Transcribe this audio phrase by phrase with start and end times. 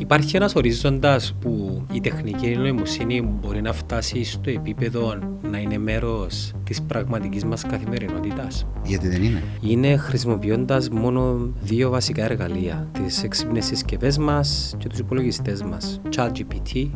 [0.00, 5.18] Υπάρχει ένας ορίζοντας που η τεχνική νοημοσύνη μπορεί να φτάσει στο επίπεδο
[5.50, 8.66] να είναι μέρος της πραγματικής μας καθημερινότητας.
[8.84, 14.98] Γιατί δεν είναι; Είναι χρησιμοποιώντας μόνο δύο βασικά εργαλεία, τις έξυπνες συσκευές μας και τους
[14.98, 16.00] υπολογιστές μας.
[16.16, 16.90] ChatGPT,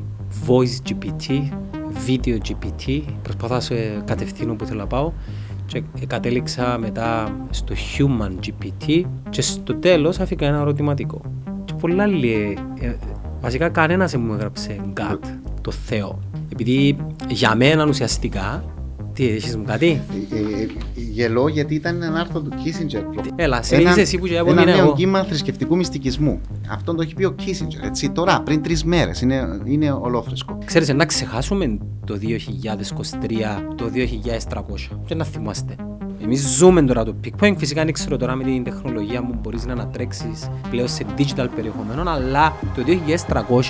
[0.46, 1.52] Voice GPT,
[2.06, 3.02] Video GPT.
[3.22, 3.74] Προσπαθώ σε
[4.04, 5.12] κατευθύνω που θέλω να πάω
[5.66, 11.20] και κατέληξα μετά στο Human GPT και στο τέλος άφηκα ένα ερωτηματικό
[11.84, 12.58] πολλά άλλοι.
[12.80, 12.92] Ε,
[13.40, 15.18] βασικά κανένας δεν μου έγραψε God,
[15.60, 16.18] το Θεό.
[16.52, 16.96] Επειδή
[17.28, 18.64] για μένα ουσιαστικά
[19.12, 23.02] τι, έχεις μου κάτι; Ε, ε, γελώ γιατί ήταν ένα άρθρο του Kissinger.
[23.36, 24.94] Έλα, σε ένα, εσύ που Ένα νέο εγώ.
[24.94, 26.40] κύμα θρησκευτικού μυστικισμού.
[26.70, 29.20] Αυτό το έχει πει ο Kissinger, έτσι, τώρα, πριν τρεις μέρες.
[29.20, 30.58] Είναι, είναι ολόφρεσκο.
[30.64, 35.76] Ξέρεις, να ξεχάσουμε το 2023, το 2300 και να θυμάστε.
[36.24, 37.54] Εμείς ζούμε τώρα το peak point.
[37.56, 42.10] Φυσικά δεν ξέρω τώρα με την τεχνολογία μου μπορείς να ανατρέξεις πλέον σε digital περιεχομένο,
[42.10, 42.82] αλλά το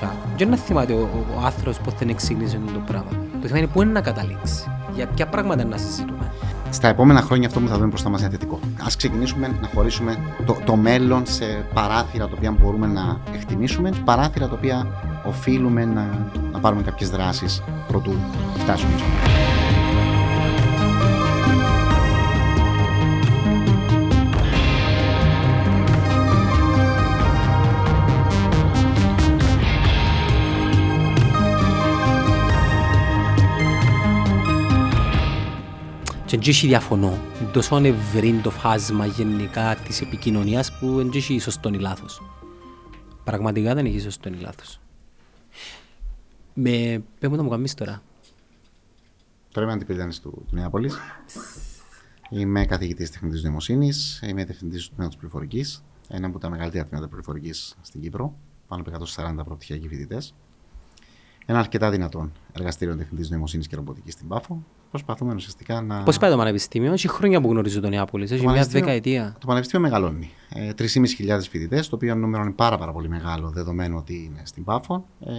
[0.00, 3.10] 2300 δεν να θυμάται ο, ο, ο άνθρωπος πώ δεν εξήγησε το πράγμα.
[3.40, 4.68] Το θέμα είναι πού είναι να καταλήξεις.
[4.94, 6.32] Για ποια πράγματα να συζητούμε.
[6.70, 8.54] Στα επόμενα χρόνια αυτό που θα δούμε μπροστά μας είναι θετικό.
[8.54, 14.48] Α ξεκινήσουμε να χωρίσουμε το, το μέλλον σε παράθυρα τα οποία μπορούμε να εκτιμήσουμε, παράθυρα
[14.48, 14.86] τα οποία
[15.26, 18.12] οφείλουμε να, να πάρουμε κάποιες δράσεις προτού
[18.58, 18.92] φτάσουμε
[36.38, 37.18] και δεν διαφωνώ.
[37.40, 42.22] Είναι τόσο ευρύ το φάσμα γενικά της επικοινωνίας που δεν έχει σωστό ή λάθος.
[43.24, 44.80] Πραγματικά δεν έχει σωστό ή λάθος.
[46.54, 47.02] Με...
[47.18, 48.02] Πες μου το μου κάνεις τώρα.
[49.52, 50.98] Τώρα είμαι αντιπρίτανης του, του Νεάπολης.
[52.30, 57.76] Είμαι καθηγητής τεχνητής νοημοσύνης, είμαι διευθυντής του τμήματος πληροφορικής, ένα από τα μεγαλύτερα τμήματα πληροφορικής
[57.80, 58.34] στην Κύπρο,
[58.68, 60.34] πάνω από 140 προπτυχιακοί φοιτητές.
[61.46, 64.62] Ένα αρκετά δυνατόν εργαστήριο τεχνητής νοημοσύνης και ρομποτικής στην Πάφο.
[64.90, 66.02] Προσπαθούμε ουσιαστικά να.
[66.02, 69.36] Πώς πάει το Πανεπιστήμιο, έχει χρόνια που γνωρίζω τον Νεάπολης, έχει μια δεκαετία.
[69.40, 70.30] Το Πανεπιστήμιο μεγαλώνει.
[70.48, 74.64] Ε, 3.500 φοιτητές, το οποίο νούμερο είναι πάρα, πάρα πολύ μεγάλο δεδομένου ότι είναι στην
[74.64, 75.06] Πάφο.
[75.20, 75.32] Ε,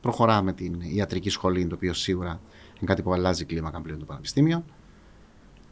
[0.00, 4.64] προχωράμε την ιατρική σχολή, το οποίο σίγουρα είναι κάτι που αλλάζει κλίμακα πλέον το Πανεπιστήμιο.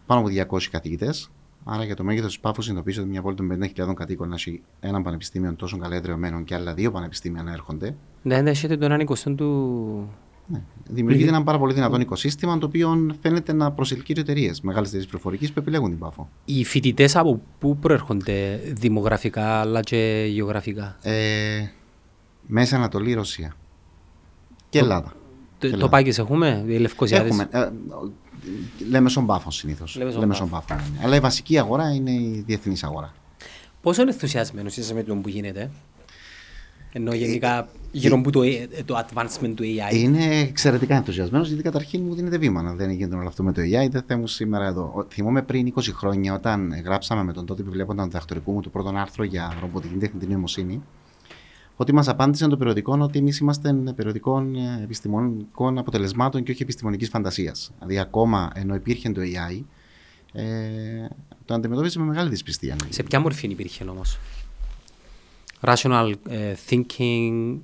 [0.07, 1.31] Πάνω από 200 καθηγητές,
[1.71, 5.03] Άρα για το μέγεθος της Πάφου συνειδητοποιήσω ότι μια πόλη των 50.000 κατοίκων έχει ένα
[5.03, 7.95] πανεπιστήμιο τόσο καλά εδρεωμένο και άλλα δύο πανεπιστήμια να έρχονται.
[8.23, 10.11] Ναι, ναι, έχετε τον ανήκωστον του.
[10.47, 10.63] Ναι.
[10.89, 15.53] Δημιουργείται ένα πάρα πολύ δυνατό οικοσύστημα το οποίο φαίνεται να προσελκύει εταιρείες, μεγάλες εταιρείες πληροφορική
[15.53, 16.29] που επιλέγουν την Πάφο.
[16.45, 21.67] Οι φοιτητές από πού προέρχονται δημογραφικά αλλά και γεωγραφικά; Ε,
[22.47, 23.55] Μέσα Ανατολή, Ρωσία.
[24.69, 25.13] Και Ελλάδα.
[25.59, 27.49] Το, το Πάκης έχουμε, οι Λευκοσιάδες; Έχουμε.
[27.51, 27.69] Ε,
[28.89, 29.97] λέμε στον πάφο συνήθως.
[29.97, 30.75] Λέμε στον πάφο.
[30.75, 31.05] Ναι.
[31.05, 33.15] Αλλά η βασική αγορά είναι η διεθνής αγορά.
[33.81, 35.71] Πόσο ενθουσιασμένος είσαι με το που γίνεται,
[36.93, 38.41] ενώ γενικά γύρω από το,
[38.85, 39.95] το advancement του AI.
[39.95, 43.61] Είναι εξαιρετικά ενθουσιασμένος γιατί καταρχήν μου δίνεται βήμα να δεν γίνεται όλο αυτό με το
[43.61, 43.91] AI.
[43.91, 45.07] Δεν θα ήμουν σήμερα εδώ.
[45.11, 48.93] Θυμόμαι πριν 20 χρόνια όταν γράψαμε με τον τότε επιβλέποντα του διδακτορικού μου το πρώτο
[48.97, 50.83] άρθρο για ρομποτική τεχνητή νοημοσύνη
[51.81, 57.09] ότι μας απάντησαν το περιοδικό ότι εμείς είμαστε περιοδικών ε, επιστημονικών αποτελεσμάτων και όχι επιστημονικής
[57.09, 57.71] φαντασίας.
[57.79, 59.63] Δηλαδή, ακόμα ενώ υπήρχε το AI,
[60.33, 60.45] ε,
[61.45, 62.77] το αντιμετώπιζε με μεγάλη δυσπιστία.
[62.89, 64.19] Σε ποια μορφή υπήρχε όμως,
[65.61, 67.59] Rational uh, thinking.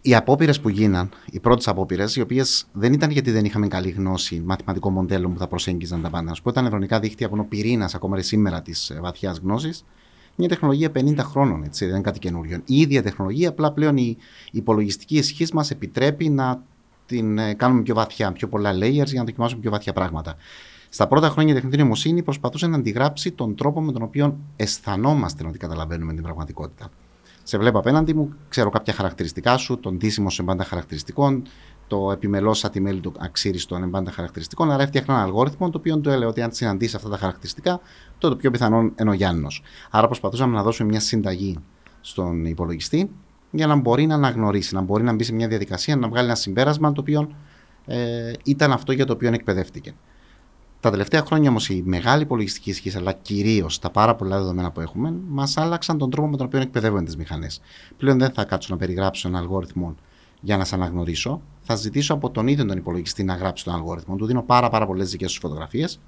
[0.00, 3.90] Οι απόπειρες που γίναν, οι πρώτες απόπειρες, οι οποίες δεν ήταν γιατί δεν είχαμε καλή
[3.90, 6.34] γνώση μαθηματικών μοντέλων που θα προσέγγιζαν τα πάντα.
[6.42, 9.84] που ήταν νευρονικά δίχτυα που είναι ο πυρήνας ακόμα σήμερα της ε, βαθιάς γνώσης,
[10.38, 12.60] μια τεχνολογία 50 χρόνων, έτσι, δεν είναι κάτι καινούριο.
[12.64, 14.16] Η ίδια τεχνολογία, απλά πλέον η
[14.50, 16.62] υπολογιστική ισχύ μας επιτρέπει να
[17.06, 20.36] την ε, κάνουμε πιο βαθιά, πιο πολλά layers για να δοκιμάσουμε πιο βαθιά πράγματα.
[20.88, 25.46] Στα πρώτα χρόνια η τεχνητή νοημοσύνη προσπαθούσε να αντιγράψει τον τρόπο με τον οποίο αισθανόμαστε
[25.46, 26.90] ότι καταλαβαίνουμε την πραγματικότητα.
[27.42, 31.42] Σε βλέπω απέναντι μου, ξέρω κάποια χαρακτηριστικά σου, τον τίσιμο σε μπάντα χαρακτηριστικών,
[31.88, 34.70] το επιμελώς ατιμέλη του αξίριστων εμπάντα χαρακτηριστικών.
[34.70, 37.80] Άρα έφτιαχνα ένα αλγόριθμο το οποίο του έλεγε ότι αν συναντήσει αυτά τα χαρακτηριστικά,
[38.18, 39.62] τότε το πιο πιθανόν είναι ο Γιάννος.
[39.90, 41.58] Άρα προσπαθούσαμε να δώσουμε μια συνταγή
[42.00, 43.10] στον υπολογιστή
[43.50, 46.34] για να μπορεί να αναγνωρίσει, να μπορεί να μπει σε μια διαδικασία, να βγάλει ένα
[46.34, 47.30] συμπέρασμα το οποίο
[47.86, 49.94] ε, ήταν αυτό για το οποίο εκπαιδεύτηκε.
[50.80, 54.80] Τα τελευταία χρόνια όμως η μεγάλη υπολογιστική ισχύς, αλλά κυρίως τα πάρα πολλά δεδομένα που
[54.80, 57.60] έχουμε, μας άλλαξαν τον τρόπο με τον οποίο εκπαιδεύονται τις μηχανές.
[57.96, 59.94] Πλέον δεν θα κάτσω να περιγράψω ένα αλγόριθμο
[60.40, 64.16] για να σε αναγνωρίσω, θα ζητήσω από τον ίδιο τον υπολογιστή να γράψει τον αλγόριθμο.
[64.16, 66.00] Του δίνω πάρα, πάρα πολλές δικές τους φωτογραφίες.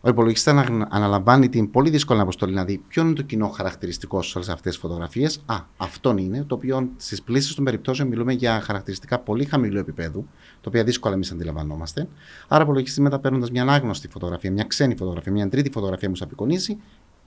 [0.00, 0.54] Ο υπολογιστής
[0.88, 4.72] αναλαμβάνει την πολύ δύσκολη αποστολή να δει ποιο είναι το κοινό χαρακτηριστικό σε όλες αυτές
[4.72, 5.42] τις φωτογραφίες.
[5.46, 10.26] Α, αυτόν είναι, το οποίο στις πλήσεις των περιπτώσεων μιλούμε για χαρακτηριστικά πολύ χαμηλού επίπεδου,
[10.60, 12.08] τα οποία δύσκολα εμείς αντιλαμβανόμαστε.
[12.48, 16.16] Άρα, ο υπολογιστή μετά παίρνοντας μια ανάγνωστη φωτογραφία, μια ξένη φωτογραφία, μια τρίτη φωτογραφία που
[16.16, 16.76] σου απεικονίζει,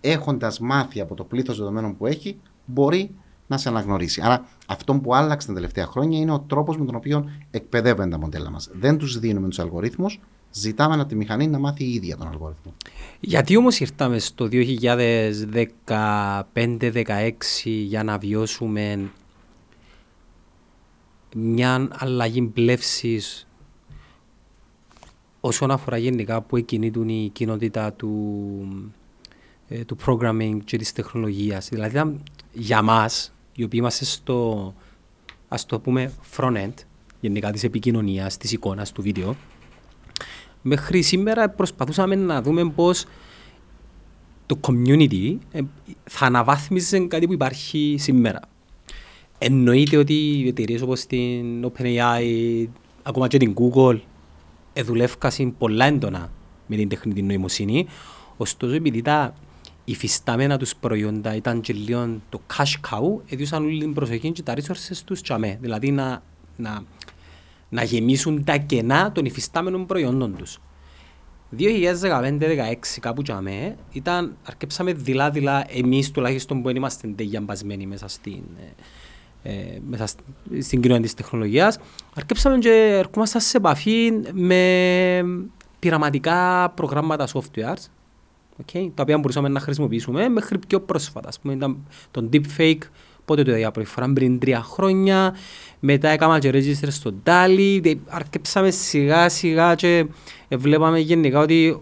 [0.01, 3.15] έχοντας μάθει από το πλήθος δεδομένων που έχει, μπορεί
[3.48, 4.22] να σε αναγνωρίσει.
[4.24, 8.20] Άρα, αυτό που άλλαξε τα τελευταία χρόνια είναι ο τρόπος με τον οποίο εκπαιδεύονται τα
[8.20, 8.70] μοντέλα μας.
[8.74, 10.20] Δεν τους δίνουμε τους αλγορίθμους,
[10.52, 12.74] ζητάμε από τη μηχανή να μάθει η ίδια τον αλγόριθμο.
[13.20, 17.32] Γιατί όμως ήρθαμε στο 2015-2016
[17.64, 19.12] για να βιώσουμε
[21.36, 23.22] μια αλλαγή πλεύση
[25.40, 28.94] όσον αφορά γενικά που εκκινήτουν η κοινότητα του,
[29.68, 31.70] ε, του programming και της τεχνολογίας.
[31.70, 32.20] Δηλαδή
[32.54, 34.74] για μας, οι οποίοι είμαστε στο,
[35.48, 36.74] ας το πούμε, front-end,
[37.19, 39.36] γενικά της επικοινωνίας, της εικόνας, του βίντεο,
[40.62, 43.06] μέχρι σήμερα προσπαθούσαμε να δούμε πώς
[44.45, 45.62] το community ε,
[46.04, 48.39] θα αναβάθμιζε κάτι που υπάρχει σήμερα.
[49.38, 52.68] Εννοείται ότι οι εταιρείες όπως την OpenAI,
[53.03, 54.00] ακόμα και την Google,
[54.83, 56.31] δουλεύκασαν πολλά έντονα
[56.68, 57.88] με την τεχνητή νοημοσύνη.
[58.38, 59.33] Ωστόσο, επειδή τα
[59.89, 64.54] υφιστάμενα τους προϊόντα ήταν και λίγο το cash cow, έδιωσαν όλη την προσοχή και τα
[64.56, 65.57] resources τους τσαμέ.
[65.62, 66.24] Δηλαδή να,
[66.56, 66.84] να,
[67.69, 70.60] να γεμίσουν τα κενά των υφιστάμενων προϊόντων τους.
[71.57, 72.39] 2015-2016
[73.00, 77.07] κάπου τσαμέ, ήταν, αρκέψαμε δειλά-δειλά εμείς τουλάχιστον που είμαστε
[77.42, 78.44] μπασμένοι μέσα στην,
[79.44, 79.54] ε,
[79.89, 80.07] μέσα
[80.60, 81.80] στην κοινωνία της τεχνολογίας,
[82.16, 85.24] αρκέψαμε και ερχόμαστε σε επαφή με
[85.80, 87.78] πειραματικά προγράμματα software,
[88.62, 91.27] okay, τα οποία μπορούσαμε να χρησιμοποιήσουμε μέχρι πιο πρόσφατα.
[91.27, 91.77] Ας πούμε, ήταν
[92.12, 92.81] το deepfake,
[93.25, 95.36] πότε το είδα πρώτη φορά, πριν τρία χρόνια,
[95.80, 100.06] μετά έκανα και register στο DALI, αρκέψαμε σιγά σιγά και
[100.50, 101.81] βλέπαμε γενικά ότι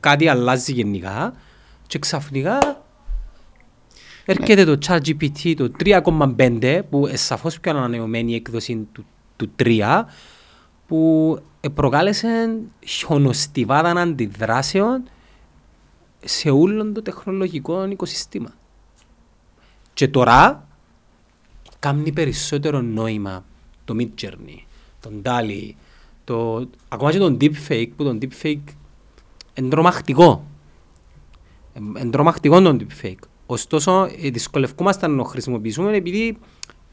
[0.00, 1.32] κάτι αλλάζει γενικά
[1.86, 2.58] και ξαφνικά
[4.28, 9.04] Έρχεται το ChatGPT το 3.5 που είναι σαφώς πιο ανανεωμένη έκδοση του,
[9.36, 10.02] του 3
[10.86, 11.38] που
[11.74, 15.02] προκάλεσε χιονοστιβάδα αντιδράσεων
[16.26, 18.54] σε όλο το τεχνολογικό οικοσύστημα.
[19.94, 20.68] Και τώρα
[21.78, 23.44] κάνει περισσότερο νόημα
[23.84, 24.58] το Midjourney,
[25.00, 25.70] τον DALI,
[26.24, 28.64] το, ακόμα και τον Deepfake που τον Deepfake
[29.54, 30.44] είναι τρομακτικό.
[31.74, 33.28] Είναι τρομακτικό τον Deepfake.
[33.46, 36.38] Ωστόσο, ε, δυσκολευκούμαστε να το χρησιμοποιήσουμε επειδή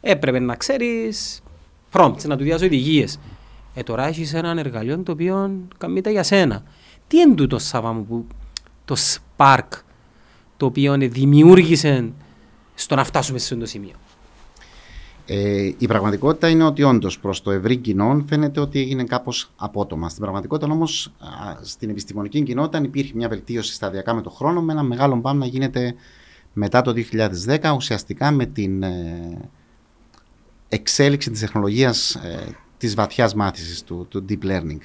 [0.02, 1.42] έπρεπε να ξέρεις
[1.92, 3.20] prompts, να του διάσω οδηγίες.
[3.74, 6.64] Ε, τώρα έχεις ένα εργαλείο το οποίο κάνει τα για σένα.
[7.08, 8.28] Τι είναι τούτο, Σάβα μου, που
[8.86, 9.68] το spark
[10.58, 12.12] το οποίο δημιούργησε
[12.76, 13.94] στο να φτάσουμε σε αυτό το σημείο.
[15.26, 20.10] Ε, η πραγματικότητα είναι ότι όντως προς το ευρύ κοινό φαίνεται ότι έγινε κάπως απότομα.
[20.10, 21.14] Στην πραγματικότητα όμως,
[21.62, 25.46] στην επιστημονική κοινότητα υπήρχε μια βελτίωση σταδιακά με τον χρόνο, με ένα μεγάλο μπαμ να
[25.46, 25.96] γίνεται
[26.54, 26.94] μετά το
[27.46, 29.50] 2010 ουσιαστικά με την ε,
[30.70, 34.80] εξέλιξη της τεχνολογίας ε, της βαθιάς μάθησης του, του deep learning.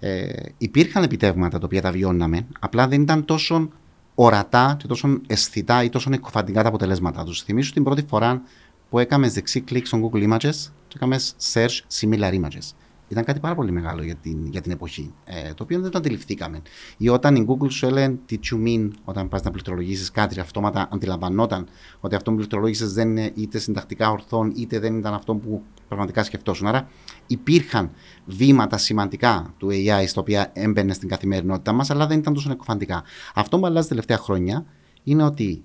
[0.00, 3.68] Ε, υπήρχαν επιτεύγματα τα οποία τα βιώναμε, απλά δεν ήταν τόσο
[4.14, 7.42] ορατά και τόσο αισθητά ή τόσο εκκοφαντικά τα αποτελέσματά τους.
[7.42, 8.42] Θυμήσου την πρώτη φορά
[8.90, 10.54] που έκαμε δεξί κλικ στο Google Images
[10.88, 11.16] και έκαμε
[11.52, 12.74] search similar images
[13.10, 15.98] ήταν κάτι πάρα πολύ μεγάλο για την, για την εποχή, ε, το οποίο δεν το
[15.98, 16.62] αντιληφθήκαμε.
[16.96, 20.88] Ή όταν η Google σου έλεγε τι you mean όταν πας να πληκτρολογήσεις κάτι, αυτόματα
[20.92, 21.66] αντιλαμβανόταν
[22.00, 26.24] ότι αυτό που πληκτρολόγησες δεν είναι είτε συντακτικά ορθόν, είτε δεν ήταν αυτό που πραγματικά
[26.24, 26.66] σκεφτόσουν.
[26.66, 26.88] Άρα
[27.26, 27.90] υπήρχαν
[28.24, 33.02] βήματα σημαντικά του AI στα οποία έμπαινε στην καθημερινότητά μας, αλλά δεν ήταν τόσο εκοφαντικά.
[33.34, 34.64] Αυτό που αλλάζει τα τελευταία χρόνια
[35.02, 35.64] είναι ότι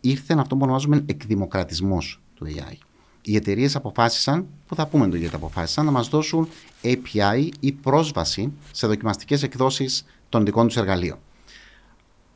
[0.00, 2.93] ήρθε αυτό που ονομάζουμε εκδημοκρατισμός του AI
[3.24, 6.48] οι εταιρείες αποφάσισαν, που θα πούμε το γιατί αποφάσισαν, να μας δώσουν
[6.82, 11.18] API ή πρόσβαση σε δοκιμαστικές εκδόσεις των δικών τους εργαλείων.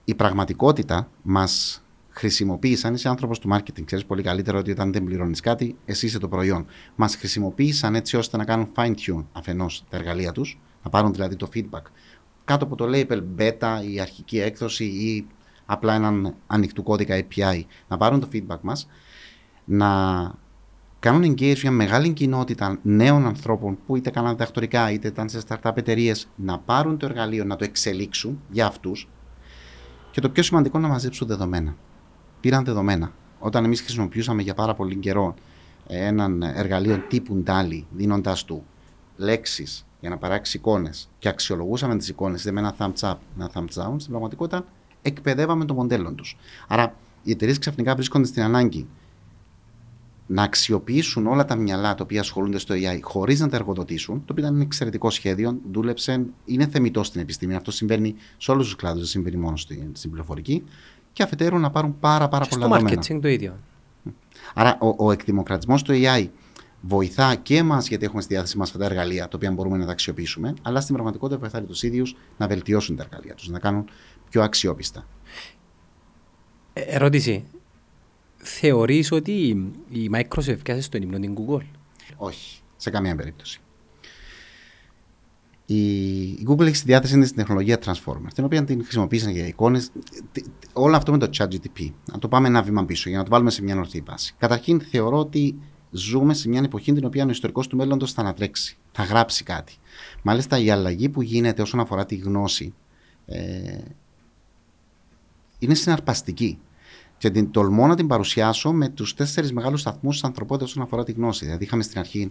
[0.05, 5.41] Η πραγματικότητα μας χρησιμοποίησαν, είσαι άνθρωπος του marketing, ξέρεις πολύ καλύτερα ότι όταν δεν πληρώνεις
[5.41, 6.67] κάτι, εσύ είσαι το προϊόν.
[6.95, 11.37] Μας χρησιμοποίησαν έτσι ώστε να κάνουν fine tune αφενός τα εργαλεία τους, να πάρουν δηλαδή
[11.37, 11.83] το feedback
[12.49, 15.27] κάτω από το label beta, η αρχική έκδοση ή
[15.67, 18.89] απλά έναν ανοιχτού κώδικα API, να πάρουν το feedback μας,
[19.65, 19.91] να
[21.00, 25.76] κάνουν engage μια μεγάλη κοινότητα νέων ανθρώπων που είτε κάναν διδακτορικά είτε ήταν σε startup
[25.76, 29.09] εταιρείες να πάρουν το εργαλείο, να το εξελίξουν για αυτούς.
[30.11, 31.76] Και το πιο σημαντικό να μαζέψουν δεδομένα.
[32.40, 33.12] Πήραν δεδομένα.
[33.38, 35.35] Όταν εμείς χρησιμοποιούσαμε για πάρα πολύ καιρό
[35.87, 38.64] έναν εργαλείο τύπου Dali, δίνοντας του
[39.17, 43.50] λέξεις για να παράξει εικόνες και αξιολογούσαμε τις εικόνες είτε με ένα thumbs up, ένα
[43.55, 44.64] thumbs down, στην πραγματικότητα
[45.02, 46.37] εκπαιδεύαμε το μοντέλο τους.
[46.69, 48.87] Άρα οι εταιρείες ξαφνικά βρίσκονται στην ανάγκη
[50.31, 54.25] να αξιοποιήσουν όλα τα μυαλά τα οποία ασχολούνται στο AI χωρίς να τα εργοδοτήσουν, το
[54.31, 57.55] οποίο ήταν ένα εξαιρετικό σχέδιο, δούλεψε, είναι θεμητό στην επιστήμη.
[57.55, 60.65] Αυτό συμβαίνει σε όλους τους κλάδους, δεν συμβαίνει μόνο στην, στην πληροφορική.
[61.13, 63.03] Και αφετέρου να πάρουν πάρα, πάρα πολλά δεδομένα.
[63.03, 63.57] Στο marketing το ίδιο.
[64.55, 66.29] Άρα, ο, ο εκδημοκρατισμός του AI
[66.81, 69.85] βοηθά και εμάς γιατί έχουμε στη διάθεση μας αυτά τα εργαλεία τα οποία μπορούμε να
[69.87, 73.89] τα αξιοποιήσουμε, αλλά στην πραγματικότητα βοηθάει τους ίδιους να βελτιώσουν τα εργαλεία τους, να κάνουν
[74.31, 75.07] πιο αξιόπιστα.
[76.73, 77.45] Ε, ερώτηση
[78.49, 79.33] θεωρείς ότι
[79.88, 81.67] η Microsoft έφτιασε στον ύμνο την Google;
[82.17, 83.61] Όχι, σε καμία περίπτωση.
[85.71, 89.90] Η Google έχει στη διάθεση της τεχνολογία Transformer, την οποία την χρησιμοποίησαν για εικόνες.
[90.73, 91.93] Όλο αυτό με το ChatGTP.
[92.12, 94.35] Να το πάμε ένα βήμα πίσω για να το βάλουμε σε μια ορθή βάση.
[94.38, 95.59] Καταρχήν, θεωρώ ότι
[95.90, 99.76] ζούμε σε μια εποχή την οποία ο ιστορικός του μέλλοντος θα ανατρέξει, θα γράψει κάτι.
[100.23, 102.75] Μάλιστα, η αλλαγή που γίνεται όσον αφορά τη γνώση
[103.26, 103.78] ε,
[105.59, 106.59] είναι συναρπαστική.
[107.19, 111.05] Και την τολμώ να την παρουσιάσω με τους τέσσερις μεγάλους σταθμούς της ανθρωπότητας όσον αφορά
[111.05, 111.45] τη γνώση.
[111.45, 112.31] Δηλαδή, είχαμε στην αρχή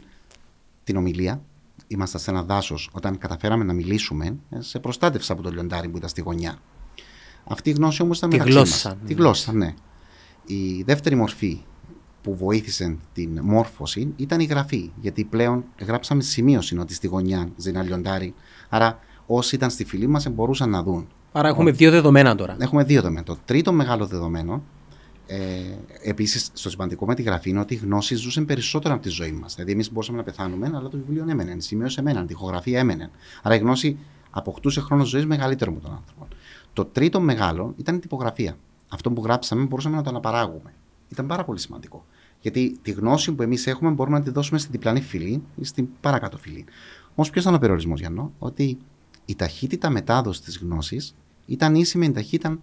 [0.84, 1.42] την ομιλία,
[1.88, 5.98] ήμασταν σε ένα δάσος όταν καταφέραμε να μιλήσουμε, ε, σε προστάτευσα από το λιοντάρι που
[5.98, 6.58] ήταν στη γωνιά.
[7.48, 8.90] Αυτή η γνώση όμως ήταν Τη μεταξύ γλώσσα.
[8.90, 8.98] μας.
[9.08, 9.74] Τη γλώσσα, ναι.
[10.46, 11.62] Η δεύτερη μορφή
[12.22, 14.92] που βοήθησε την μόρφωση ήταν η γραφή.
[15.02, 18.34] Γιατί πλέον γράψαμε σημείωση ότι στη γωνιά ζει ένα λιοντάρι.
[18.70, 21.08] Άρα όσοι ήταν στη φυλή μας μπορούσαν να δουν.
[21.32, 22.56] Άρα έχουμε δύο δεδομένα τώρα.
[22.60, 23.26] Έχουμε δύο δεδομένα.
[23.26, 24.64] Το τρίτο μεγάλο δεδομένο,
[25.28, 25.62] ε,
[26.02, 29.32] επίσης στο σημαντικό με τη γραφή, είναι ότι οι γνώσεις ζούσαν περισσότερο από τη ζωή
[29.32, 29.54] μας.
[29.54, 33.10] Δηλαδή, εμείς μπορούσαμε να πεθάνουμε, αλλά το βιβλίο έμενε, η σημείωση έμενε, η τυχογραφία έμενε.
[33.42, 33.98] Άρα η γνώση
[34.30, 36.28] αποκτούσε χρόνο ζωής μεγαλύτερο από τον άνθρωπο.
[36.74, 38.58] Το τρίτο μεγάλο ήταν η τυπογραφία.
[38.88, 40.74] Αυτό που γράψαμε μπορούσαμε να το αναπαράγουμε.
[41.10, 42.06] Ήταν πάρα πολύ σημαντικό.
[42.42, 45.88] Γιατί τη γνώση που εμείς έχουμε μπορούμε να τη δώσουμε στην διπλανή φυλή ή στην
[46.02, 46.66] παρακάτω φυλή.
[47.16, 48.78] Όμως, ποιος ήταν ο περιορισμός, Γιάννο, ότι
[49.26, 51.16] η ταχύτητα μετάδοσης της γνώσης
[51.46, 52.60] ήταν ίση με την ταχύτητα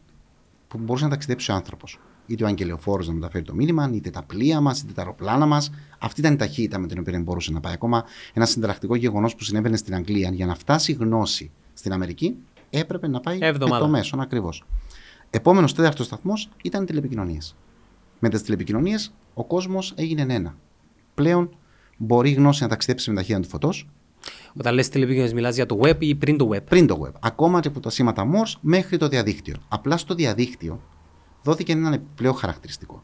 [0.68, 1.98] που μπορούσε να ταξιδέψει ο άνθρωπος.
[2.26, 5.70] Είτε ο αγγελιοφόρος να μεταφέρει το μήνυμα, είτε τα πλοία μας, είτε τα αεροπλάνα μας.
[5.98, 7.72] Αυτή ήταν η ταχύτητα με την οποία μπορούσε να πάει.
[7.72, 12.36] Ακόμα ένα συνταρακτικό γεγονός που συνέβαινε στην Αγγλία, για να φτάσει η γνώση στην Αμερική,
[12.70, 13.74] έπρεπε να πάει Εβδομάδα.
[13.74, 14.64] με το μέσον ακριβώς.
[15.30, 17.56] Επόμενος τέταρτος σταθμός ήταν οι τηλεπικοινωνίες.
[18.18, 20.56] Με τις τηλεπικοινωνίες ο κόσμος έγινε ένα.
[21.14, 21.56] Πλέον
[21.96, 23.88] μπορεί η γνώση να ταξιδέψει με ταχύτητα του φωτός,
[24.58, 27.12] Όταν λες τηλεπικοινωνίες μιλάς για το web ή πριν το web; πριν το web.
[27.20, 29.54] Ακόμα και από τα σήματα Morse μέχρι το διαδίκτυο.
[29.68, 30.80] Απλά στο διαδίκτυο
[31.44, 33.02] δόθηκε ένα επιπλέον χαρακτηριστικό.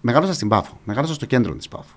[0.00, 1.96] Μεγάλωσα στην Πάφο, μεγάλωσα στο κέντρο της Πάφου.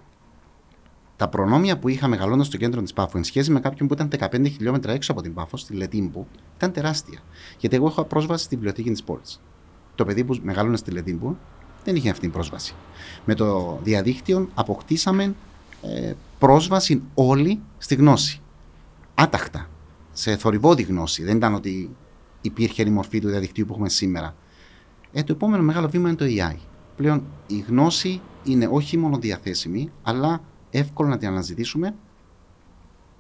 [1.15, 4.09] Τα προνόμια που είχα μεγαλώντα στο κέντρο της Πάφου εν σχέση με κάποιον που ήταν
[4.19, 7.19] 15 χιλιόμετρα έξω από την Πάφο, στη Λετίμπου, ήταν τεράστια.
[7.57, 9.41] Γιατί εγώ έχω πρόσβαση στη βιβλιοθήκη της πόλης.
[9.95, 11.37] Το παιδί που μεγάλωνε στη Λετίμπου
[11.83, 12.75] δεν είχε αυτή την πρόσβαση.
[13.25, 15.35] Με το διαδίκτυο αποκτήσαμε
[15.81, 18.41] ε, πρόσβαση όλοι στη γνώση.
[19.13, 19.69] Άταχτα.
[20.11, 21.23] Σε θορυβόδη γνώση.
[21.23, 21.95] Δεν ήταν ότι
[22.41, 24.35] υπήρχε η μορφή του διαδικτύου που έχουμε σήμερα.
[25.11, 26.55] Ε, το επόμενο μεγάλο βήμα είναι το AI.
[26.95, 31.95] Πλέον η γνώση είναι όχι μόνο διαθέσιμη, αλλά εύκολο να την αναζητήσουμε,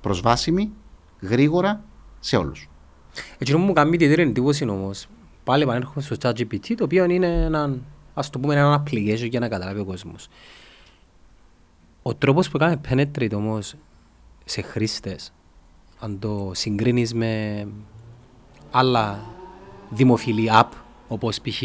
[0.01, 0.71] προσβάσιμη,
[1.21, 1.83] γρήγορα
[2.19, 2.69] σε όλους.
[3.37, 5.07] Έτσι μου κάνει ιδιαίτερη εντύπωση όμως.
[5.43, 7.77] Πάλι επανέρχομαι στο ChatGPT, το οποίο είναι ένα,
[8.13, 10.27] ας το πούμε, ένα application για να καταλάβει ο κόσμος.
[12.01, 13.75] Ο τρόπος που κάνει penetrate όμως
[14.45, 15.33] σε χρήστες,
[15.99, 17.67] αν το συγκρίνεις με
[18.71, 19.25] άλλα
[19.89, 20.69] δημοφιλή app,
[21.07, 21.61] όπως π.χ.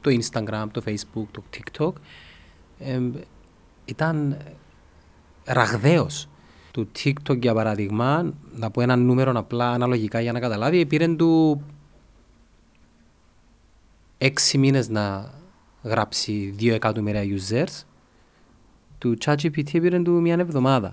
[0.00, 1.92] το Instagram, το Facebook, το TikTok,
[2.78, 3.12] εμ,
[3.84, 4.36] ήταν
[5.44, 6.28] ραγδαίος.
[6.70, 11.62] Του TikTok για παράδειγμα, να πω ένα νούμερο απλά αναλογικά για να καταλάβει, πήρε του
[14.18, 15.34] έξι μήνες να
[15.82, 17.84] γράψει δύο εκατομμύρια users,
[18.98, 20.92] του ChatGPT πήρε του μια εβδομάδα.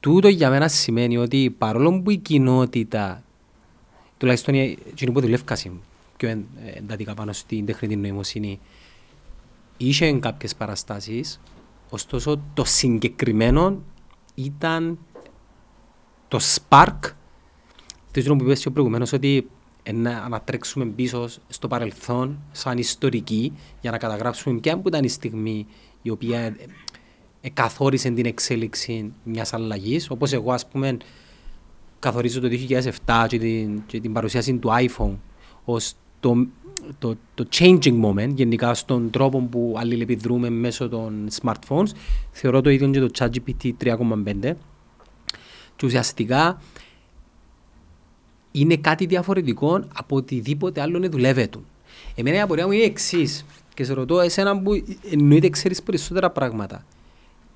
[0.00, 3.22] Τούτο για μένα σημαίνει ότι παρόλο που η κοινότητα,
[4.20, 5.80] τουλάχιστον οι εκείνοι που δουλεύκασαν
[6.16, 8.60] πιο εν- εντατικά πάνω στην τεχνητή νοημοσύνη,
[9.76, 11.40] είχε κάποιες παραστάσεις,
[11.90, 13.82] ωστόσο το συγκεκριμένο
[14.34, 14.98] ήταν
[16.28, 16.98] το spark
[18.12, 19.50] το που είπες και προηγουμένως ότι
[19.82, 25.08] ε, να ανατρέξουμε πίσω στο παρελθόν σαν ιστορική για να καταγράψουμε ποια που ήταν η
[25.08, 25.66] στιγμή
[26.02, 26.56] η οποία ε,
[27.40, 30.10] ε, καθόρισε την εξέλιξη μιας αλλαγής.
[30.10, 30.96] Όπως εγώ ας πούμε
[32.00, 32.48] καθορίζω το
[33.06, 35.16] 2007 και την, και την παρουσίαση του iPhone
[35.64, 36.46] ως το,
[36.98, 41.88] το, το changing moment γενικά στον τρόπο που αλληλεπιδρούμε μέσω των smartphones
[42.30, 44.52] θεωρώ το ίδιο και το ChatGPT 3.5
[45.76, 46.60] και ουσιαστικά
[48.50, 51.58] είναι κάτι διαφορετικό από οτιδήποτε άλλο δουλεύεται.
[52.14, 53.44] Εμένα η απορία μου είναι εξής.
[53.74, 56.84] Και σε ρωτώ εσένα που εννοείται ξέρεις περισσότερα πράγματα.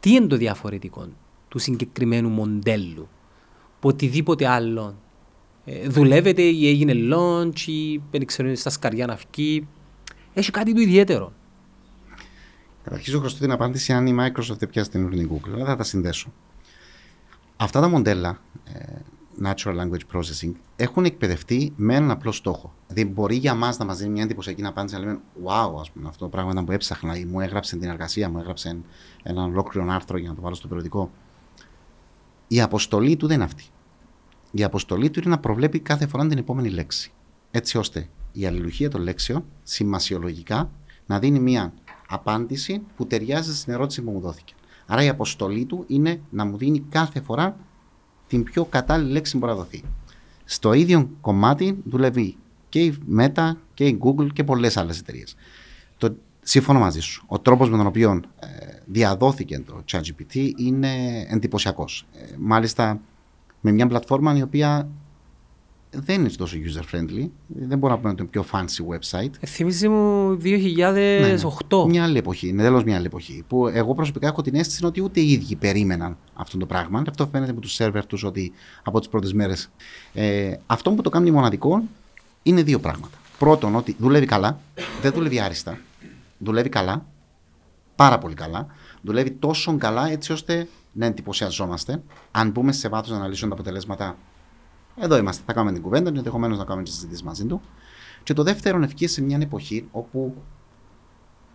[0.01, 1.09] Τι είναι το διαφορετικό
[1.49, 3.09] του συγκεκριμένου μοντέλου;
[3.85, 4.97] Από οτιδήποτε άλλο.
[5.65, 9.69] Ε, δουλεύεται ή έγινε launch ή δεν ξέρω είναι στα σκαριά να βγει.
[10.35, 11.33] Έχει κάτι του ιδιαίτερο.
[12.85, 15.51] Καταρχήν, σου χρωστώ την απάντηση αν η Microsoft δεν πιάσει την ουρνή Google.
[15.55, 16.33] αλλά θα τα συνδέσω.
[17.57, 18.97] Αυτά τα μοντέλα ε,
[19.43, 22.73] Natural Language Processing έχουν εκπαιδευτεί με έναν απλό στόχο.
[22.89, 26.09] Δηλαδή, μπορεί για μας να μας δίνει μια εντυπωσιακή απάντηση να λέμε Wow, ας πούμε,
[26.09, 28.77] αυτό το πράγμα ήταν που έψαχνα ή μου έγραψε την εργασία, μου έγραψε
[29.23, 31.11] ένα ολόκληρο άρθρο για να το βάλω στο περιοδικό.
[32.49, 33.65] Η αποστολή του δεν είναι αυτή.
[34.57, 37.13] Η αποστολή του είναι να προβλέπει κάθε φορά την επόμενη λέξη.
[37.51, 40.71] Έτσι ώστε η αλληλουχία των λέξεων σημασιολογικά
[41.07, 41.73] να δίνει μια
[42.09, 44.55] απάντηση που ταιριάζει στην ερώτηση που μου δόθηκε.
[44.87, 47.57] Άρα η αποστολή του είναι να μου δίνει κάθε φορά
[48.27, 49.83] την πιο κατάλληλη λέξη που μπορεί να δοθεί.
[50.45, 52.37] Στο ίδιο κομμάτι δουλεύει
[52.69, 55.37] και η Meta και η Google και πολλές άλλες εταιρείες.
[56.47, 57.25] Σύμφωνα μαζί σου.
[57.27, 58.47] Ο τρόπος με τον οποίο ε,
[58.87, 62.07] διαδόθηκε το ChatGPT είναι εντυπωσιακός.
[62.13, 63.01] Ε, μάλιστα
[63.65, 64.89] με μια πλατφόρμα η οποία
[65.91, 67.29] δεν είναι τόσο user friendly.
[67.47, 69.31] Δεν μπορώ να πω είναι το πιο fancy website.
[69.41, 70.93] Ε, θυμίζει μου 2008.
[70.93, 71.85] Ναι, ναι.
[71.87, 72.49] Μια άλλη εποχή.
[72.49, 73.45] Είναι τέλο μια άλλη εποχή.
[73.49, 77.03] Που εγώ προσωπικά έχω την αίσθηση ότι ούτε οι ίδιοι περίμεναν αυτό το πράγμα.
[77.09, 78.53] Αυτό φαίνεται από τους σερβερ τους ότι
[78.83, 79.71] από τις πρώτες μέρες.
[80.13, 81.83] Ε, αυτό που το κάνει μοναδικό
[82.43, 83.19] είναι δύο πράγματα.
[83.39, 84.61] Πρώτον, ότι δουλεύει καλά.
[85.03, 85.79] Δεν δουλεύει άριστα.
[86.39, 87.07] Δουλεύει καλά.
[87.97, 88.67] Πάρα πολύ καλά.
[89.03, 92.03] Δουλεύει τόσο καλά έτσι ώστε να εντυπωσιαζόμαστε.
[92.31, 94.17] Αν μπούμε σε βάθος να αναλύσουμε τα αποτελέσματα
[94.97, 95.43] εδώ είμαστε.
[95.47, 97.61] Θα κάνουμε την κουβέντα και ενδεχομένως να κάνουμε τι συζητήσει μαζί του.
[98.23, 100.35] Και το δεύτερο, ευκαιρία σε μια εποχή όπου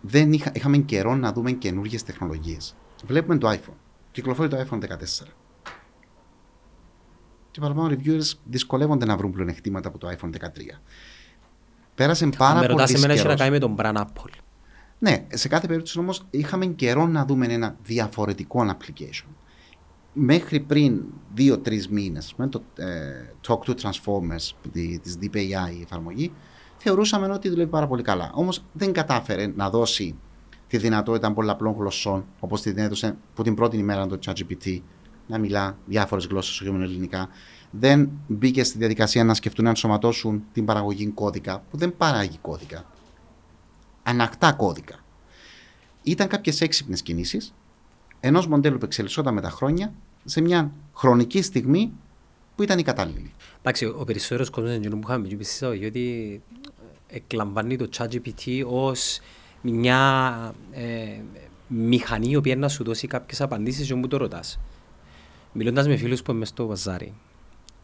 [0.00, 2.76] δεν είχα, είχαμε καιρό να δούμε καινούργιες τεχνολογίες.
[3.04, 3.76] Βλέπουμε το iPhone.
[4.12, 5.26] Κυκλοφορεί το iPhone 14.
[7.50, 10.80] Και παραπάνω reviewers δυσκολεύονται να βρουν πλεονεκτήματα από το iPhone 13.
[11.94, 12.66] Πέρασε πάρα πολύ.
[12.66, 14.30] Με ρωτάς εμένα έχει να κάνει με τον brand Apple.
[15.02, 19.26] Ναι, σε κάθε περίπτωση όμως είχαμε καιρό να δούμε ένα διαφορετικό application
[20.12, 21.02] μέχρι πριν
[21.34, 22.86] δύο-τρεις μήνες, με το ε,
[23.46, 26.32] Talk to Transformers, τη DPAI εφαρμογή,
[26.76, 28.30] θεωρούσαμε ότι δουλεύει πάρα πολύ καλά.
[28.34, 30.14] Όμως δεν κατάφερε να δώσει
[30.66, 34.80] τη δυνατότητα πολλαπλών γλωσσών, όπως την έδωσε που την πρώτη ημέρα το ChatGPT,
[35.26, 37.28] να μιλά διάφορες γλώσσες, όχι μόνο ελληνικά.
[37.70, 42.84] Δεν μπήκε στη διαδικασία να σκεφτούν να ενσωματώσουν την παραγωγή κώδικα, που δεν παράγει κώδικα.
[44.10, 44.94] Ανακτά κώδικα.
[46.02, 47.54] Ήταν κάποιες έξυπνες κινήσεις
[48.20, 49.92] ενός μοντέλου που εξελισσόταν με τα χρόνια
[50.24, 51.92] σε μια χρονική στιγμή
[52.56, 53.32] που ήταν η κατάλληλη.
[53.58, 56.42] Εντάξει, ο περισσότερος κόσμος δεν που είχαμε πει στην ότι
[57.06, 59.20] εκλαμβάνει το ChatGPT ως
[59.62, 61.20] μια ε,
[61.66, 64.60] μηχανή η οποία να σου δώσει κάποιες απαντήσεις και μου το ρωτάς.
[65.52, 67.14] Μιλώντας με φίλους που είμαι στο βαζάρι,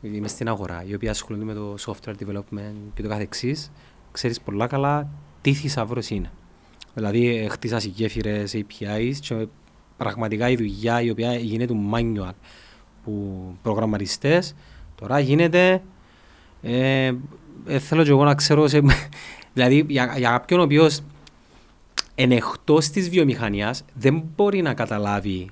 [0.01, 3.73] είμαι στην αγορά, οι οποίοι ασχολούνται με το software development και το καθεξής,
[4.13, 5.09] ξέρεις πολλά καλά
[5.47, 6.31] τι θησαυρό είναι.
[6.95, 9.47] Δηλαδή, ε, χτίσα γέφυρε APIs και
[9.97, 12.33] πραγματικά η δουλειά η οποία γίνεται manual
[13.05, 14.55] που προγραμματιστές
[14.95, 15.83] τώρα γίνεται
[16.63, 17.13] ε,
[17.67, 18.83] ε, θέλω και εγώ να ξέρω σε,
[19.55, 21.01] δηλαδή για, για κάποιον ο οποίος
[22.15, 25.51] είναι εκτός της βιομηχανίας δεν μπορεί να καταλάβει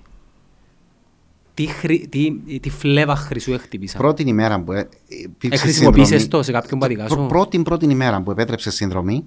[1.55, 3.99] τι, χρη, τι, τι φλέβα χρυσού έχτυπησα.
[3.99, 4.89] Πρώτη ημέρα που ε,
[5.57, 9.27] χρησιμοποίησες το σε κάποιον πατικά σου; Πρώτη, πρώτη ημέρα που επέτρεψε συνδρομή,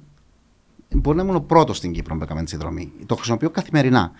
[0.95, 2.91] μπορεί να ήμουν ο πρώτος στην Κύπρο που έκαμε τη συνδρομή.
[3.06, 4.12] Το χρησιμοποιώ καθημερινά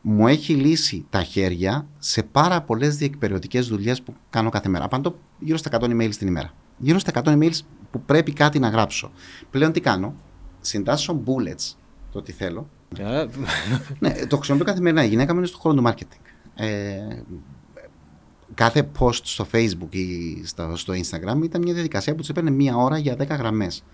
[0.00, 4.84] μου έχει λύσει τα χέρια σε πάρα πολλές διεκπεριωτικές δουλειές που κάνω κάθε μέρα.
[4.84, 6.52] Απαντώ γύρω στα 100 emails την ημέρα.
[6.78, 7.58] Γύρω στα 100 emails
[7.90, 9.10] που πρέπει κάτι να γράψω.
[9.50, 10.14] Πλέον τι κάνω,
[10.60, 11.76] συντάσσω bullets,
[12.12, 12.68] το τι θέλω.
[13.98, 15.04] ναι, το χρησιμοποιώ καθημερινά.
[15.04, 16.20] Η γυναίκα μου είναι στον χώρο του marketing.
[16.54, 16.98] Ε,
[18.54, 22.76] κάθε post στο facebook ή στο, στο instagram ήταν μια διαδικασία που του έπαιρνε μία
[22.76, 23.84] ώρα για 10 γραμμές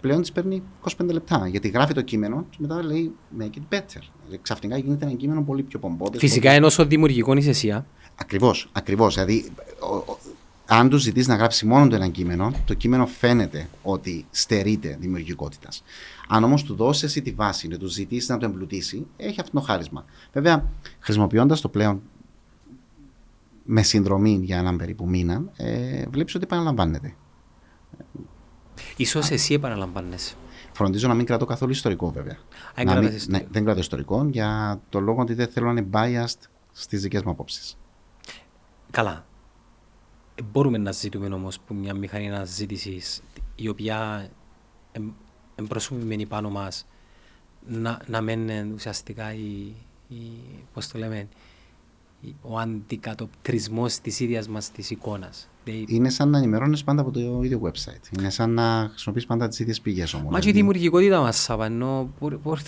[0.00, 0.62] πλέον της παίρνει
[0.98, 1.48] 25 λεπτά.
[1.48, 4.02] Γιατί γράφει το κείμενο και μετά λέει make it better.
[4.42, 6.18] Ξαφνικά γίνεται ένα κείμενο πολύ πιο πομπόδε.
[6.18, 7.84] Φυσικά ενώ ο δημιουργικό είσαι εσύ.
[8.14, 8.68] Ακριβώς.
[8.72, 9.14] Ακριβώς.
[9.14, 9.50] Δηλαδή,
[10.66, 15.82] αν τους ζητήσει να γράψει μόνο το ένα κείμενο, το κείμενο φαίνεται ότι στερείται δημιουργικότητας.
[16.28, 19.58] Αν όμως του δώσεις εσύ τη βάση και τους ζητήσεις να το εμπλουτίσει, έχει αυτό
[19.58, 20.04] το χάρισμα.
[20.32, 20.66] Βέβαια,
[20.98, 22.00] χρησιμοποιώντας το πλέον
[23.64, 27.14] με συνδρομή για έναν περίπου μήνα, ε, βλέπεις ότι επαναλαμβάνεται.
[29.00, 30.34] Ίσως εσύ επαναλαμβάνεσαι.
[30.72, 32.38] Φροντίζω να μην κρατώ καθόλου ιστορικό βέβαια.
[32.84, 36.48] να μην, ναι, δεν κρατώ ιστορικό για το λόγο ότι δεν θέλω να είναι biased
[36.72, 37.76] στις δικές μου απόψεις.
[38.90, 39.24] Καλά.
[40.34, 43.22] Ε, μπορούμε να ζητούμε όμως που μια μηχανή αναζήτησης
[43.54, 44.28] η οποία
[45.54, 46.86] εμπροσωπημένη πάνω μας
[47.66, 49.74] να, να μένει ουσιαστικά η,
[50.08, 50.20] η,
[50.72, 51.28] πώς το λέμε,
[52.42, 54.90] ο αντικατοπτρισμός της ίδιας μας της
[55.64, 55.84] εικόνα.
[55.88, 58.18] Είναι σαν να ενημερώνεις πάντα από το ίδιο website.
[58.18, 60.32] Είναι σαν να χρησιμοποιείς πάντα τις ίδιες πηγές όμως.
[60.32, 62.10] Μα και η δημιουργικότητα μας, Σάβα, ενώ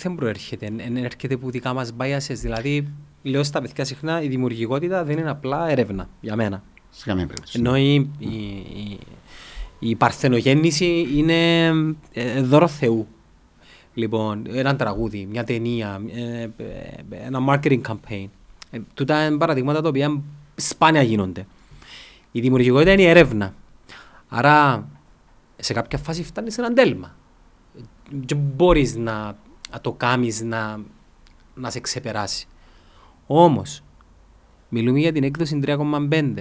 [0.01, 0.69] δεν προέρχεται.
[0.75, 2.35] Δεν έρχεται από δικά μας biases.
[2.35, 2.87] Δηλαδή,
[3.21, 6.63] λέω στα παιδιά συχνά, η δημιουργικότητα δεν είναι απλά έρευνα για μένα.
[6.89, 7.59] Σε καμία περίπτωση.
[7.59, 8.99] Ενώ η, η, η,
[9.79, 11.67] η παρθενογέννηση είναι
[12.13, 13.07] ε, δώρο Θεού.
[13.93, 16.49] Λοιπόν, ένα τραγούδι, μια ταινία, ε, ε,
[17.25, 18.27] ένα marketing campaign.
[18.71, 20.21] Ε, τούτα είναι παραδείγματα τα οποία
[20.55, 21.45] σπάνια γίνονται.
[22.35, 23.53] Η δημιουργικότητα είναι η έρευνα.
[24.27, 24.87] Άρα
[25.55, 27.15] σε κάποια φάση φτάνει σε ένα τέλμα.
[28.25, 29.37] Και μπορείς να,
[29.71, 30.79] να, το κάνεις να,
[31.55, 32.47] να σε ξεπεράσει.
[33.27, 33.83] Όμως,
[34.69, 36.33] μιλούμε για την έκδοση 3,5.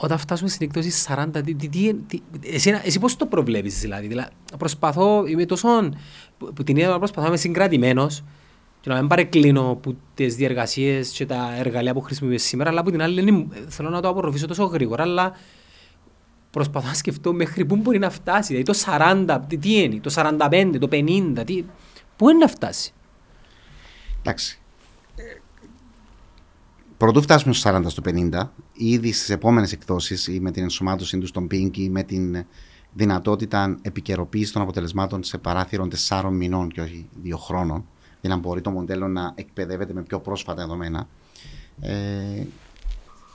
[0.00, 4.06] όταν φτάσουμε στην εκδόση 40, τι, τι, τι, τι, εσύ, εσύ πώς το προβλέπεις δηλαδή,
[4.06, 5.68] δηλαδή προσπαθώ, είμαι τόσο,
[6.38, 8.22] που, που την ίδια προσπαθώ, είμαι συγκρατημένος
[8.86, 12.90] και να μην παρεκκλίνω από τις διεργασίες και τα εργαλεία που χρησιμοποιούμε σήμερα, αλλά από
[12.90, 15.32] την άλλη είναι, θέλω να το απορροφήσω τόσο γρήγορα, αλλά
[16.50, 20.12] προσπαθώ να σκεφτώ μέχρι πού μπορεί να φτάσει, δηλαδή το 40, τι, τι είναι, το
[20.16, 21.64] 45, το 50, τι,
[22.16, 22.92] πού είναι να φτάσει;
[24.18, 24.60] Εντάξει,
[26.96, 31.28] Πρωτού φτάσουμε στο 40 στο 50, ήδη στις επόμενες εκδόσεις ή με την ενσωμάτωσή τους
[31.28, 32.44] στον Pink ή με την
[32.92, 37.84] δυνατότητα επικαιροποίησης των αποτελεσμάτων σε παράθυρο 4 μηνών και όχι 2 χρόνων,
[38.26, 41.08] για να μπορεί το μοντέλο να εκπαιδεύεται με πιο πρόσφατα δεδομένα,
[41.80, 42.42] ε,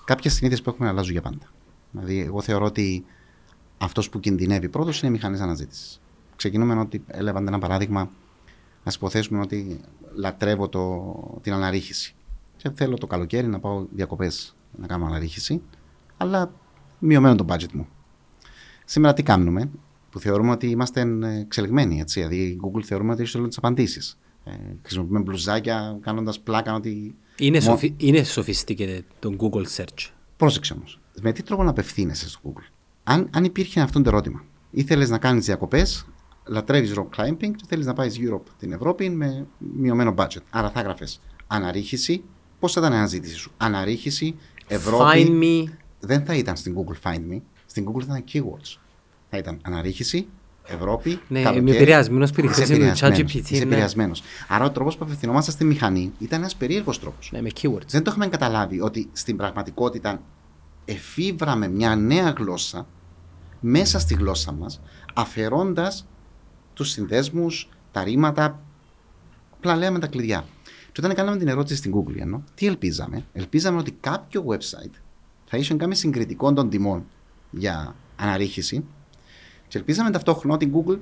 [0.05, 1.51] κάποιες συνήθειες που έχουμε αλλάζουν για πάντα.
[1.91, 3.05] Δηλαδή, εγώ θεωρώ ότι
[3.77, 6.01] αυτός που κινδυνεύει πρώτος είναι οι μηχανές αναζήτησης.
[6.35, 8.09] Ξεκινούμε ότι έλαβαν ένα παράδειγμα,
[8.83, 9.79] ας υποθέσουμε ότι
[10.15, 12.15] λατρεύω το, την αναρρίχηση
[12.57, 15.61] και θέλω το καλοκαίρι να πάω διακοπές να κάνω αναρρίχηση,
[16.17, 16.51] αλλά
[16.99, 17.87] μειωμένο το budget μου.
[18.85, 19.69] Σήμερα τι κάνουμε,
[20.11, 21.07] που θεωρούμε ότι είμαστε
[21.39, 21.99] εξελιγμένοι.
[21.99, 22.19] Έτσι.
[22.19, 24.17] Δηλαδή, η Google θεωρούμε ότι έχει όλες τις απαντήσεις.
[24.43, 24.51] Ε,
[24.81, 27.15] χρησιμοποιούμε μπλουζάκια κάνοντας πλάκα ότι.
[27.37, 27.63] Είναι, Μο...
[27.63, 27.93] σοφι...
[27.97, 30.09] είναι sophisticated το Google Search.
[30.37, 30.99] Πρόσεξε όμως.
[31.21, 32.71] Με τι τρόπο να απευθύνεσαι στο Google;
[33.03, 36.05] Αν, αν υπήρχε αυτό το ερώτημα, ήθελες να κάνεις διακοπές,
[36.47, 40.41] λατρεύεις rock climbing και θέλεις να πάεις Europe, την Ευρώπη, με μειωμένο budget.
[40.49, 41.07] Άρα θα έγραφε
[41.47, 42.23] αναρρίχηση,
[42.61, 44.35] Πώς θα ήταν η αναζήτηση σου, Αναρρίχηση,
[44.67, 45.03] Ευρώπη.
[45.13, 45.73] Find me.
[45.99, 47.41] Δεν θα ήταν στην Google Find Me.
[47.65, 48.77] Στην Google θα ήταν keywords.
[49.29, 50.27] Θα ήταν αναρρίχηση,
[50.73, 51.19] Ευρώπη.
[51.27, 53.33] Ναι, είμαι επηρεασμένος περιφέρεια με το ChatGPT.
[53.33, 54.23] Είσαι επηρεασμένος.
[54.47, 57.29] Άρα ο τρόπος που απευθυνόμαστε στη μηχανή ήταν ένας περίεργος τρόπος.
[57.33, 57.87] Ναι, με keywords.
[57.87, 60.21] Δεν το είχαμε καταλάβει ότι στην πραγματικότητα
[60.85, 62.87] εφήβραμε μια νέα γλώσσα
[63.59, 64.81] μέσα στη γλώσσα μας,
[65.13, 66.07] αφαιρώντας
[66.73, 68.59] τους συνδέσμους, τα ρήματα,
[69.53, 70.45] απλά λέμε τα κλειδιά.
[70.91, 74.93] Και όταν κάναμε την ερώτηση στην Google, ενώ, τι ελπίζαμε; Ελπίζαμε ότι κάποιο website
[75.45, 77.05] θα είχε κάνει συγκριτικό των τιμών
[77.51, 78.83] για αναρρίχηση
[79.71, 80.97] και ελπίζαμε ταυτόχρονα ότι η Google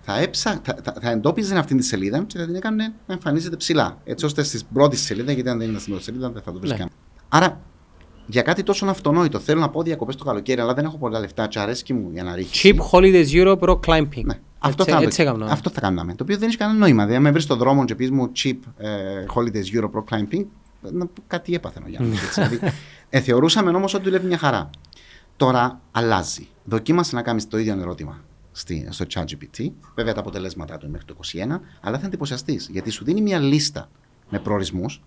[0.00, 3.56] θα, έψα, θα, θα, θα εντόπιζε αυτή τη σελίδα και θα την έκανε να εμφανίζεται
[3.56, 3.98] ψηλά.
[4.04, 6.58] Έτσι ώστε στη πρώτη σελίδα, γιατί αν δεν είναι στην πρώτη σελίδα δεν θα το
[6.58, 6.84] βρίσκαμε.
[6.84, 7.18] Ναι.
[7.28, 7.60] Άρα
[8.26, 9.38] για κάτι τόσο αυτονόητο.
[9.38, 11.48] Θέλω να πω διακοπές το καλοκαίρι, αλλά δεν έχω πολλά λεφτά.
[11.48, 12.74] Τι αρέσει μου για να ρίξει.
[12.76, 14.24] Cheap Holidays Europe Rock Climbing.
[14.24, 14.38] Ναι.
[14.58, 16.14] Αυτό, θα, έτσι αυτό θα κάναμε.
[16.14, 16.96] Το οποίο δεν έχει κανένα νόημα.
[16.96, 18.88] Δηλαδή, αν με βρεις στον δρόμο και πεις μου cheap ε,
[19.34, 20.44] holidays Europe rock climbing,
[20.80, 22.16] να πω κάτι έπαθε ο Γιάννη.
[22.34, 22.60] δηλαδή,
[23.10, 24.70] ε, θεωρούσαμε όμως ότι δουλεύει μια χαρά.
[25.36, 26.48] Τώρα αλλάζει.
[26.64, 29.70] Δοκίμασε να κάνεις το ίδιο ερώτημα στη, στο ChatGPT.
[29.94, 33.90] Βέβαια τα αποτελέσματά του μέχρι το 2021, αλλά θα εντυπωσιαστείς γιατί σου δίνει μια λίστα
[34.28, 35.02] με προορισμούς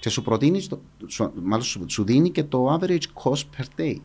[0.00, 3.96] και σου προτείνει, το, σου, μάλλον σου, σου δίνει και το average cost per day.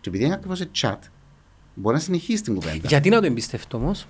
[0.00, 0.98] Και επειδή είναι ακριβώς σε chat,
[1.74, 2.88] Μπορεί να συνεχίσει την κουβέντα.
[2.88, 4.06] Γιατί να το εμπιστευτώ όμως;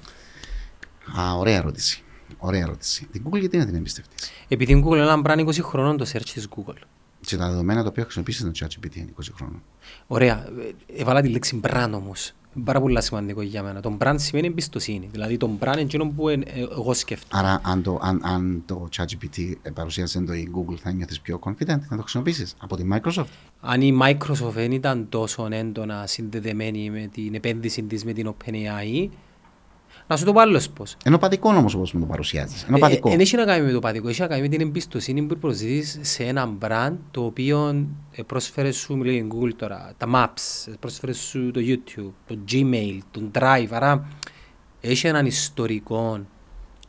[1.19, 2.03] Α, ωραία ερώτηση.
[2.38, 3.07] Ωραία ερώτηση.
[3.07, 6.07] Την Google γιατί να την εμπιστευτείς; Επειδή η Google είναι ένα brand 20 χρόνων το
[6.12, 6.79] search της Google.
[7.24, 9.62] Και τα δεδομένα τα οποία χρησιμοποιήσει το ChatGPT είναι 20 χρόνων.
[10.06, 10.48] Ωραία.
[10.96, 12.32] Έβαλα τη λέξη brand όμως
[12.64, 13.80] πάρα πολύ σημαντικό για μένα.
[13.80, 15.08] Το brand σημαίνει εμπιστοσύνη.
[15.12, 16.28] Δηλαδή το brand είναι εκείνο που
[16.70, 17.42] εγώ σκέφτομαι.
[17.42, 21.78] Άρα αν το, αν, αν το ChatGPT παρουσίασε το η Google θα νιώθεις πιο confident
[21.88, 23.24] να το χρησιμοποιήσεις από τη Microsoft;
[23.60, 29.08] Αν η Microsoft δεν ήταν τόσο έντονα συνδεδεμένη με την επένδυση της με την OpenAI
[30.07, 30.97] να σου το πω άλλος πώς.
[31.05, 32.62] Ενώ παδικό όμως όπως μου το παρουσιάζεις.
[32.62, 33.11] Ενώ παδικό.
[33.11, 35.99] Δεν έχει να κάνει με το παδικό, έχει να κάνει με την εμπιστοσύνη που προσδίδεις
[36.01, 37.87] σε ένα brand το οποίο
[38.27, 43.69] πρόσφερε σου, μιλάει Google τώρα, τα Maps, πρόσφερε σου το YouTube, το Gmail, το Drive,
[43.71, 44.09] άρα
[44.81, 46.21] έχει έναν ιστορικό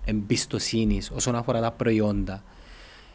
[0.06, 2.44] εμπιστοσύνης όσον αφορά τα προϊόντα.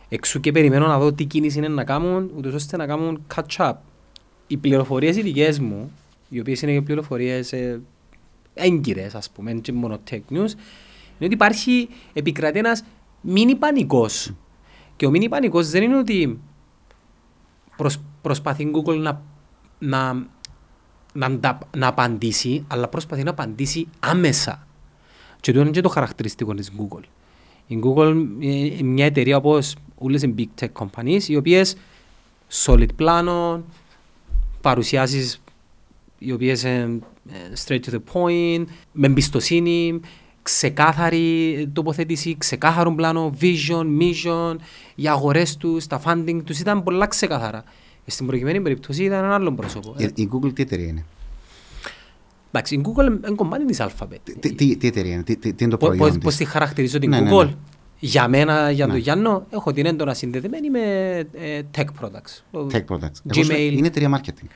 [0.09, 3.73] Εξού και περιμένω να δω τι κίνηση είναι να κάνουν, ούτως ώστε να κάνουν catch-up.
[4.47, 5.91] Οι πληροφορίες οι δικές μου,
[6.29, 7.53] οι οποίες είναι και πληροφορίες
[8.55, 10.51] έγκυρες ας πούμε, και μόνο tech news,
[11.19, 12.85] είναι ότι υπάρχει, επικρατεί ένας
[13.21, 14.33] μίνι πανικός.
[14.97, 16.41] Και ο μίνι πανικός δεν είναι ότι
[17.77, 19.23] προσ, προσπαθεί η Google να,
[19.79, 20.27] να,
[21.13, 24.67] να, να, απαντήσει, αλλά προσπαθεί να απαντήσει άμεσα.
[25.41, 27.03] Και το είναι και το χαρακτηριστικό της Google.
[27.67, 31.77] Η Google είναι μια εταιρεία όπως όλες οι big tech companies, οι οποίες
[32.51, 33.65] solid πλάνο,
[34.61, 35.43] παρουσιάσεις
[36.23, 36.99] οι οποίες είναι
[37.67, 40.01] straight to the point, με εμπιστοσύνη,
[40.43, 44.57] ξεκάθαρη τοποθέτηση, ξεκάθαρο πλάνο, vision, mission,
[44.95, 47.65] οι αγορές τους, τα funding τους ήταν πολλά ξεκάθαρα.
[48.07, 49.95] Στην προηγούμενη περίπτωση ήταν ένα άλλο πρόσωπο.
[49.99, 51.05] Η, η Google τι εταιρεία είναι;
[52.53, 54.19] Εντάξει, η Google είναι κομμάτι της Alphabet.
[54.41, 57.11] Τι, τι, τι εταιρεία είναι, τι, τι, τι είναι το προϊόν Πώ της; χαρακτηρίζω την
[57.11, 57.57] ναι, ναι Google; Ναι, ναι.
[57.99, 59.01] Για μένα, για τον ναι.
[59.01, 60.79] Γιάννο, έχω την έντονα συνδεδεμένη με
[61.33, 62.61] ε, tech products.
[62.73, 63.35] Tech products.
[63.35, 63.73] Gmail.
[63.73, 64.49] Είναι εταιρεία marketing.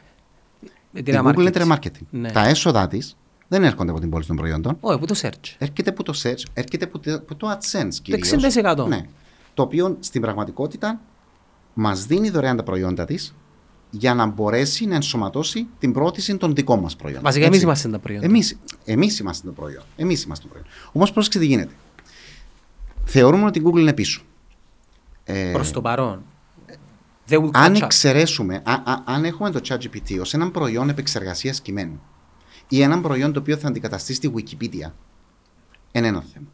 [0.95, 2.07] Η Google είναι εταιρεία marketing.
[2.11, 2.31] Ναι.
[2.31, 3.17] Τα έσοδα της
[3.49, 4.77] δεν έρχονται από την πώληση των προϊόντων.
[4.81, 5.55] Όχι, από το search.
[5.59, 8.35] Έρχεται από το search, έρχεται από το, από το AdSense κυρίως.
[8.63, 8.87] 60%.
[8.89, 9.07] Ναι.
[9.55, 11.01] Το οποίο στην πραγματικότητα
[11.75, 13.35] μας δίνει δωρεάν τα προϊόντα της
[13.91, 17.25] για να μπορέσει να ενσωματώσει την πρόθεση των δικών μας προϊόντων.
[17.25, 18.27] Βασικά, εμείς είμαστε τα προϊόντα.
[18.27, 19.83] Εμείς, εμείς είμαστε το προϊόν.
[19.97, 20.69] Εμείς είμαστε το προϊόν.
[20.93, 21.73] Όμως, πρόσεξε τι γίνεται.
[23.05, 24.23] Θεωρούμε ότι η Google είναι πίσω.
[25.25, 26.23] Ε, Προς το παρόν.
[27.29, 27.83] They will αν catch up.
[27.83, 32.01] εξαιρέσουμε, α, α, αν έχουμε το ChatGPT ως έναν προϊόν επεξεργασίας κειμένου
[32.69, 34.91] ή έναν προϊόν το οποίο θα αντικαταστήσει τη Wikipedia,
[35.93, 36.47] είναι ένα θέμα.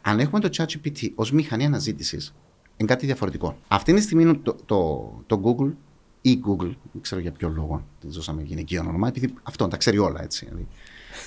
[0.00, 2.34] Αν έχουμε το ChatGPT ως μηχανή αναζήτησης,
[2.76, 3.56] είναι κάτι διαφορετικό.
[3.68, 5.72] Αυτή τη στιγμή το, το, το Google
[6.20, 9.98] ή Google, δεν ξέρω για ποιο λόγο τη δώσαμε γυναικείο όνομα, επειδή αυτό τα ξέρει
[9.98, 10.44] όλα έτσι.
[10.44, 10.66] Δηλαδή.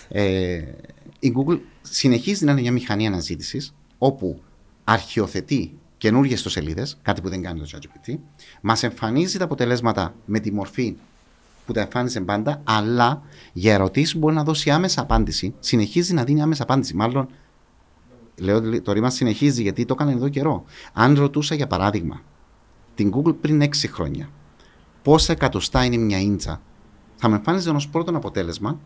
[0.07, 0.63] Ε,
[1.19, 4.41] η Google συνεχίζει να είναι μια μηχανή αναζήτησης όπου
[4.83, 8.17] αρχιοθετεί καινούργιες ιστοσελίδες, κάτι που δεν κάνει το ChatGPT,
[8.61, 10.95] μας εμφανίζει τα αποτελέσματα με τη μορφή
[11.65, 13.21] που τα εμφάνισε πάντα, αλλά
[13.53, 15.53] για ερωτήσεις μπορεί να δώσει άμεσα απάντηση.
[15.59, 16.95] Συνεχίζει να δίνει άμεσα απάντηση.
[16.95, 17.27] Μάλλον,
[18.35, 20.63] λέω ότι το ρήμα συνεχίζει γιατί το έκανε εδώ καιρό.
[20.93, 22.21] Αν ρωτούσα για παράδειγμα
[22.95, 24.29] την Google πριν 6 χρόνια
[25.01, 26.61] πόσα εκατοστά είναι μια ίντσα,
[27.15, 28.79] θα με εμφάνιζε ως πρώτο αποτέλεσμα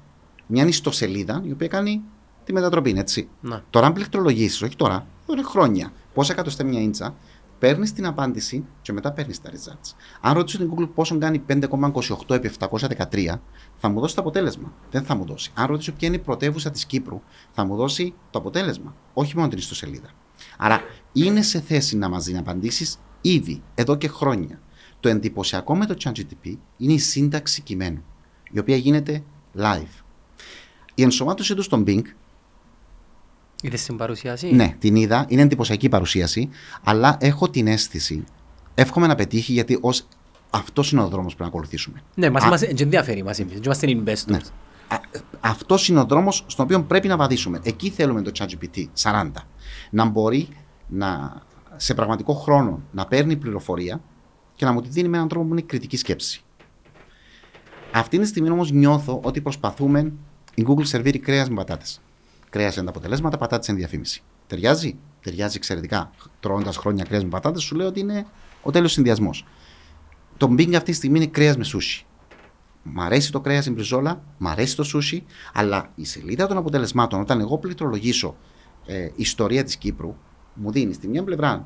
[0.47, 2.01] μια ιστοσελίδα η οποία κάνει
[2.43, 3.29] τη μετατροπή, έτσι.
[3.41, 3.63] Να.
[3.69, 7.15] Τώρα, αν πληκτρολογήσεις, όχι τώρα, εδώ είναι χρόνια, πόσα εκατοστά μια ίντσα,
[7.59, 9.95] παίρνεις την απάντηση και μετά παίρνεις τα results.
[10.21, 13.39] Αν ρωτήσω την Google πόσο κάνει 5,28 επί 713,
[13.77, 14.73] θα μου δώσει το αποτέλεσμα.
[14.91, 15.51] Δεν θα μου δώσει.
[15.53, 17.21] Αν ρωτήσω ποια είναι η πρωτεύουσα της Κύπρου,
[17.51, 18.95] θα μου δώσει το αποτέλεσμα.
[19.13, 20.09] Όχι μόνο την ιστοσελίδα.
[20.57, 20.81] Άρα
[21.13, 24.59] είναι σε θέση να μας δίνει απαντήσεις ήδη, εδώ και χρόνια.
[24.99, 28.03] Το εντυπωσιακό με το ChatGPT είναι η σύνταξη κειμένου,
[28.51, 29.23] η οποία γίνεται
[29.57, 30.03] live.
[30.93, 32.01] Η ενσωμάτωσή του στον Bing
[33.65, 35.25] Είδες την παρουσίαση; ναι, την είδα.
[35.29, 36.49] Είναι εντυπωσιακή παρουσίαση.
[36.83, 38.23] Αλλά έχω την αίσθηση.
[38.75, 40.07] Εύχομαι να πετύχει γιατί ως
[40.49, 42.01] αυτός είναι ο δρόμος που πρέπει να ακολουθήσουμε.
[42.15, 43.59] Ναι, μας Α- μας δεν ενδιαφέρει μας εμείς.
[43.65, 44.25] Είμαστε investors.
[44.27, 44.39] Ναι.
[45.39, 47.59] Αυτός είναι ο δρόμος στον οποίο πρέπει να βαδίσουμε.
[47.63, 49.31] Εκεί θέλουμε το ChatGPT 40.
[49.89, 50.47] Να μπορεί
[50.87, 51.41] να,
[51.75, 54.01] σε πραγματικό χρόνο να παίρνει πληροφορία
[54.55, 56.43] και να μου τη δίνει με έναν τρόπο που είναι κριτική σκέψη.
[57.91, 60.11] Αυτή τη στιγμή όμως νιώθω ότι προσπαθούμε.
[60.55, 62.01] Η Google σερβίρει κρέας με πατάτες.
[62.53, 64.23] Κρέα είναι τα αποτελέσματα, πατάτες είναι διαφήμιση.
[64.47, 66.11] Ταιριάζει; Ταιριάζει εξαιρετικά.
[66.39, 68.25] Τρώγοντα χρόνια κρέας με πατάτες, σου λέω ότι είναι
[68.61, 69.45] ο τέλειος συνδυασμός.
[70.37, 72.05] Το Bing αυτή τη στιγμή είναι κρέας με σούσι.
[72.83, 77.19] Μ' αρέσει το κρέας στην μπριζόλα, μ' αρέσει το σούσι, αλλά η σελίδα των αποτελεσμάτων,
[77.19, 78.35] όταν εγώ πληκτρολογήσω
[78.85, 80.15] ε, ιστορία της Κύπρου,
[80.53, 81.65] μου δίνει στη μια πλευρά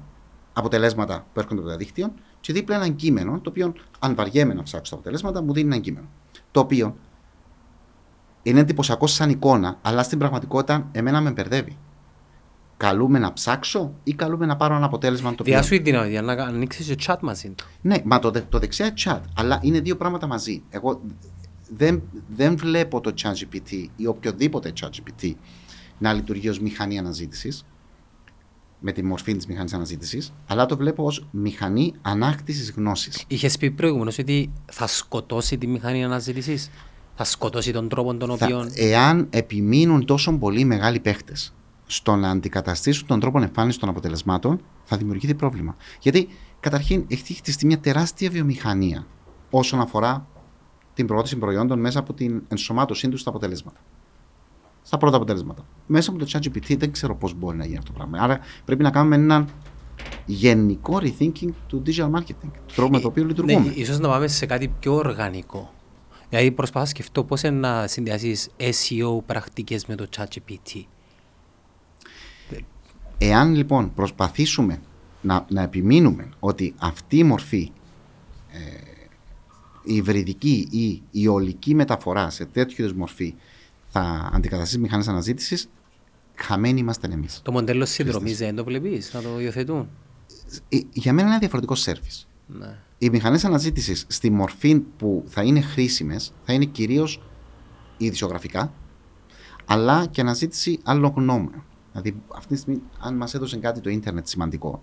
[0.53, 4.63] αποτελέσματα που έρχονται από το διαδίκτυο και δίπλα ένα κείμενο, το οποίο αν βαριέμαι να
[4.63, 6.07] ψάξω τα αποτελέσματα, μου δίνει ένα κείμενο.
[6.51, 6.95] Το οποίο
[8.49, 11.77] είναι εντυπωσιακό σαν εικόνα, αλλά στην πραγματικότητα εμένα με μπερδεύει.
[12.77, 15.53] Καλούμε να ψάξω ή καλούμε να πάρω ένα αποτέλεσμα το οποίο.
[15.53, 17.65] Διά σου η δυνατότητα να ανοίξεις και chat μαζί του.
[17.81, 20.63] Ναι, μα το, δε- το δεξιά chat, αλλά είναι δύο πράγματα μαζί.
[20.69, 21.01] Εγώ
[21.75, 25.33] δεν, δεν βλέπω το ChatGPT ή οποιοδήποτε ChatGPT
[25.97, 27.65] να λειτουργεί ως μηχανή αναζήτησης
[28.79, 33.23] με τη μορφή της μηχανής αναζήτησης, αλλά το βλέπω ως μηχανή ανάκτησης γνώσης.
[33.27, 36.69] Είχες πει προηγουμένως ότι θα σκοτώσει τη μηχανή αναζήτησης;
[37.19, 38.69] Θα σκοτώσει τον τρόπο τον Θα- οποίο...
[38.73, 41.53] εάν επιμείνουν τόσο πολλοί μεγάλοι παίχτες
[41.85, 45.75] στο να αντικαταστήσουν τον τρόπο εμφάνισης των αποτελεσμάτων, θα δημιουργηθεί πρόβλημα.
[45.99, 46.27] Γιατί
[46.59, 49.07] καταρχήν έχει χτιστεί μια τεράστια βιομηχανία
[49.49, 50.27] όσον αφορά
[50.93, 53.79] την προώθηση προϊόντων μέσα από την ενσωμάτωσή τους στα αποτελέσματα.
[54.81, 55.65] Στα πρώτα αποτελέσματα.
[55.85, 58.23] Μέσα από το ChatGPT δεν ξέρω πώς μπορεί να γίνει αυτό το πράγμα.
[58.23, 59.47] Άρα πρέπει να κάνουμε έναν
[60.25, 63.65] γενικό rethinking του digital marketing, του τρόπου με το οποίο λειτουργούμε.
[63.65, 65.71] Ναι, ίσως να πάμε σε κάτι πιο οργανικό.
[66.29, 70.83] Δηλαδή προσπαθώ να σκεφτώ πώς είναι να συνδυάσεις SEO πρακτικές με το ChatGPT.
[73.17, 74.81] Εάν λοιπόν προσπαθήσουμε
[75.21, 77.71] να, να επιμείνουμε ότι αυτή η μορφή
[78.51, 78.87] ε,
[79.83, 83.35] η υβριδική ή η ολική μεταφορά σε τέτοιου είδους μορφή
[83.87, 85.69] θα αντικαταστήσει μηχανές αναζήτησης,
[86.35, 87.41] χαμένοι είμαστε εμείς.
[87.43, 89.89] Το μοντέλο συνδρομής δεν το βλέπεις, να το υιοθετούν.
[90.69, 92.27] Ε, Για μένα είναι ένα διαφορετικό σερβις.
[92.47, 92.77] Ναι.
[92.97, 97.21] Οι μηχανές αναζήτησης στη μορφή που θα είναι χρήσιμες θα είναι κυρίως
[97.97, 98.73] ειδησιογραφικά
[99.65, 101.63] αλλά και αναζήτηση άλλων γνώμεων.
[101.91, 104.81] Δηλαδή αυτή τη στιγμή αν μας έδωσε κάτι το ίντερνετ σημαντικό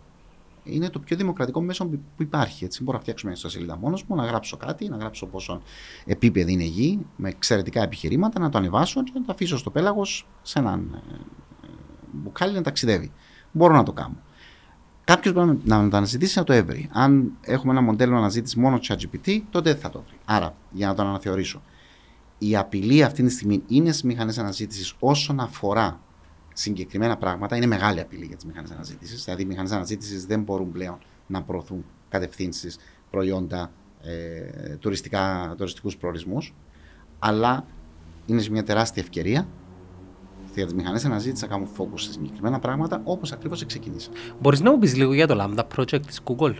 [0.64, 2.64] είναι το πιο δημοκρατικό μέσο που που υπάρχει.
[2.64, 2.82] Έτσι.
[2.82, 5.62] Μπορώ να φτιάξω μια ιστοσελίδα μόνος μου, να γράψω κάτι, να γράψω πόσο
[6.04, 9.70] επίπεδη είναι η γη, με εξαιρετικά επιχειρήματα, να το ανεβάσω και να το αφήσω στο
[9.70, 11.14] πέλαγος σε έναν ε,
[11.66, 11.68] ε,
[12.12, 13.12] μπουκάλι να ταξιδεύει.
[13.52, 14.16] Μπορώ να το κάνω.
[15.04, 16.88] Κάποιος μπορεί να να το αναζητήσει να το έβρει.
[16.92, 20.18] Αν έχουμε ένα μοντέλο αναζήτηση μόνο ChatGPT, τότε δεν θα το βρει.
[20.24, 21.62] Άρα, για να το αναθεωρήσω,
[22.38, 26.00] η απειλή αυτή τη στιγμή είναι στις μηχανές αναζήτησης όσον αφορά
[26.52, 27.56] συγκεκριμένα πράγματα.
[27.56, 29.24] Είναι μεγάλη απειλή για τις μηχανές αναζήτησης.
[29.24, 32.78] Δηλαδή, οι μηχανές αναζήτησης δεν μπορούν πλέον να προωθούν κατευθύνσεις,
[33.10, 33.70] προϊόντα,
[34.02, 36.54] ε, τουριστικά, τουριστικούς προορισμούς
[37.18, 37.66] αλλά
[38.26, 39.46] είναι σε μια τεράστια ευκαιρία
[40.54, 44.16] για τις μηχανές αναζήτησης να κάνουν focus σε συγκεκριμένα πράγματα όπως ακριβώς ξεκινήσαμε.
[44.40, 46.54] Μπορείς να μου πεις λίγο για το Lambda Project της Google;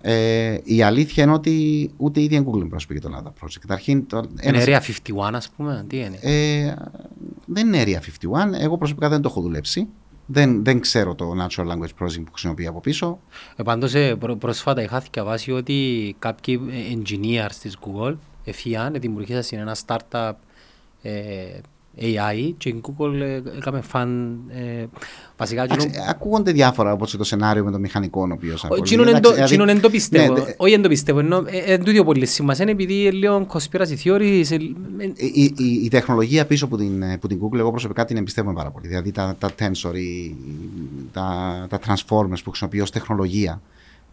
[0.00, 3.58] Ε, η αλήθεια είναι ότι ούτε η ίδια Google πρόσφυγε το Lada Project.
[3.60, 6.74] Καταρχήν, το, είναι Area 51, ας πούμε, τι είναι; Ε,
[7.46, 7.98] δεν είναι Area
[8.52, 8.60] 51.
[8.60, 9.88] Εγώ προσωπικά δεν το έχω δουλέψει.
[10.26, 13.18] Δεν, δεν ξέρω το Natural Language Processing που χρησιμοποιεί από πίσω.
[13.56, 16.60] Ε, Πάντως ε, πρόσφατα είχα διαβάσει ότι κάποιοι
[16.96, 20.32] engineers της Google εφιάν δημιουργήσαν ένα startup
[21.02, 21.58] ε,
[22.00, 24.84] AI και η Google ε, έκαμε φαν ε,
[25.36, 29.80] βασικά Άξι, ακούγονται διάφορα όπως το σενάριο με το μηχανικό ο οποίος Εκείνον δηλαδή- δεν
[29.80, 31.20] το πιστεύω, ναι, όχι δεν το πιστεύω
[31.66, 34.42] εν τούτο πολύς σημασίας επειδή λίγο conspiracy theory
[35.16, 35.54] η, η,
[35.84, 39.12] η, τεχνολογία πίσω από την, που την Google εγώ προσωπικά την εμπιστεύομαι πάρα πολύ δηλαδή
[39.12, 39.94] τα, τα tensor,
[41.12, 43.60] τα, τα transformers που χρησιμοποιεί ως τεχνολογία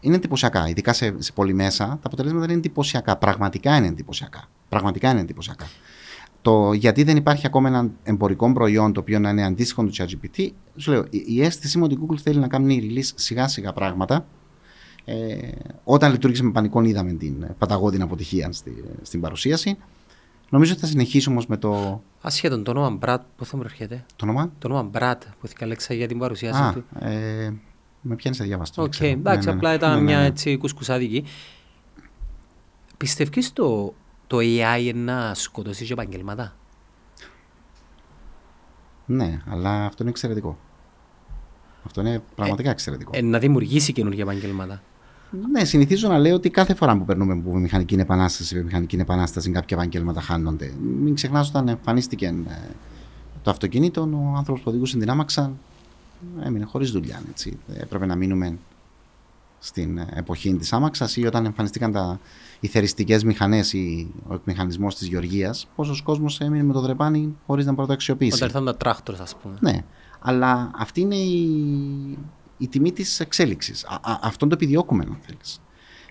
[0.01, 0.67] είναι εντυπωσιακά.
[0.67, 3.17] Ειδικά σε, σε πολυμέσα, τα αποτελέσματα είναι εντυπωσιακά.
[3.17, 4.43] Πραγματικά είναι εντυπωσιακά.
[4.69, 5.67] Πραγματικά είναι εντυπωσιακά.
[6.41, 10.49] Το γιατί δεν υπάρχει ακόμα ένα εμπορικό προϊόν το οποίο να είναι αντίστοιχο του ChatGPT,
[10.75, 13.73] σου λέω, η, η αίσθηση μου ότι η Google θέλει να κάνει release σιγά σιγά
[13.73, 14.25] πράγματα.
[15.05, 15.37] Ε,
[15.83, 19.77] όταν λειτούργησε με πανικό, είδαμε την παταγώδη αποτυχία στη, στην παρουσίαση.
[20.49, 22.01] Νομίζω ότι θα συνεχίσει όμως με το.
[22.21, 25.53] Άσχετο, το όνομα Bard, πώ θα μου έρχεται; Το όνομα; Το όνομα Bard που θα
[25.53, 26.83] καλέξα για την παρουσίαση Α, του.
[26.99, 27.53] Ε,
[28.01, 28.83] με πιάνει σε διάβαστο.
[28.83, 29.75] OK, okay, εντάξει, ναι, ναι, απλά ναι.
[29.75, 31.23] ήταν ναι, μια έτσι κουσκουσάδικη.
[32.97, 33.93] Πιστεύεις το,
[34.31, 36.55] το AI να σκοτώσει και επαγγελματά.
[39.05, 40.57] Ναι, αλλά αυτό είναι εξαιρετικό.
[41.85, 43.11] Αυτό είναι πραγματικά ε, εξαιρετικό.
[43.13, 44.81] Ε, να δημιουργήσει καινούργια επαγγέλματα.
[45.51, 49.77] Ναι, συνηθίζω να λέω ότι κάθε φορά που περνούμε από μηχανική επανάσταση, μηχανική επανάσταση, κάποια
[49.77, 50.73] επαγγέλματα χάνονται.
[50.81, 52.55] Μην ξεχνάς όταν εμφανίστηκε ε,
[53.43, 55.51] το αυτοκίνητο, ο άνθρωπος που οδηγούσε την άμαξα
[56.43, 57.21] έμεινε χωρίς δουλειά.
[57.29, 57.57] Έτσι.
[57.73, 58.57] Έπρεπε να μείνουμε
[59.63, 62.19] στην εποχή της άμαξας ή όταν εμφανιστήκαν τα,
[62.59, 67.65] οι θεριστικές μηχανές ή ο εκμηχανισμός της γεωργίας, πόσος κόσμος έμεινε με το δρεπάνι χωρίς
[67.65, 68.35] να πρώτα αξιοποιήσει.
[68.35, 69.57] Όταν ήρθαν τα τρακτέρ, ας πούμε.
[69.59, 69.83] Ναι.
[70.19, 72.17] Αλλά αυτή είναι η,
[72.57, 73.85] η τιμή της εξέλιξης.
[74.21, 75.61] Αυτό το επιδιώκουμε, αν θέλεις.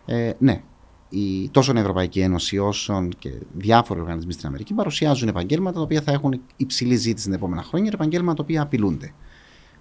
[0.04, 0.62] Ε, ναι.
[1.08, 6.00] Η, τόσο η Ευρωπαϊκή Ένωση όσο και διάφοροι οργανισμοί στην Αμερική παρουσιάζουν επαγγέλματα τα οποία
[6.02, 9.14] θα έχουν υψηλή ζήτηση την επόμενα χρόνια, επαγγέλματα τα οποία απειλούνται.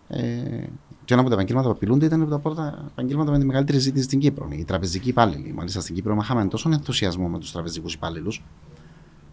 [0.07, 0.63] Ε,
[1.09, 3.77] και ένα από τα επαγγέλματα που απειλούνται ήταν από τα πρώτα επαγγέλματα με τη μεγαλύτερη
[3.77, 4.47] ζήτηση στην Κύπρο.
[4.51, 5.53] Οι τραπεζικοί υπάλληλοι.
[5.53, 8.43] Μάλιστα στην Κύπρο είχαμε τόσο ενθουσιασμό με τους τραπεζικούς υπάλληλους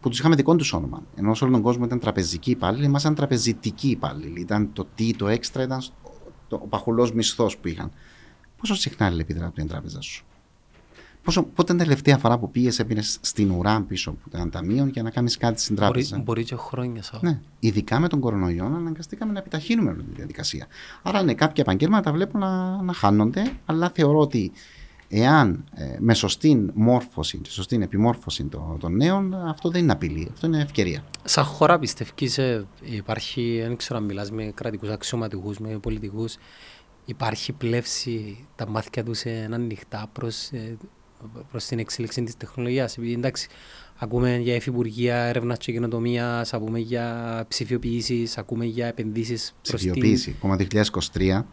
[0.00, 1.02] που τους είχαμε δικό τους όνομα.
[1.14, 4.40] Ενώ σε όλο τον κόσμο ήταν τραπεζικοί υπάλληλοι, εμά ήταν τραπεζιτικοί υπάλληλοι.
[4.40, 5.82] Ήταν το τι, το έξτρα, ήταν
[6.48, 7.90] ο παχουλός μισθός που είχαν.
[8.56, 10.24] Πόσο συχνά επιδρά την τράπεζα σου;
[11.26, 14.86] Πόσο, πότε ήταν την τελευταία φορά που πήγες, έπινε στην ουρά πίσω από το ταμείο
[14.86, 17.20] για να κάνεις κάτι στην τράπεζα; Μπορεί, μπορεί και χρόνια σαν.
[17.22, 17.40] Ναι.
[17.58, 20.66] Ειδικά με τον κορονοϊό αναγκαστήκαμε να επιταχύνουμε τη διαδικασία.
[21.02, 24.52] Άρα ναι, κάποια επαγγέλματα βλέπω να, να χάνονται, αλλά θεωρώ ότι
[25.08, 30.46] εάν ε, με σωστή μόρφωση, σωστή επιμόρφωση των, των νέων, αυτό δεν είναι απειλή, αυτό
[30.46, 31.04] είναι ευκαιρία.
[31.24, 32.40] Σαν χώρα πιστεύεις
[32.80, 36.36] υπάρχει, δεν ξέρω αν μιλάς με κρατικούς αξιωματικούς, με πολιτικούς,
[37.04, 40.76] υπάρχει πλεύση τα μάτια τους είναι ανοιχτά προς ε,
[41.50, 42.96] προς την εξέλιξη της τεχνολογίας.
[42.98, 43.48] Επειδή εντάξει,
[43.98, 49.54] ακούμε για εφηβουργία έρευνας και καινοτομίας, ακούμε για ψηφιοποιήσεις, ακούμε για επενδύσεις.
[49.62, 50.34] Ψηφιοποίηση.
[50.36, 51.44] Ακόμα το 2023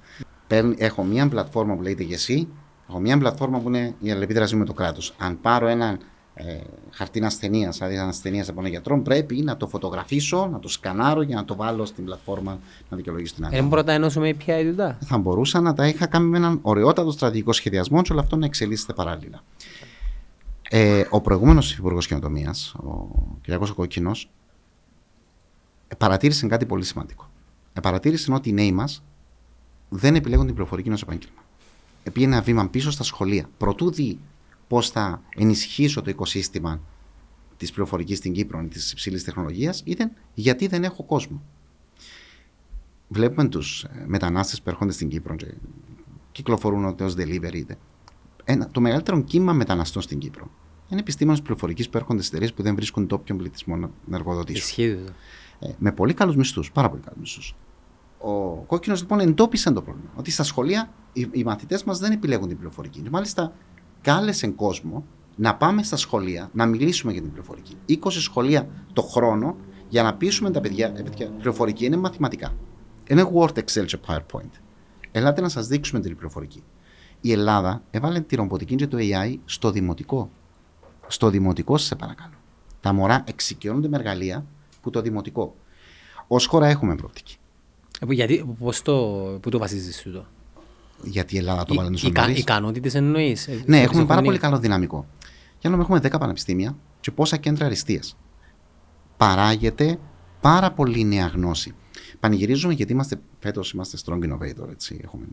[0.77, 2.47] έχω μια πλατφόρμα που λέγεται Γεσί,
[2.89, 5.15] έχω μια πλατφόρμα που είναι η αλληλεπίδραση με το κράτος.
[5.17, 5.99] Αν πάρω έναν
[6.35, 6.57] ε,
[6.89, 11.35] χαρτί ασθενείας, δηλαδή ασθενείας από έναν γιατρό, πρέπει να το φωτογραφίσω, να το σκανάρω για
[11.35, 13.59] να το βάλω στην πλατφόρμα να δικαιολογήσω την αγορά.
[13.59, 16.59] Δεν μπορώ να τα ενώσουμε πια η Θα μπορούσα να τα είχα κάνει με έναν
[16.61, 19.43] ωραιότατο στρατηγικό σχεδιασμό και όλο αυτό να εξελίσσεται παράλληλα.
[20.69, 23.07] Ε, ο προηγούμενος Υπουργό Κοινοτομία, ο
[23.41, 23.67] κ.
[23.75, 24.29] Κόκκινος,
[25.97, 27.29] παρατήρησε κάτι πολύ σημαντικό.
[27.73, 29.03] Ε, παρατήρησε ότι οι νέοι μας
[29.89, 31.41] δεν επιλέγουν την πληροφορική ω επάγγελμα.
[32.03, 33.49] Επήγαινε ένα βήμα πίσω στα σχολεία.
[33.57, 34.19] Προτού δει
[34.73, 36.81] πώς θα ενισχύσω το οικοσύστημα
[37.57, 41.41] της πληροφορικής στην Κύπρο, της υψηλής τεχνολογίας, ήταν γιατί δεν έχω κόσμο.
[43.07, 45.53] Βλέπουμε τους ε, μετανάστες που έρχονται στην Κύπρο και
[46.31, 47.63] κυκλοφορούν ως delivery.
[48.43, 50.51] Ένα, το μεγαλύτερο κύμα μεταναστών στην Κύπρο
[50.89, 54.61] είναι επιστήμονες πληροφορικής που έρχονται στις εταιρείες που δεν βρίσκουν τόπιον πληθυσμό να εργοδοτήσουν.
[54.67, 55.03] Ισχύει.
[55.59, 57.55] Ε, με πολύ καλούς μισθούς, πάρα πολύ καλούς μισθούς.
[58.17, 60.09] Ο κόκκινος λοιπόν εντόπισε το πρόβλημα.
[60.15, 63.03] Ότι στα σχολεία οι, οι μαθητές μας δεν επιλέγουν την πληροφορική.
[63.11, 63.53] μάλιστα
[64.03, 67.77] κάλεσε κόσμο να πάμε στα σχολεία να μιλήσουμε για την πληροφορική.
[67.87, 69.55] 20 σχολεία το χρόνο
[69.89, 70.93] για να πείσουμε τα παιδιά.
[70.95, 72.53] Ε, παιδιά πληροφορική είναι μαθηματικά.
[73.07, 74.51] Είναι Word, Excel και PowerPoint.
[75.11, 76.63] Ελάτε να σας δείξουμε την πληροφορική.
[77.21, 80.29] Η Ελλάδα έβαλε τη ρομποτική και το AI στο δημοτικό.
[81.07, 82.33] Στο δημοτικό, σε παρακαλώ.
[82.81, 84.45] Τα μωρά εξοικειώνονται με εργαλεία
[84.81, 85.55] που το δημοτικό.
[86.27, 87.37] Ω χώρα έχουμε προοπτική.
[87.99, 88.97] Ε, γιατί, πώς το,
[89.41, 90.25] πού το βασίζεις τούτο;
[91.03, 93.47] Γιατί η Ελλάδα το βάλει στο Οι ικανότητε εννοείς.
[93.47, 95.07] Ε, ναι, έχουμε πάρα πολύ καλό δυναμικό.
[95.59, 98.17] Για να έχουμε 10 πανεπιστήμια και πόσα κέντρα αριστείας.
[99.17, 99.99] Παράγεται
[100.41, 101.75] πάρα πολύ νέα γνώση.
[102.19, 104.69] Πανηγυρίζουμε γιατί είμαστε φέτος είμαστε strong innovator.
[104.69, 104.99] Έτσι.
[105.03, 105.25] Έχουμε,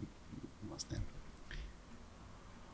[0.66, 1.00] είμαστε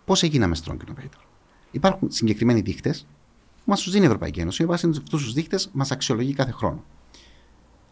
[0.05, 1.24] Πώς έγιναμε strong innovator;
[1.70, 3.07] Υπάρχουν συγκεκριμένοι δείκτες
[3.57, 4.62] που μας τους δίνει η Ευρωπαϊκή Ένωση.
[4.62, 6.84] Με βάση αυτούς τους δείκτες μας αξιολογεί κάθε χρόνο.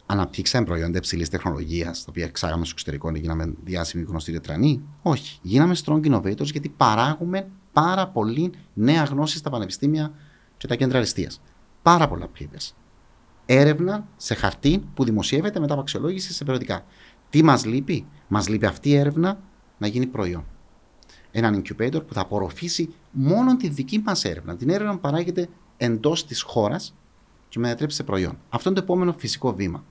[0.06, 5.38] Αναπτύξαμε προϊόντα υψηλής τεχνολογίας, τα οποία εξάγαμε στο εξωτερικό και γίναμε διάσημοι γνωστοί τετρανοί; Όχι.
[5.42, 10.12] Γίναμε strong innovators γιατί παράγουμε πάρα πολύ νέα γνώση στα πανεπιστήμια
[10.56, 11.40] και τα κέντρα αριστείας.
[11.82, 12.72] Πάρα πολλά papers.
[13.46, 16.84] Έρευνα σε χαρτί που δημοσιεύεται μετά από αξιολόγηση σε περιοδικά.
[17.30, 19.40] Τι μας λείπει, μας λείπει αυτή η έρευνα
[19.78, 20.44] να γίνει προϊόν.
[21.30, 24.56] Έναν incubator που θα απορροφήσει μόνο τη δική μας έρευνα.
[24.56, 26.94] Την έρευνα που παράγεται εντός της χώρας
[27.48, 28.38] και μετατρέψει σε προϊόν.
[28.48, 29.84] Αυτό είναι το επόμενο φυσικό βήμα.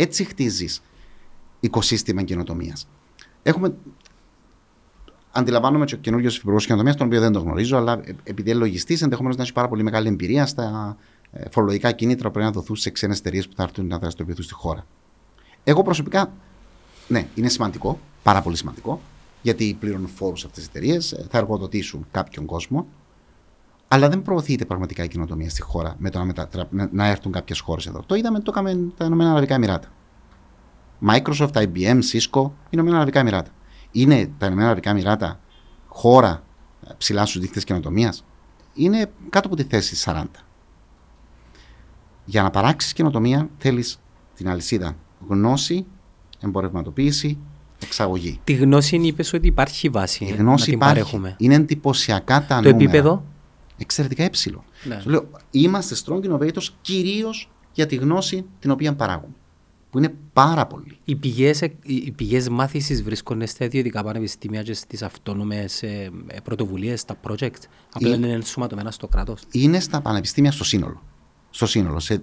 [0.00, 0.82] Έτσι χτίζεις
[1.60, 2.88] οικοσύστημα καινοτομίας.
[3.42, 3.74] Έχουμε.
[5.30, 9.02] Αντιλαμβάνομαι και ο καινούριο υπουργό καινοτομίας, τον οποίο δεν τον γνωρίζω, αλλά επειδή είναι λογιστής,
[9.02, 10.96] ενδεχομένως να έχει πάρα πολύ μεγάλη εμπειρία στα
[11.30, 14.44] ε, φορολογικά κίνητρα που πρέπει να δοθούν σε ξένες εταιρείες που θα έρθουν να δραστηριοποιηθούν
[14.44, 14.86] στη χώρα.
[15.64, 16.32] Εγώ προσωπικά,
[17.08, 19.00] ναι, είναι σημαντικό, πάρα πολύ σημαντικό,
[19.42, 22.86] γιατί πληρώνουν φόρους αυτές τις εταιρείες, ε, θα εργοδοτήσουν κάποιον κόσμο,
[23.88, 26.68] αλλά δεν προωθείται πραγματικά η κοινοτομία στη χώρα με το να, μετατρα...
[26.92, 28.02] να έρθουν κάποιες χώρες εδώ.
[28.06, 29.88] Το είδαμε, το έκαμε τα Ηνωμένα Αραβικά Εμμυράτα.
[31.08, 33.50] Microsoft, IBM, Cisco, Ηνωμένα Αραβικά Εμμυράτα.
[33.90, 35.40] Είναι τα Ηνωμένα Αραβικά Εμμυράτα
[35.86, 36.42] χώρα
[36.88, 38.24] ε, ψηλά στους δείκτες καινοτομίας;
[38.74, 40.24] Είναι κάτω από τη θέση 40.
[42.24, 44.00] Για να παράξεις καινοτομία θέλεις
[44.34, 44.96] την αλυσίδα
[45.28, 45.86] γνώση,
[46.40, 47.38] εμπορευματοποίηση,
[47.82, 48.40] εξαγωγή.
[48.44, 50.24] Τη γνώση είπες ότι υπάρχει βάση.
[50.24, 50.94] Η γνώση υπάρχει.
[50.94, 51.34] Παρέχουμε.
[51.38, 53.24] Είναι εντυπωσιακά τα το επίπεδο;
[53.78, 54.64] Εξαιρετικά έψιλο.
[54.84, 55.02] Ναι.
[55.04, 59.34] λέω, είμαστε strong innovators κυρίως για τη γνώση την οποία παράγουμε.
[59.90, 60.98] Που είναι πάρα πολύ.
[61.04, 66.10] Οι πηγές οι πηγές μάθησης βρίσκονται στα ιδιωτικά πανεπιστήμια και στις αυτόνομες ε,
[66.44, 67.62] πρωτοβουλίες, στα project.
[67.92, 69.42] Απλά είναι ενσωματωμένα στο κράτος.
[69.50, 71.02] Είναι στα πανεπιστήμια στο σύνολο
[71.50, 72.00] στο σύνολο.
[72.00, 72.22] Σε,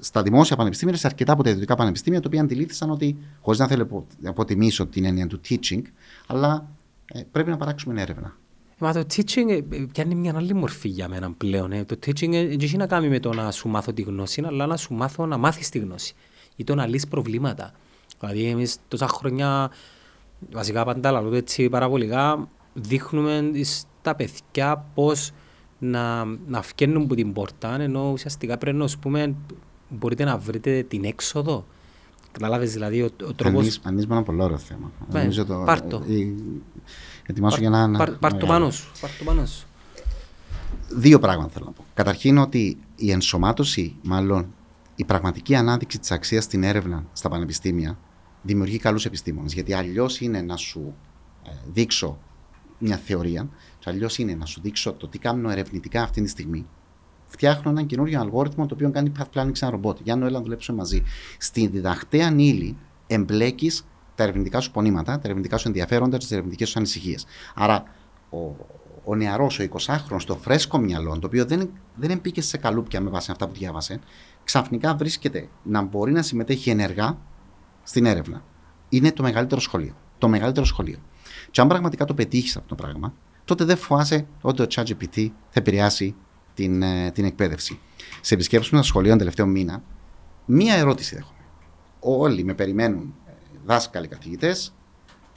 [0.00, 3.66] στα δημόσια πανεπιστήμια, σε αρκετά από τα ιδιωτικά πανεπιστήμια, τα οποία αντιλήφθησαν ότι, χωρίς να
[3.66, 5.82] θέλω να αποτιμήσω την έννοια του teaching,
[6.26, 6.70] αλλά
[7.06, 8.36] ε, πρέπει να παράξουμε έρευνα.
[8.80, 11.72] Ε, μα το teaching ε, πιάνει μια άλλη μορφή για μένα πλέον.
[11.72, 11.84] Ε.
[11.84, 14.76] Το teaching δεν έχει να κάνει με το να σου μάθω τη γνώση, αλλά να
[14.76, 16.14] σου μάθω να μάθεις τη γνώση
[16.56, 17.72] ή το να λύσεις προβλήματα.
[18.20, 19.70] Δηλαδή, εμείς τόσα χρόνια,
[20.52, 25.32] βασικά πάντα λαλό έτσι παραβολικά, δείχνουμε στα παιδιά πώς
[25.78, 29.34] να, να φκένουν από την πόρτα, ενώ ουσιαστικά πρέπει να πούμε,
[29.88, 31.66] μπορείτε να βρείτε την έξοδο.
[32.32, 33.80] Καταλάβεις δηλαδή ο, ο τρόπος...
[33.82, 34.92] Ανοίγουμε ένα πολύ ωραίο θέμα.
[35.10, 36.02] Ναι, το, πάρ' το.
[37.26, 37.90] Ε, ετοιμάσου για να...
[37.90, 38.90] Πάρ, πάρ' το πάνω σου.
[39.00, 39.66] Πάρ' το πάνω σου.
[40.88, 41.84] Δύο πράγματα θέλω να πω.
[41.94, 44.54] Καταρχήν ότι η ενσωμάτωση, μάλλον
[44.94, 47.98] η πραγματική ανάδειξη της αξίας στην έρευνα στα πανεπιστήμια
[48.42, 49.52] δημιουργεί καλούς επιστήμονες.
[49.52, 50.94] Γιατί αλλιώς είναι να σου
[51.46, 52.18] ε, δείξω
[52.78, 53.48] μια θεωρία
[53.84, 56.66] Αλλιώς είναι να σου δείξω το τι κάνω ερευνητικά αυτή τη στιγμή.
[57.26, 59.98] Φτιάχνω έναν καινούριο αλγόριθμο το οποίο κάνει path planning σε ένα ρομπότ.
[60.02, 61.02] Για να έλα να δουλέψουμε μαζί.
[61.38, 63.86] Στην διδαχτέα ύλη εμπλέκεις
[64.20, 67.26] τα ερευνητικά σου πονήματα, τα ερευνητικά σου ενδιαφέροντα, τις ερευνητικές σου ανησυχίες.
[67.54, 67.84] Άρα,
[68.30, 68.38] ο,
[69.04, 73.10] ο νεαρός, ο 20χρονο, το φρέσκο μυαλό, το οποίο δεν, δεν εμπίκε σε καλούπια με
[73.10, 74.00] βάση αυτά που διάβασε,
[74.44, 77.18] ξαφνικά βρίσκεται να μπορεί να συμμετέχει ενεργά
[77.82, 78.44] στην έρευνα.
[78.88, 79.94] Είναι το μεγαλύτερο σχολείο.
[80.18, 80.98] Το μεγαλύτερο σχολείο.
[81.50, 83.14] Και αν πραγματικά το πετύχεις αυτό το πράγμα,
[83.44, 86.14] τότε δεν φοβάσαι ότι το ChatGPT θα επηρεάσει
[86.54, 87.78] την, ε, την εκπαίδευση.
[88.20, 89.82] Σε επισκέψεις στα σχολείο τον τελευταίο μήνα,
[90.44, 91.38] μία ερώτηση έχουμε.
[92.00, 93.19] Όλοι με περιμένουν ε,
[93.70, 94.74] δάσκαλοι καθηγητές,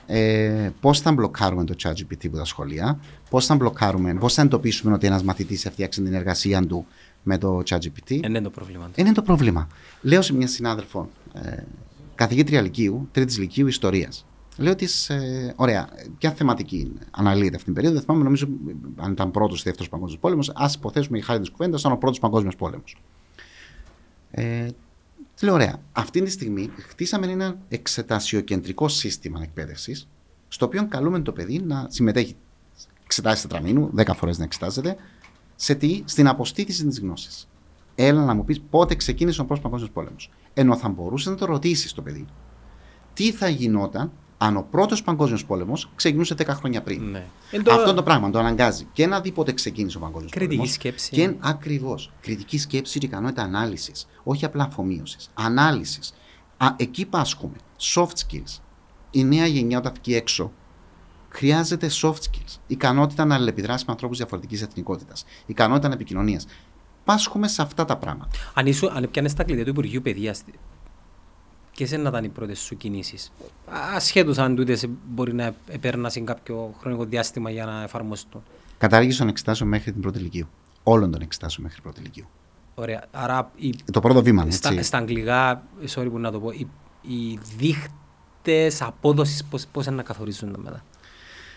[0.06, 4.94] ε, πώς θα μπλοκάρουμε το ChatGPT από τα σχολεία, πώς θα μπλοκάρουμε, πώς θα εντοπίσουμε
[4.94, 6.86] ότι ένας μαθητής θα φτιάξει την εργασία του
[7.24, 8.12] με το ChatGPT.
[8.12, 8.92] Είναι το πρόβλημα.
[8.96, 9.68] Είναι το πρόβλημα.
[10.02, 11.64] Λέω σε μια συνάδελφο, ε,
[12.16, 14.26] καθηγήτρια Λυκείου, τρίτης Λυκείου Ιστορίας.
[14.58, 17.96] Λέω της, ε, ωραία, ποια θεματική αναλύεται αυτή την περίοδο.
[17.96, 18.48] Δεν θυμάμαι, νομίζω,
[18.96, 20.50] αν ήταν πρώτος ή δεύτερος παγκόσμιος πόλεμος.
[20.50, 22.98] Α υποθέσουμε η χάρη της κουβέντας, ήταν ο πρώτος παγκόσμιος πόλεμος.
[24.32, 24.68] Ε,
[25.42, 30.08] λέω, ωραία, αυτή τη στιγμή χτίσαμε ένα εξετασιοκεντρικό σύστημα εκπαίδευσης,
[30.48, 32.36] στο οποίο καλούμε το παιδί να συμμετέχει
[33.04, 34.96] εξετάσεις τετραμήνου, 10 φορές να εξετάζεται,
[35.56, 37.48] σε τι, στην αποστήθηση της γνώσης.
[37.96, 40.32] Έλα να μου πεις πότε ξεκίνησε ο πρώτος παγκόσμιος πόλεμος.
[40.54, 42.26] Ενώ θα μπορούσε να το ρωτήσεις το παιδί
[43.14, 47.02] τι θα γινόταν αν ο πρώτος παγκόσμιος πόλεμος ξεκινούσε 10 χρόνια πριν.
[47.04, 47.26] Ναι.
[47.72, 50.58] Αυτό το πράγμα το αναγκάζει και να δει πότε ξεκίνησε ο παγκόσμιος πόλεμος.
[50.58, 51.12] Κριτική σκέψη.
[51.12, 52.12] Και ακριβώς.
[52.22, 54.08] Κριτική σκέψη και ικανότητα ανάλυσης.
[54.24, 55.30] Όχι απλά αφομοίωσης.
[55.34, 56.14] Ανάλυσης.
[56.76, 57.56] Εκεί πάσχουμε.
[57.80, 58.60] Soft skills.
[59.12, 60.52] Η νέα γενιά όταν βγει έξω
[61.30, 62.58] χρειάζεται soft skills.
[62.68, 65.26] Ικανότητα να αλληλεπιδράσει με ανθρώπους διαφορετικής εθνικότητας.
[65.46, 66.46] Ικανότητα επικοινωνίας.
[67.04, 68.30] Πάσχουμε σε αυτά τα πράγματα.
[68.54, 70.44] Αν, ήσου, αν πιάνε τα κλειδιά του Υπουργείου Παιδείας
[71.74, 73.32] και σε να ήταν οι πρώτες σου κινήσεις.
[73.96, 78.44] Ασχέτως αν τούτες μπορεί να επέρνασαι κάποιο χρονικό διάστημα για να εφαρμοστούν.
[78.78, 80.48] Κατάργηση των εξετάσεων μέχρι την πρώτη ηλικίου.
[80.84, 82.26] Όλων των εξετάσεων μέχρι την πρώτη ηλικίου.
[82.76, 83.04] Ωραία.
[83.12, 83.52] Άρα.
[83.56, 83.76] Η...
[83.92, 84.52] Το πρώτο βήμα.
[84.52, 85.64] Στα, στα αγγλικά,
[85.96, 86.68] sorry που να το πω, οι,
[87.02, 90.84] οι δείχτες απόδοσης πώ να καθορίζουν τα μετά;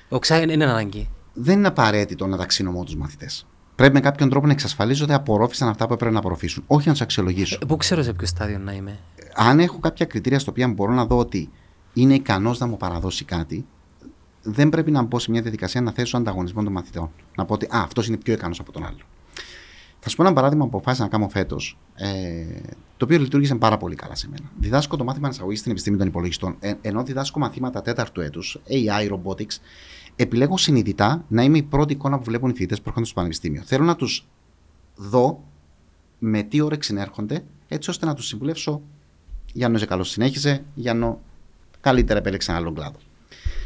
[0.08, 1.08] Ο ξά είναι ανάγκη.
[1.32, 3.46] δεν είναι απαραίτητο να ταξινομώ τους μαθητές.
[3.74, 6.92] Πρέπει με κάποιον τρόπο να εξασφαλίζω ότι απορρόφησαν αυτά που έπρεπε να απορροφήσουν, όχι να
[6.92, 7.58] τους αξιολογήσω.
[7.62, 8.98] Ε, πού ξέρω σε ποιο στάδιο να είμαι.
[9.36, 11.50] Αν έχω κάποια κριτήρια στο οποίο μπορώ να δω ότι
[11.92, 13.66] είναι ικανός να μου παραδώσει κάτι,
[14.42, 17.10] δεν πρέπει να μπω σε μια διαδικασία να θέσω ανταγωνισμό των μαθητών.
[17.36, 18.98] Να πω ότι αυτός είναι πιο ικανός από τον άλλο.
[19.98, 22.44] Θα σου πω ένα παράδειγμα που αποφάσισα να κάνω φέτος, ε,
[22.96, 24.50] το οποίο λειτουργήσε πάρα πολύ καλά σε μένα.
[24.58, 29.12] Διδάσκω το μάθημα ανασαγωγή στην επιστήμη των υπολογιστών, ε, ενώ διδάσκω μαθήματα τέταρτου έτους, AI,
[29.12, 29.58] robotics,
[30.16, 33.62] επιλέγω συνειδητά να είμαι η πρώτη εικόνα που βλέπουν οι φοιτητές που έρχονται στο πανεπιστήμιο.
[33.64, 34.26] Θέλω να τους
[34.96, 35.44] δω
[36.18, 38.82] με τι όρεξη έρχονται, έτσι ώστε να τους συμβουλεύσω
[39.56, 41.18] για να είσαι καλό συνέχισε, για να
[41.80, 42.98] καλύτερα επέλεξε ένα άλλο κλάδο.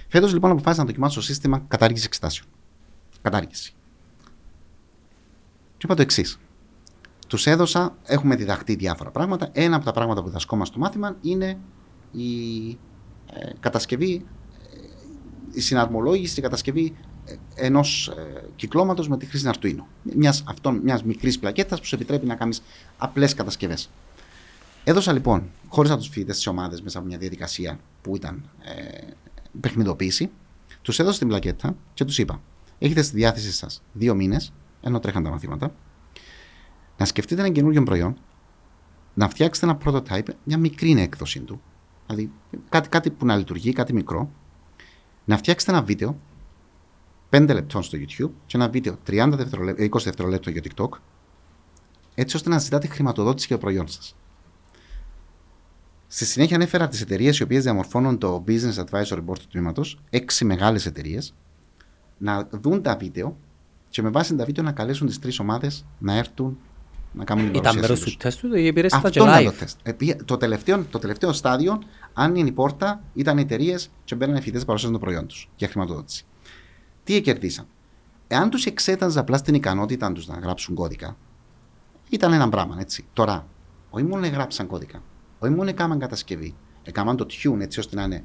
[0.08, 2.48] Φέτος λοιπόν αποφάσισα να δοκιμάσω το σύστημα κατάργησης εξετάσεων.
[3.22, 3.72] Κατάργηση.
[5.76, 6.38] Και είπα το εξής.
[7.26, 9.48] Τους έδωσα, έχουμε διδαχτεί διάφορα πράγματα.
[9.52, 11.58] Ένα από τα πράγματα που διδασκόμαστε στο μάθημα είναι
[12.12, 12.68] η
[13.32, 14.24] ε, κατασκευή,
[14.74, 19.84] ε, η συναρμολόγηση, η κατασκευή ε, ενός ε, κυκλώματος με τη χρήση Arduino.
[20.02, 20.44] Μιας
[20.82, 22.62] μιας μικρής πλακέτας που σου επιτρέπει να κάνεις
[22.98, 23.90] απλές κατασκευές.
[24.84, 29.06] Έδωσα λοιπόν, χωρίς να τους φύγετε στι ομάδες μέσα από μια διαδικασία που ήταν ε,
[29.60, 30.30] παιχνιδοποίηση,
[30.82, 32.40] τους έδωσα την πλακέτα και τους είπα:
[32.78, 34.52] Έχετε στη διάθεσή σας δύο μήνες
[34.82, 35.74] ενώ τρέχαν τα μαθήματα,
[36.96, 38.16] να σκεφτείτε ένα καινούριο προϊόν,
[39.14, 41.60] να φτιάξετε ένα prototype, μια μικρή έκδοση του,
[42.06, 42.30] δηλαδή
[42.68, 44.30] κάτι, κάτι που να λειτουργεί, κάτι μικρό,
[45.24, 46.18] να φτιάξετε ένα βίντεο
[47.30, 50.88] 5 λεπτών στο YouTube και ένα βίντεο 30 δευτερολέπτων, 20 δευτερολέπτων για TikTok,
[52.14, 54.14] έτσι ώστε να ζητάτε χρηματοδότηση για το προϊόν σας.
[56.12, 60.44] Στη συνέχεια ανέφερα τις εταιρείες οι οποίες διαμορφώνουν το Business Advisory Board του τμήματος, έξι
[60.44, 61.34] μεγάλες εταιρείες,
[62.18, 63.36] να δουν τα βίντεο
[63.88, 66.58] και με βάση τα βίντεο να καλέσουν τις τρεις ομάδες να έρθουν
[67.12, 69.78] να κάνουν την Ήταν μέρος του τεστ του ή πήρε Αυτό ήταν το τεστ.
[69.82, 69.94] Ε,
[70.24, 71.82] το, τελευταίο, το τελευταίο στάδιο,
[72.12, 75.68] αν είναι η πόρτα, ήταν οι εταιρείες και μπαίνουν φοιτητές παρουσίαζαν το προϊόν τους για
[75.68, 76.24] χρηματοδότηση.
[77.04, 77.66] Τι κερδίσαν.
[78.26, 81.16] Εάν τους εξέταζα απλά στην ικανότητα τους να γράψουν κώδικα,
[82.08, 83.04] ήταν ένα πράγμα, έτσι.
[83.12, 83.46] Τώρα,
[83.90, 85.02] όχι μόνο γράψαν κώδικα,
[85.40, 88.24] όχι μόνο έκαναν κατασκευή, έκαναν το tune έτσι ώστε να είναι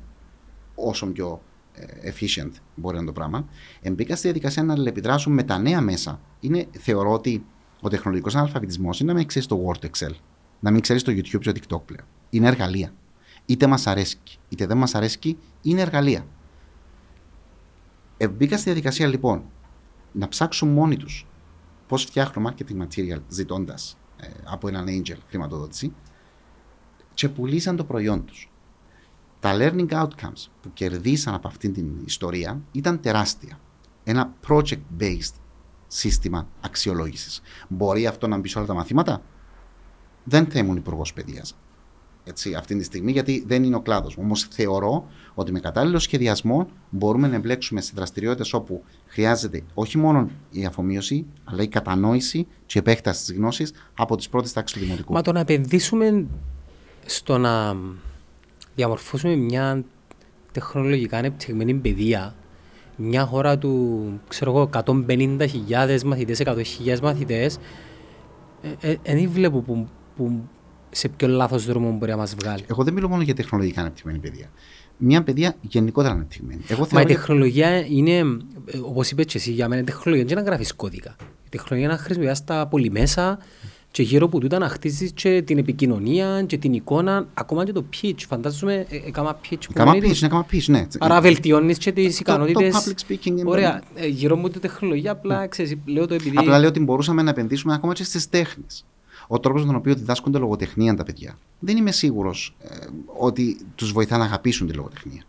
[0.75, 1.41] όσο πιο
[1.73, 3.47] ε, efficient μπορεί να είναι το πράγμα.
[3.81, 6.19] Εμπήκα στη διαδικασία να αλληλεπιδράσουν με τα νέα μέσα.
[6.39, 7.45] Είναι, θεωρώ ότι
[7.81, 10.11] ο τεχνολογικός αναλφαβητισμός είναι να μην ξέρεις το Word Excel,
[10.59, 12.07] να μην ξέρεις το YouTube και το TikTok πλέον.
[12.29, 12.93] Είναι εργαλεία.
[13.45, 14.17] Είτε μας αρέσει,
[14.49, 16.25] είτε δεν μας αρέσει, είναι εργαλεία.
[18.17, 19.43] Εμπήκα στη διαδικασία λοιπόν
[20.11, 21.27] να ψάξουν μόνοι τους
[21.87, 25.93] πώς φτιάχνουν marketing material ζητώντας ε, από έναν angel χρηματοδότηση
[27.15, 28.49] και πουλήσαν το προϊόν τους
[29.45, 33.59] τα learning outcomes που κερδίσαν από αυτήν την ιστορία ήταν τεράστια.
[34.03, 35.35] Ένα project-based
[35.87, 37.41] σύστημα αξιολόγησης.
[37.67, 39.21] Μπορεί αυτό να μπει σε όλα τα μαθήματα;
[40.23, 41.55] Δεν θα ήμουν υπουργός παιδείας
[42.57, 44.17] αυτή τη στιγμή, γιατί δεν είναι ο κλάδος.
[44.17, 50.29] Όμως θεωρώ ότι με κατάλληλο σχεδιασμό μπορούμε να εμπλέξουμε σε δραστηριότητες όπου χρειάζεται όχι μόνο
[50.49, 54.83] η αφομοίωση, αλλά η κατανόηση και η επέκταση της γνώσης από τις πρώτες τάξεις του
[54.83, 55.13] δημοτικού.
[55.13, 56.27] Μα το να επενδύσουμε
[57.05, 57.75] στο να
[58.75, 59.83] διαμορφώσουμε μια
[60.51, 62.35] τεχνολογικά ανεπτυγμένη παιδεία,
[62.95, 64.69] μια χώρα του, ξέρω εγώ,
[65.07, 67.57] 150.000 μαθητές, 100.000 μαθητές,
[68.81, 70.49] δεν ε, ε, βλέπω που, που,
[70.89, 72.63] σε ποιο λάθος δρόμο μπορεί να μας βγάλει.
[72.67, 74.49] Εγώ δεν μιλώ μόνο για τεχνολογικά ανεπτυγμένη παιδεία.
[74.97, 76.61] Μια παιδεία γενικότερα ανεπτυγμένη.
[76.67, 78.17] Εγώ Μα η τεχνολογία είναι,
[78.65, 81.15] ε, όπως είπες και εσύ, για μένα η τεχνολογία δεν είναι να γράφεις κώδικα.
[81.45, 83.39] Η τεχνολογία είναι να χρησιμοποιήσει τα πολυμέσα,
[83.95, 87.85] και γύρω από τούτα να χτίσει και την επικοινωνία και την εικόνα, ακόμα και το
[87.93, 88.19] pitch.
[88.27, 89.69] Φαντάζομαι, ε, έκανα pitch.
[89.69, 90.87] Έκανα pitch, έκανα pitch, ναι.
[90.99, 92.69] Άρα βελτιώνεις και τις ικανότητε.
[92.69, 93.45] Το public speaking.
[93.45, 93.81] Ωραία.
[93.95, 95.47] Ε, γύρω από την τεχνολογία, απλά ναι.
[95.47, 96.37] ξέρεις, λέω το επειδή.
[96.37, 98.85] Απλά λέω ότι μπορούσαμε να επενδύσουμε ακόμα και στις τέχνες.
[99.27, 101.37] Ο τρόπος με τον οποίο διδάσκονται λογοτεχνία τα παιδιά.
[101.59, 102.67] Δεν είμαι σίγουρος ε,
[103.17, 105.23] ότι τους βοηθά να αγαπήσουν τη λογοτεχνία.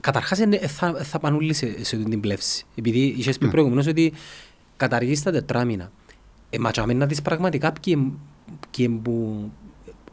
[0.00, 2.64] Καταρχάς, θα, θα πάνε σε, σε την πλεύση.
[2.74, 3.50] Επειδή είχες πει ναι.
[3.50, 4.12] προηγουμένως ότι
[4.76, 5.90] καταργήσει τα τετράμινα.
[6.50, 8.12] Ε, μα να δεις πραγματικά ποιοι,
[8.70, 9.50] ποιοι που,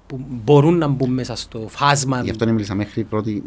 [0.08, 2.22] που μπορούν να μπουν μέσα στο φάσμα.
[2.22, 3.44] Γι' αυτό μίλησα μέχρι πρώτη,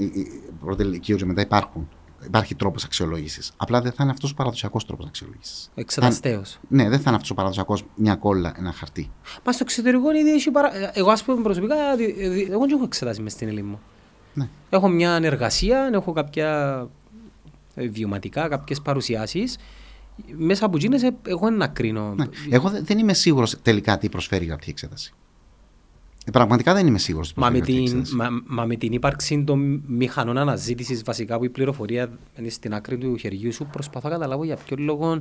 [0.60, 1.88] πρώτη ηλικία και μετά υπάρχουν.
[2.24, 3.52] Υπάρχει τρόπος αξιολόγησης.
[3.56, 5.70] Απλά δεν θα είναι αυτός ο παραδοσιακός τρόπος αξιολόγησης.
[5.74, 6.42] Εξεταστέο.
[6.68, 9.10] Ναι, δεν θα είναι αυτός ο παραδοσιακός μια κόλλα, ένα χαρτί.
[9.44, 10.70] Μα στο εξωτερικό είναι ήδη παρα...
[10.98, 11.74] Εγώ, ας πούμε, προσωπικά,
[12.50, 13.80] εγώ δεν έχω εξετάσει μες στην Ελλάδα μου.
[14.34, 14.48] Ναι.
[14.70, 16.88] Έχω μια εργασία, έχω κάποια
[17.74, 19.56] βιωματικά, κάποιες παρουσιάσεις
[20.36, 22.14] μέσα από εκείνες ε, εγώ να κρίνω.
[22.14, 22.24] Ναι.
[22.50, 25.12] Εγώ δεν είμαι σίγουρος τελικά τι προσφέρει η γραπτή εξέταση.
[26.24, 27.34] Ε, πραγματικά δεν είμαι σίγουρος.
[27.34, 32.10] Μα, με την, μα, μα με την ύπαρξη των μηχανών αναζήτησης, βασικά που η πληροφορία
[32.38, 35.18] είναι στην άκρη του χεριού σου, προσπαθώ να καταλάβω για ποιο λόγο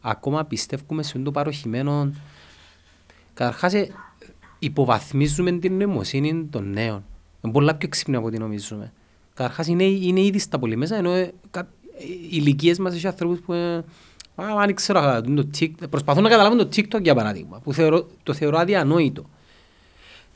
[0.00, 2.12] ακόμα πιστεύουμε σε το παροχημένο.
[3.34, 3.88] Καταρχάς, ε,
[4.58, 7.04] υποβαθμίζουμε την νοημοσύνη των νέων.
[7.40, 8.92] Είναι πολλά πιο ξύπνη από ό,τι νομίζουμε.
[9.34, 11.32] Καταρχάς, είναι, είναι ήδη στα πολύ μέσα, ενώ οι
[12.30, 13.84] ηλικίες μας έχει ανθρώπους που Μα
[14.36, 18.58] αν ξέρω, το TikTok, προσπαθώ να καταλάβω το TikTok για παράδειγμα, που θεωρώ, το θεωρώ
[18.58, 19.24] αδιανόητο.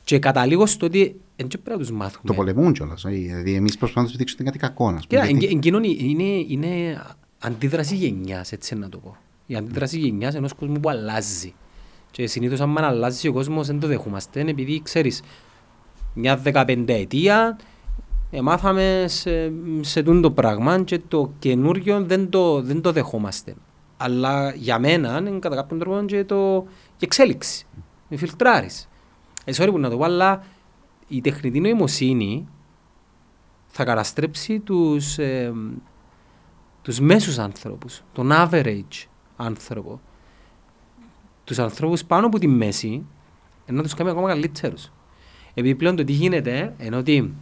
[0.03, 2.23] Και καταλήγω στο ότι δεν πρέπει να τους μάθουμε.
[2.25, 3.01] Το πολεμούν κιόλας.
[3.07, 4.99] Δηλαδή εμείς προσπαθούμε να τους δείξουμε κάτι κακό.
[5.07, 7.01] Κοίτα, εκείνον είναι, είναι
[7.39, 9.17] αντίδραση γενιάς, έτσι να το πω.
[9.45, 11.53] Η αντίδραση γενιάς ενός κόσμου που αλλάζει.
[12.11, 15.21] Και συνήθως αν αλλάζει ο κόσμος δεν το δεχόμαστε, επειδή ξέρεις,
[16.13, 17.57] μια δεκαπέντε ετία
[18.31, 23.55] ε, μάθαμε σε, σε το πράγμα και το καινούριο δεν το, δεν το δεχόμαστε.
[24.03, 26.65] Αλλά για μένα είναι κατά κάποιον τρόπο και το
[26.97, 27.65] και εξέλιξη.
[28.09, 28.89] Με φιλτράρεις.
[29.45, 30.43] Ε, sorry που να το πω, αλλά
[31.07, 32.47] η τεχνητή νοημοσύνη
[33.67, 35.53] θα καταστρέψει τους, ε,
[36.81, 40.01] τους μέσους ανθρώπους, τον average άνθρωπο.
[41.43, 43.05] Τους ανθρώπους πάνω από τη μέση,
[43.65, 44.91] να τους κάνει ακόμα καλύτερους.
[45.53, 47.33] Επειδή πλέον το τι γίνεται, ενώ ότι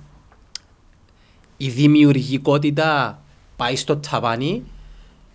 [1.58, 3.22] η δημιουργικότητα
[3.56, 4.64] πάει στο ταβάνι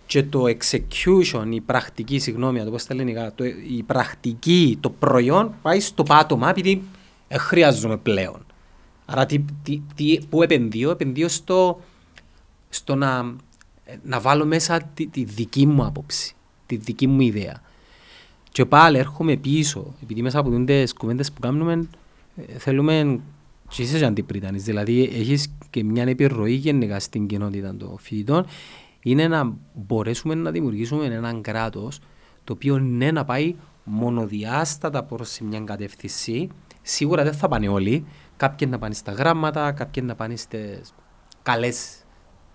[0.05, 5.53] και το execution, η πρακτική, συγγνώμη, το πω στα ελληνικά, το, η πρακτική, το προϊόν
[5.61, 6.81] πάει στο πάτωμα επειδή
[7.33, 8.45] χρειάζομαι πλέον.
[9.05, 11.81] Άρα τι, τι, τι, πού επενδύω, επενδύω στο,
[12.69, 13.35] στο να,
[14.03, 16.35] να βάλω μέσα τη, τη, δική μου άποψη,
[16.65, 17.61] τη δική μου ιδέα.
[18.51, 21.87] Και πάλι έρχομαι πίσω, επειδή μέσα από τις κουβέντες που κάνουμε
[22.35, 23.19] ε, θέλουμε
[23.69, 28.45] και είσαι αντιπρίτανης, δηλαδή έχεις και μια επιρροή γενικά στην κοινότητα των φοιτητών,
[29.07, 31.99] είναι να μπορέσουμε να δημιουργήσουμε έναν κράτος
[32.43, 36.49] το οποίο ναι να πάει μονοδιάστατα προς μια κατεύθυνση.
[36.81, 38.05] Σίγουρα δεν θα πάνε όλοι.
[38.37, 40.93] Κάποιοι να πάνε στα γράμματα, κάποιοι να πάνε στις
[41.43, 42.03] καλές,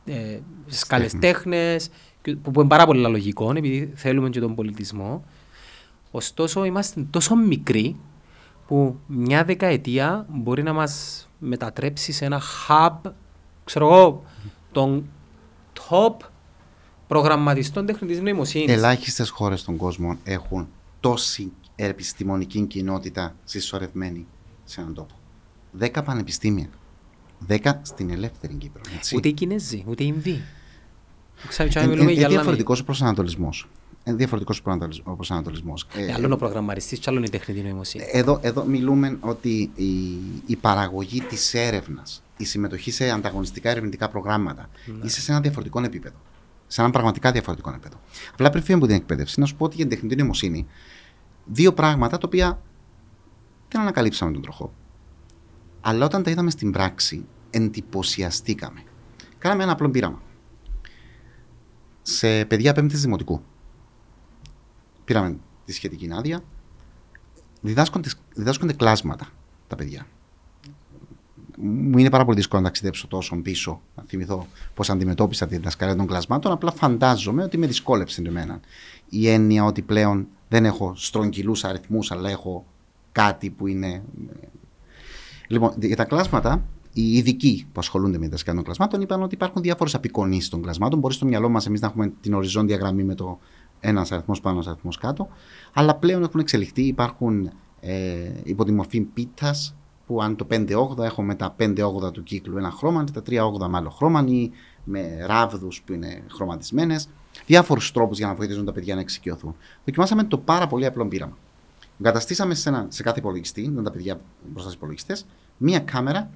[0.04, 1.90] ε, στις καλές τέχνες,
[2.22, 5.24] που, που είναι πάρα πολύ λογικό, επειδή θέλουμε και τον πολιτισμό.
[6.10, 7.96] Ωστόσο, είμαστε τόσο μικροί
[8.66, 13.10] που μια δεκαετία μπορεί να μας μετατρέψει σε ένα hub,
[13.64, 14.22] ξέρω εγώ,
[14.72, 15.08] των
[15.88, 16.16] top
[17.10, 18.72] προγραμματιστών τεχνητής νοημοσύνης.
[18.72, 20.68] Ελάχιστες χώρες στον κόσμο έχουν
[21.00, 24.26] τόση επιστημονική κοινότητα συσσωρευμένη
[24.64, 25.14] σε έναν τόπο.
[25.72, 26.68] Δέκα πανεπιστήμια.
[27.38, 28.82] Δέκα στην ελεύθερη Κύπρο.
[28.96, 29.16] Έτσι.
[29.16, 30.40] Ούτε οι Κινέζοι, ούτε οι Ινδοί.
[32.00, 33.68] Είναι διαφορετικός ο προσανατολισμός
[34.04, 34.62] διαφορετικός
[35.16, 35.86] προσανατολισμός.
[35.94, 38.04] Ε, άλλο ο προγραμματιστής, και άλλο είναι η τεχνητή νοημοσύνη.
[38.12, 39.92] Εδώ, εδώ μιλούμε ότι η,
[40.46, 45.04] η παραγωγή της έρευνας, η συμμετοχή σε ανταγωνιστικά ερευνητικά προγράμματα, ναι.
[45.04, 46.16] είσαι σε ένα διαφορετικό επίπεδο.
[46.72, 48.00] Σε ένα πραγματικά διαφορετικό επίπεδο.
[48.32, 50.66] Απλά πριν φύγουμε από την εκπαίδευση, να σου πω ότι για την τεχνητή νοημοσύνη,
[51.44, 52.62] δύο πράγματα τα οποία
[53.68, 54.72] δεν ανακαλύψαμε τον τροχό.
[55.80, 58.82] Αλλά όταν τα είδαμε στην πράξη, εντυπωσιαστήκαμε.
[59.38, 60.22] Κάναμε ένα απλό πείραμα.
[62.02, 63.42] Σε παιδιά πέμπτης δημοτικού
[65.10, 66.40] πήραμε τη σχετική άδεια.
[67.60, 69.28] Διδάσκονται, διδάσκονται κλάσματα
[69.66, 70.06] τα παιδιά.
[71.62, 75.96] Μου είναι πάρα πολύ δύσκολο να ταξιδέψω τόσο πίσω, να θυμηθώ πώς αντιμετώπισα τη διδασκαλία
[75.96, 76.52] των κλασμάτων.
[76.52, 78.60] Απλά φαντάζομαι ότι με δυσκόλεψε εμένα.
[79.08, 82.66] Η έννοια ότι πλέον δεν έχω στρογγυλούς αριθμούς, αλλά έχω
[83.12, 84.02] κάτι που είναι.
[85.48, 89.34] Λοιπόν, για τα κλάσματα, οι ειδικοί που ασχολούνται με τη διδασκαλία των κλασμάτων είπαν ότι
[89.34, 90.98] υπάρχουν διάφορες απεικονίσεις των κλασμάτων.
[90.98, 93.38] Μπορεί στο μυαλό μας εμείς να έχουμε την οριζόντια γραμμή με το
[93.80, 95.28] ένας αριθμός πάνω, ένας αριθμός κάτω.
[95.72, 97.50] Αλλά πλέον έχουν εξελιχθεί, υπάρχουν
[97.80, 99.74] ε, υπό τη μορφή πίτας,
[100.10, 103.68] που αν το 5-8 έχω με τα 5-8 του κύκλου ένα χρώμα και τα 3-8
[103.68, 104.50] με άλλο χρώμα ή
[104.84, 107.08] με ράβδους που είναι χρωματισμένες.
[107.46, 109.56] Διάφορους τρόπους για να βοηθήσουν τα παιδιά να εξοικειωθούν.
[109.84, 111.36] Δοκιμάσαμε το πάρα πολύ απλό πείραμα.
[112.00, 116.30] Εγκαταστήσαμε σε, ένα, σε κάθε υπολογιστή, με τα παιδιά μπροστά στους υπολογιστές, μία κάμερα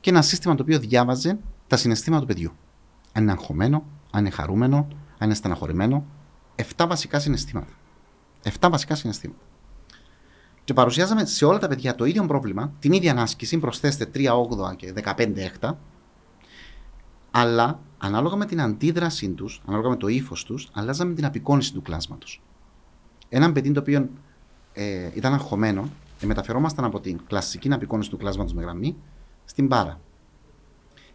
[0.00, 2.50] και ένα σύστημα το οποίο διάβαζε τα συναισθήματα του παιδιού.
[3.12, 4.76] Αν είναι αγχωμένο, αν είναι χαρούμενο,
[5.18, 6.04] αν είναι στεναχωρημένο,
[6.76, 7.72] 7 βασικά συναισθήματα.
[8.60, 9.40] 7 βασικά συναισθήματα.
[10.68, 14.32] Και παρουσιάζαμε σε όλα τα παιδιά το ίδιο πρόβλημα, την ίδια ανάσκηση, προσθέστε 3
[14.70, 15.78] 8 και 15 έκτα,
[17.30, 21.82] αλλά ανάλογα με την αντίδρασή τους, ανάλογα με το ύφος τους, αλλάζαμε την απεικόνηση του
[21.82, 22.42] κλάσματος.
[23.28, 24.08] Ένα παιδί το οποίο
[24.72, 25.88] ε, ήταν αγχωμένο,
[26.18, 28.96] και μεταφερόμασταν από την κλασική απεικόνηση του κλάσματος με γραμμή
[29.44, 30.00] στην πάρα.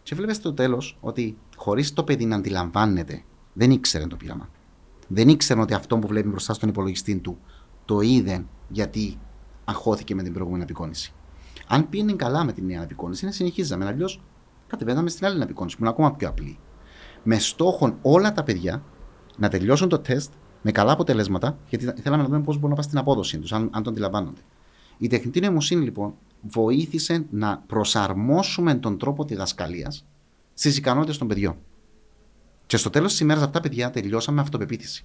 [0.02, 4.48] Και βλέπετε στο τέλος ότι χωρίς το παιδί να αντιλαμβάνεται, δεν ήξερε το πείραμα
[5.08, 7.38] δεν ήξερε ότι αυτό που βλέπει μπροστά στον υπολογιστή του
[7.84, 9.18] το είδε γιατί
[9.64, 11.12] αγχώθηκε με την προηγούμενη απεικόνηση.
[11.66, 13.86] Αν πήγαινε καλά με την νέα απεικόνηση, να συνεχίζαμε.
[13.86, 14.20] Αλλιώς
[14.66, 16.58] κατεβαίναμε στην άλλη απεικόνηση που είναι ακόμα πιο απλή.
[17.22, 18.82] Με στόχο όλα τα παιδιά
[19.36, 22.86] να τελειώσουν το τεστ με καλά αποτελέσματα, γιατί θέλαμε να δούμε πώς μπορούν να πάνε
[22.86, 24.40] στην απόδοσή τους, αν, αν το αντιλαμβάνονται.
[24.98, 30.06] Η τεχνητή νοημοσύνη λοιπόν βοήθησε να προσαρμόσουμε τον τρόπο διδασκαλίας
[30.54, 31.56] στις ικανότητες των παιδιών.
[32.66, 35.04] Και στο τέλος της ημέρας αυτά, παιδιά, τελειώσαμε με αυτοπεποίθηση.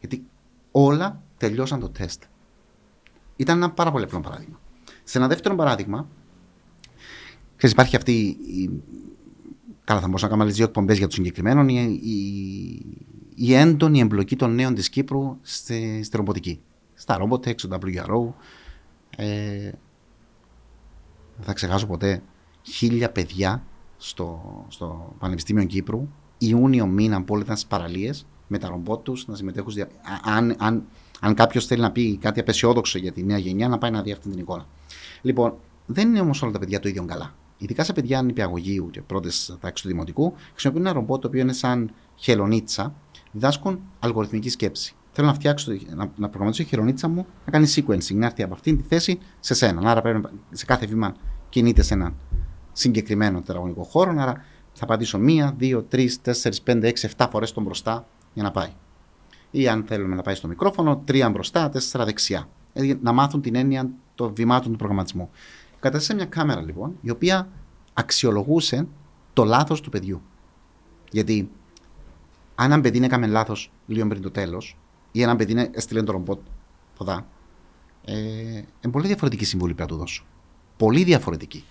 [0.00, 0.26] Γιατί
[0.70, 2.22] όλα τελειώσαν το τεστ.
[3.38, 4.60] Ήταν ένα πάρα πολύ απλό παράδειγμα.
[5.04, 6.08] Σε ένα δεύτερο παράδειγμα,
[7.56, 8.70] ξέρεις, υπάρχει αυτή η.
[9.84, 11.64] Καλά, θα μπορούσα να κάνω άλλες δύο εκπομπές για το συγκεκριμένο.
[11.68, 12.86] Η, η,
[13.34, 16.60] η έντονη εμπλοκή των νέων της Κύπρου στη, στη ρομποτική.
[16.94, 18.32] Στα Robotex, στο WRO.
[19.16, 19.70] Ε,
[21.36, 22.22] δεν θα ξεχάσω ποτέ
[22.62, 23.62] χίλια παιδιά
[23.96, 26.08] στο, στο Πανεπιστήμιο Κύπρου
[26.38, 29.72] Ιούνιο μήνα από όλε τι παραλίες με τα ρομπότ τους να συμμετέχουν.
[30.22, 30.84] Αν, αν,
[31.20, 34.12] αν κάποιος θέλει να πει κάτι απεσιόδοξο για τη νέα γενιά, να πάει να δει
[34.12, 34.66] αυτή την εικόνα.
[35.22, 35.54] Λοιπόν,
[35.86, 37.34] δεν είναι όμως όλα τα παιδιά το ίδιο καλά.
[37.58, 41.52] Ειδικά σε παιδιά νηπιαγωγείου και πρώτες τάξει του δημοτικού, χρησιμοποιούν ένα ρομπότ το οποίο είναι
[41.52, 42.94] σαν χελονίτσα,
[43.32, 44.94] διδάσκουν αλγοριθμική σκέψη.
[45.12, 48.54] Θέλω να φτιάξω, να, να προγραμματίσω τη χελονίτσα μου να κάνει sequencing, να έρθει από
[48.54, 49.90] αυτήν τη θέση σε σένα.
[49.90, 51.14] Άρα πρέπει σε κάθε βήμα
[51.48, 52.14] κινείται σε έναν
[52.72, 54.14] συγκεκριμένο τετραγωνικό χώρο.
[54.18, 58.50] Άρα θα πατήσω μία, δύο, τρεις, τέσσερις, πέντε, έξι, εφτά φορές τον μπροστά για να
[58.50, 58.68] πάει.
[59.50, 62.48] Ή αν θέλουμε να πάει στο μικρόφωνο, τρία μπροστά, τέσσερα δεξιά.
[62.72, 65.30] Δηλαδή να μάθουν την έννοια των βημάτων του προγραμματισμού.
[65.80, 67.48] Κατέστησε μια κάμερα λοιπόν, η οποία
[67.92, 68.86] αξιολογούσε
[69.32, 70.22] το λάθος του παιδιού.
[71.10, 71.50] Γιατί
[72.54, 74.76] αν ένα παιδί έκανε λάθος λίγο πριν το τέλος,
[75.12, 76.38] ή ένα παιδί έστειλε το ρομπότ
[76.96, 77.26] ποδά,
[78.04, 78.14] ε,
[78.80, 80.24] είναι πολύ διαφορετική συμβουλή πρέπει να του δώσω.
[80.76, 81.64] Πολύ διαφορετική.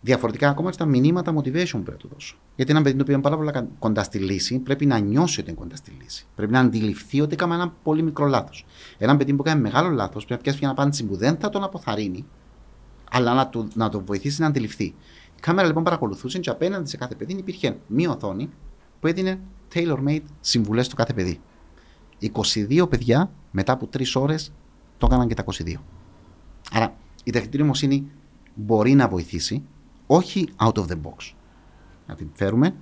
[0.00, 2.36] Διαφορετικά ακόμα και τα μηνύματα motivation πρέπει να του δώσω.
[2.58, 5.50] Γιατί ένα παιδί το οποίο είναι πάρα πολύ κοντά στη λύση πρέπει να νιώσει ότι
[5.50, 6.26] είναι κοντά στη λύση.
[6.34, 8.66] Πρέπει να αντιληφθεί ότι έκαμε ένα πολύ μικρό λάθος.
[8.98, 11.62] Ένα παιδί που κάνει μεγάλο λάθος πρέπει να πιάσει μια απάντηση που δεν θα τον
[11.62, 12.24] αποθαρρύνει,
[13.10, 14.84] αλλά να, του, να τον βοηθήσει να αντιληφθεί.
[14.84, 18.50] Η κάμερα λοιπόν παρακολουθούσε και απέναντι σε κάθε παιδί υπήρχε μία οθόνη
[19.00, 19.40] που έδινε
[19.74, 21.40] tailor-made συμβουλές στο κάθε παιδί.
[22.32, 24.52] 22 παιδιά μετά από 3 ώρες
[24.98, 25.74] το έκαναν και τα 22.
[26.72, 28.10] Άρα η τεχνητή νοημοσύνη
[28.54, 29.62] μπορεί να βοηθήσει,
[30.06, 31.32] όχι out of the box.
[32.08, 32.74] Να την φέρουμε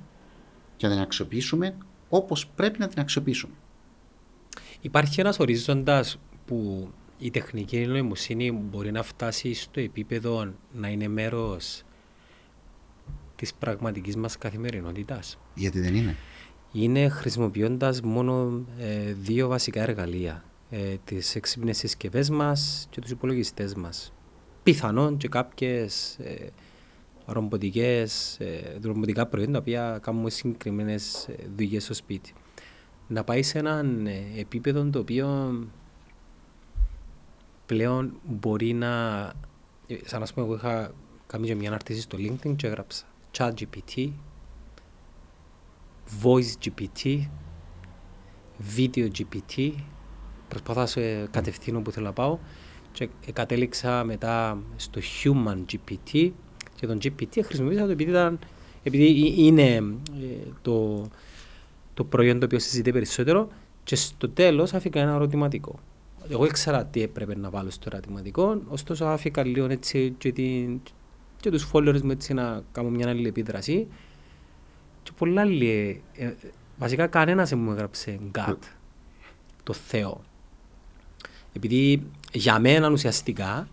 [0.76, 1.76] και να την αξιοποιήσουμε
[2.08, 3.54] όπως πρέπει να την αξιοποιήσουμε.
[4.80, 11.82] Υπάρχει ένας ορίζοντας που η τεχνική νοημοσύνη μπορεί να φτάσει στο επίπεδο να είναι μέρος
[13.36, 16.16] της πραγματικής μας καθημερινότητας; Γιατί δεν είναι.
[16.72, 20.44] Είναι χρησιμοποιώντας μόνο ε, δύο βασικά εργαλεία.
[20.70, 24.12] Ε, τις έξυπνες συσκευέ μας και τους υπολογιστές μας.
[24.62, 26.48] Πιθανόν και κάποιες ε,
[27.26, 32.32] ρομποτικές, ε, ρομποτικά προϊόντα τα οποία κάνουμε συγκεκριμένες ε, δουλειές στο σπίτι.
[33.08, 35.58] Να πάει σε έναν ε, επίπεδο το οποίο
[37.66, 38.88] πλέον μπορεί να.
[40.04, 40.92] Σαν να πούμε, εγώ είχα
[41.26, 43.04] κάνει μια αναρτήση στο LinkedIn και έγραψα
[43.38, 44.10] Chat GPT,
[46.22, 47.28] Voice GPT,
[48.76, 49.72] Video GPT.
[50.48, 52.38] Προσπαθώ να σε κατευθύνω που θέλω να πάω
[52.92, 56.32] και κατέληξα μετά στο Human GPT
[56.76, 58.38] και τον GPT χρησιμοποίησα το επειδή, ήταν,
[58.82, 59.82] επειδή είναι ε,
[60.62, 61.06] το,
[61.94, 63.48] το προϊόν το οποίο συζητεί περισσότερο
[63.84, 65.78] και στο τέλος άφηκα ένα ερωτηματικό.
[66.30, 70.80] Εγώ ήξερα τι έπρεπε να βάλω στο ερωτηματικό, ωστόσο άφηκα λίγο έτσι και, την,
[71.40, 73.86] και τους followers μου έτσι να κάνω μια άλλη επίδραση
[75.02, 76.32] και πολλά άλλοι, ε,
[76.78, 78.56] βασικά κανένας μου έγραψε God,
[79.62, 80.20] το Θεό.
[81.52, 82.02] Επειδή
[82.32, 83.68] για μένα ουσιαστικά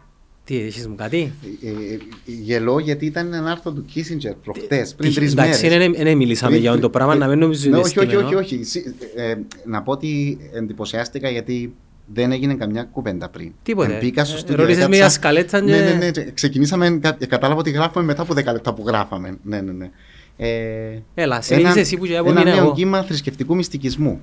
[0.45, 1.33] τι, έχεις μου κάτι;
[1.63, 5.63] Ε, ε, γελώ γιατί ήταν ένα άρθρο του Κίσιντζερ προχτές, πριν τρεις μέρες.
[5.63, 8.81] Εντάξει, δεν μιλήσαμε για το πράγμα, να μην νομίζω ότι όχι, όχι, όχι, όχι.
[9.15, 9.35] Ε,
[9.65, 11.73] να πω ότι εντυπωσιάστηκα γιατί
[12.05, 13.51] δεν έγινε καμιά κουβέντα πριν.
[13.63, 13.97] Τίποτε.
[14.01, 14.55] Μπήκα στο στούντιο.
[14.55, 18.83] Ρώτησες μια σκαλέτσα ναι, ναι, ναι, Ξεκινήσαμε, κατάλαβα ότι γράφουμε μετά από 10 λεπτά που
[18.87, 19.37] γράφαμε.
[19.43, 19.89] Ναι, ναι, ναι.
[20.37, 24.19] Ε, Έλα, σε ένα, εσύ που Ένα νέο κύμα θρησκευτικού μυστικισμού.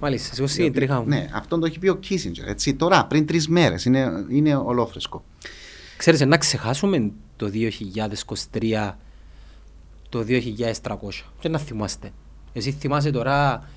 [0.00, 1.06] Μάλιστα, εγώ στην τρίχα μου.
[1.06, 2.48] Ναι, αυτό το έχει πει ο Κίσιντζερ.
[2.48, 3.84] Έτσι, τώρα, πριν τρεις μέρες.
[3.84, 5.24] Είναι, είναι ολόφρεσκο.
[5.96, 7.50] Ξέρετε, να ξεχάσουμε το
[8.52, 8.92] 2023
[10.08, 10.94] το 2300
[11.40, 12.10] και να θυμάστε.
[12.52, 13.68] Εσύ θυμάσαι τώρα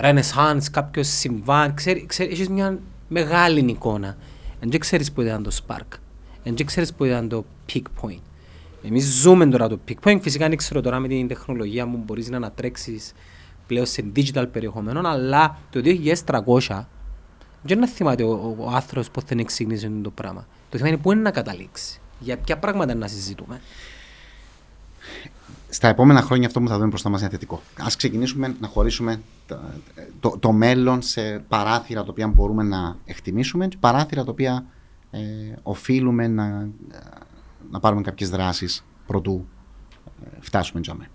[0.00, 2.78] Renaissance, κάποιος συμβάν, ξέρει, ξέρει, έχεις μια
[3.08, 4.16] μεγάλη εικόνα.
[4.60, 5.98] Δεν ξέρεις που ήταν το Spark,
[6.44, 8.20] δεν ξέρεις που ήταν το Peak Point.
[8.82, 12.28] Εμείς ζούμε τώρα το Peak Point, φυσικά δεν ξέρω τώρα με την τεχνολογία μου μπορείς
[12.28, 13.12] να ανατρέξεις
[13.66, 15.80] πλέον σε digital περιεχομένο, αλλά το
[16.66, 16.84] 2300
[17.62, 20.46] δεν να θυμάται ο, ο, ο άνθρωπος που δεν εξήγησε το πράγμα.
[20.70, 22.00] Το θέμα είναι πού είναι να καταλήξει.
[22.18, 23.60] Για ποια πράγματα να συζητούμε.
[25.68, 27.62] Στα επόμενα χρόνια αυτό που θα δούμε μπροστά μας είναι θετικό.
[27.82, 29.58] Α ξεκινήσουμε να χωρίσουμε το,
[30.20, 34.66] το, το, μέλλον σε παράθυρα τα οποία μπορούμε να εκτιμήσουμε και παράθυρα τα οποία
[35.10, 35.20] ε,
[35.62, 36.68] οφείλουμε να,
[37.70, 39.46] να πάρουμε κάποιες δράσεις προτού
[40.24, 41.10] ε, φτάσουμε τζαμέ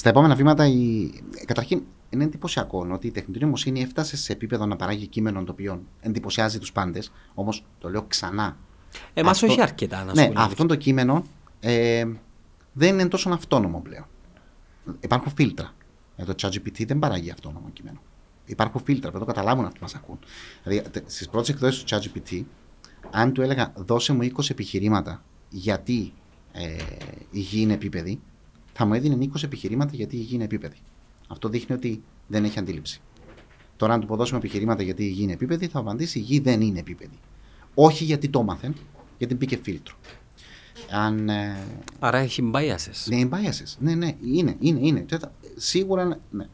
[0.00, 1.10] στα επόμενα βήματα, η...
[1.44, 5.82] καταρχήν είναι εντυπωσιακό ότι η τεχνητή νοημοσύνη έφτασε σε επίπεδο να παράγει κείμενο το οποίο
[6.00, 7.12] εντυπωσιάζει τους πάντες.
[7.34, 8.56] Όμως το λέω ξανά.
[9.14, 9.52] Εμάς αυτό...
[9.52, 11.24] όχι αρκετά, να σου Ναι, αυτό το κείμενο
[11.60, 12.04] ε,
[12.72, 14.06] δεν είναι τόσο αυτόνομο πλέον.
[15.00, 15.72] Υπάρχουν φίλτρα.
[16.16, 18.00] Για το ChatGPT δεν παράγει αυτόνομο κείμενο.
[18.44, 20.18] Υπάρχουν φίλτρα, πρέπει να το καταλάβουν αυτοί που μας ακούν.
[20.62, 22.42] Δηλαδή, στις πρώτες εκδόσεις του ChatGPT,
[23.10, 26.12] αν του έλεγα δώσε μου 20 επιχειρήματα γιατί
[26.52, 26.76] ε,
[27.30, 28.20] η γη είναι επίπεδη,
[28.72, 30.76] θα μου έδινε 20 επιχειρήματα γιατί η γη είναι επίπεδη.
[31.28, 33.00] Αυτό δείχνει ότι δεν έχει αντίληψη.
[33.76, 36.60] Τώρα, αν του αποδώσουμε επιχειρήματα γιατί η γη είναι επίπεδη, θα απαντήσει η γη δεν
[36.60, 37.18] είναι επίπεδη.
[37.74, 38.74] Όχι γιατί το μάθεν,
[39.18, 39.94] γιατί μπήκε φίλτρο.
[40.90, 41.56] Αν, ε...
[41.98, 43.04] Άρα έχει biases.
[43.04, 43.76] Ναι, biases.
[43.78, 45.06] Ναι, ναι, είναι, είναι, είναι.
[45.56, 46.46] Σίγουρα, ναι.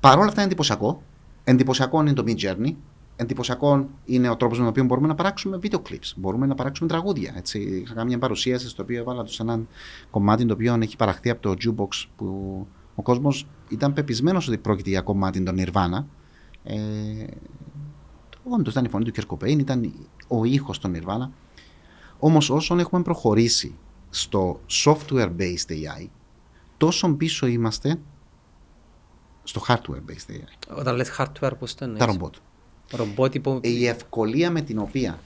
[0.00, 1.02] Παρ' όλα αυτά είναι εντυπωσιακό.
[1.44, 2.74] Εντυπωσιακό είναι το Mid Journey.
[3.16, 6.12] Εντυπωσιακό είναι ο τρόπος με τον οποίο μπορούμε να παράξουμε βίντεο clips.
[6.16, 7.34] Μπορούμε να παράξουμε τραγούδια.
[7.36, 7.58] Έτσι.
[7.58, 9.60] Είχα κάνει μια παρουσίαση στο οποίο έβαλα σε ένα
[10.10, 12.26] κομμάτι το οποίο έχει παραχθεί από το Jukebox που
[12.94, 16.04] ο κόσμος ήταν πεπισμένος ότι πρόκειται για κομμάτι των Nirvana.
[16.64, 16.76] Ε,
[18.48, 19.92] Όντω ήταν η φωνή του Κερκοπέιν, ήταν
[20.28, 21.30] ο ήχος των Nirvana.
[22.18, 23.78] Όμως όσον έχουμε προχωρήσει
[24.10, 26.06] στο software-based AI,
[26.76, 27.98] τόσο πίσω είμαστε
[29.42, 30.76] στο hardware-based AI.
[30.76, 32.34] Όταν λες hardware, πώς το Τα ρομπότ.
[32.90, 33.58] Ρομπότ υπό...
[33.62, 35.18] Η ευκολία με την οποία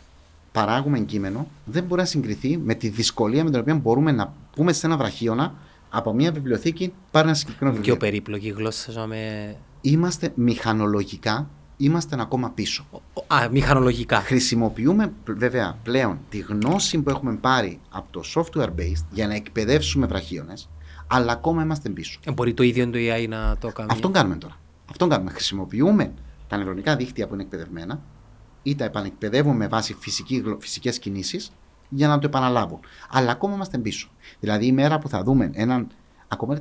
[0.53, 4.73] παράγουμε κείμενο δεν μπορεί να συγκριθεί με τη δυσκολία με την οποία μπορούμε να πούμε
[4.73, 5.55] σε ένα βραχίωνα
[5.91, 7.97] από μια βιβλιοθήκη πάρει ένα συγκεκριμένο βιβλίο.
[7.97, 9.07] Πιο περίπλοκη γλώσσα.
[9.07, 9.57] Με...
[9.81, 11.49] Είμαστε μηχανολογικά
[11.81, 12.85] είμαστε ακόμα πίσω.
[13.27, 14.21] Α, μηχανολογικά.
[14.21, 20.07] Χρησιμοποιούμε βέβαια πλέον τη γνώση που έχουμε πάρει από το software based για να εκπαιδεύσουμε
[20.07, 20.55] βραχίονε,
[21.07, 22.21] αλλά ακόμα είμαστε πίσω.
[22.25, 23.89] Ε, μπορεί το ίδιο το AI να το κάνει.
[23.93, 24.57] Αυτό κάνουμε τώρα.
[24.91, 25.31] Αυτό κάνουμε.
[25.31, 26.13] Χρησιμοποιούμε
[26.51, 28.01] τα νευρονικά δίκτυα που είναι εκπαιδευμένα
[28.63, 29.97] ή τα επανεκπαιδεύουμε με βάση
[30.59, 31.53] φυσικές κινήσεις
[31.89, 32.81] για να το επαναλάβουν.
[33.11, 34.09] Αλλά ακόμα είμαστε πίσω.
[34.41, 35.87] Δηλαδή η μέρα που θα δούμε έναν.
[36.29, 36.59] Ακόμα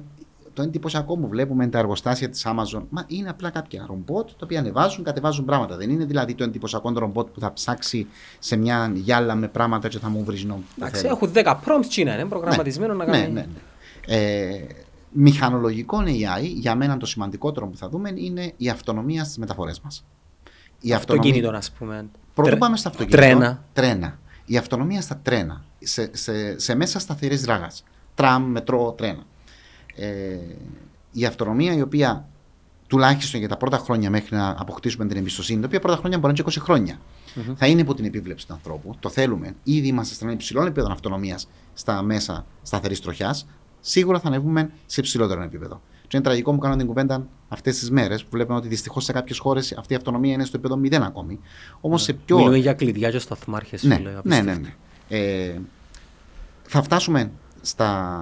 [0.54, 2.84] το εντυπωσιακό μου βλέπουμε τα εργοστάσια της Amazon.
[2.90, 5.78] Μα είναι απλά κάποια ρομπότ τα οποία ανεβάζουν, κατεβάζουν πράγματα.
[5.78, 8.08] Δεν είναι δηλαδή το εντυπωσιακό ρομπότ που θα ψάξει
[8.40, 10.64] σε μια γυάλα με πράγματα και θα μου βρει νόμο.
[10.78, 13.24] Εντάξει, έχουν 10 prompts China, είναι προγραμματισμένο ναι, να κάνει.
[13.24, 13.48] Ναι, ναι,
[14.08, 14.16] ναι.
[14.16, 14.66] Ε,
[15.12, 20.05] μηχανολογικό AI, για μένα το σημαντικότερο που θα δούμε είναι η αυτονομία στις μεταφορές μας.
[20.80, 22.10] Η αυτοκίνητο, ας πούμε.
[22.34, 23.22] Πρωτού πάμε στα αυτοκίνητα.
[23.22, 23.64] Τρένα.
[23.74, 24.20] τρένα.
[24.45, 25.64] Η αυτονομία στα τρένα.
[25.80, 27.72] Σε, σε, σε μέσα σταθερής δράγα.
[28.16, 29.24] Τραμ, μετρό, τρένα
[29.99, 30.38] ε,
[31.12, 32.28] η αυτονομία η οποία
[32.88, 36.34] τουλάχιστον για τα πρώτα χρόνια μέχρι να αποκτήσουμε την εμπιστοσύνη, τα οποία πρώτα χρόνια μπορεί
[36.34, 36.99] να είναι 20 χρονια
[37.36, 37.53] mm-hmm.
[37.55, 38.95] θα είναι υπό την επίβλεψη του ανθρώπου.
[38.99, 39.55] Το θέλουμε.
[39.64, 43.47] Ήδη είμαστε σε ένα υψηλό επίπεδο αυτονομίας στα μέσα σταθερής τροχιάς.
[43.80, 45.82] Σίγουρα θα ανέβουμε σε υψηλότερο επίπεδο.
[46.02, 49.12] Και είναι τραγικό που κάνω την κουβέντα αυτές τις μέρες που βλέπουμε ότι δυστυχώς σε
[49.12, 51.40] κάποιες χώρες αυτή η αυτονομία είναι στο επίπεδο 0 ακόμη.
[51.82, 52.06] Όμως yeah.
[52.06, 52.38] σε πιο.
[52.38, 53.84] Μιλούμε για κλειδιά και σταθμάρχες.
[53.84, 54.76] Ναι, ναι, ναι, ναι.
[55.10, 55.60] Ε,
[56.64, 58.22] θα φτάσουμε στα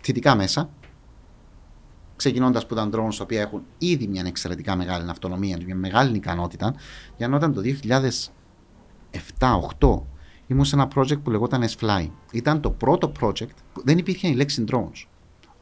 [0.00, 0.68] θετικά μέσα
[2.20, 6.74] ξεκινώντας από τα drones τα οποία έχουν ήδη μια εξαιρετικά μεγάλη αυτονομία, μια μεγάλη ικανότητα,
[7.16, 7.62] για να όταν το
[9.38, 10.00] 2007-2008
[10.50, 12.08] ήμουν σε ένα project που λεγόταν S-Fly.
[12.32, 15.06] Ήταν το πρώτο project που δεν υπήρχε η λέξη drones.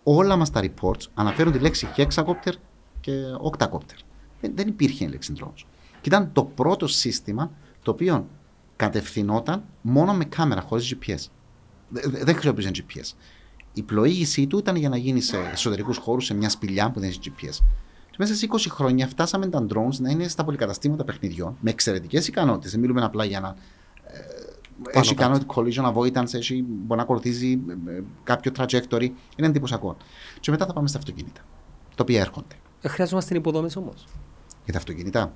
[0.02, 2.52] Όλα μας τα reports αναφέρουν τη λέξη hexacopter
[3.00, 3.12] και
[3.50, 3.98] octacopter.
[4.40, 5.62] Δεν, δεν υπήρχε η λέξη drones.
[6.00, 7.50] Και ήταν το πρώτο σύστημα
[7.82, 8.26] το οποίο
[8.76, 11.26] κατευθυνόταν μόνο με κάμερα, χωρίς GPS.
[12.24, 13.14] Δεν χρησιμοποιούσε GPS
[13.78, 17.08] η πλοήγησή του ήταν για να γίνει σε εσωτερικούς χώρους, σε μια σπηλιά που δεν
[17.08, 17.56] έχει GPS.
[18.10, 22.28] Και μέσα σε 20 χρόνια φτάσαμε τα drones να είναι στα πολυκαταστήματα παιχνιδιών με εξαιρετικές
[22.28, 22.70] ικανότητες.
[22.70, 23.56] Δεν μιλούμε απλά για να.
[24.90, 29.08] Ε, έχει ικανότητα collision avoidance, έχει, μπορεί να ακολουθήσει ε, κάποιο trajectory.
[29.36, 29.96] Είναι εντυπωσιακό.
[30.40, 31.40] Και μετά θα πάμε στα αυτοκίνητα,
[31.88, 32.54] τα οποία έρχονται.
[32.80, 34.06] Ε, χρειαζόμαστε υποδομές όμως.
[34.64, 35.32] Για τα αυτοκίνητα.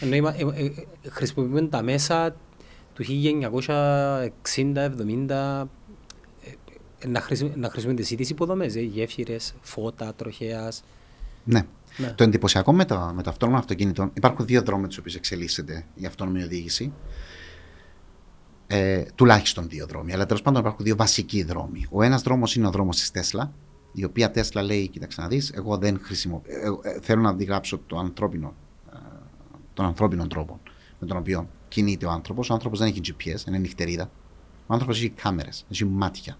[0.00, 0.22] Εννοεί, ε,
[0.64, 0.72] ε,
[1.08, 2.34] χρησιμοποιούμε τα μέσα
[2.94, 5.68] του 1960-70
[7.06, 7.52] να, χρησι...
[7.56, 10.84] να χρησιμοποιούνται τις ίδιες υποδομές, ε, γέφυρες, φώτα, τροχέας.
[11.44, 11.66] Ναι.
[11.96, 12.12] ναι.
[12.16, 16.06] Το εντυπωσιακό με το, με το αυτόνομο αυτοκίνητο, υπάρχουν δύο δρόμοι τους οποίους εξελίσσεται η
[16.06, 16.92] αυτόνομη οδήγηση.
[18.74, 21.86] Ε, τουλάχιστον δύο δρόμοι, αλλά τέλος πάντων υπάρχουν δύο βασικοί δρόμοι.
[21.90, 23.52] Ο ένας δρόμος είναι ο δρόμος της Τέσλα,
[23.92, 26.54] η οποία Τέσλα λέει: Κοίταξε να δεις, εγώ δεν χρησιμοποιώ.
[26.54, 28.54] Ε, ε, θέλω να αντιγράψω το ανθρώπινο,
[28.92, 28.96] ε,
[29.74, 30.60] τον ανθρώπινο τρόπο
[30.98, 32.50] με τον οποίο κινείται ο άνθρωπος.
[32.50, 34.10] Ο άνθρωπος δεν έχει GPS, είναι νυχτερίδα.
[34.66, 36.38] Ο άνθρωπος έχει κάμερες, έχει μάτια.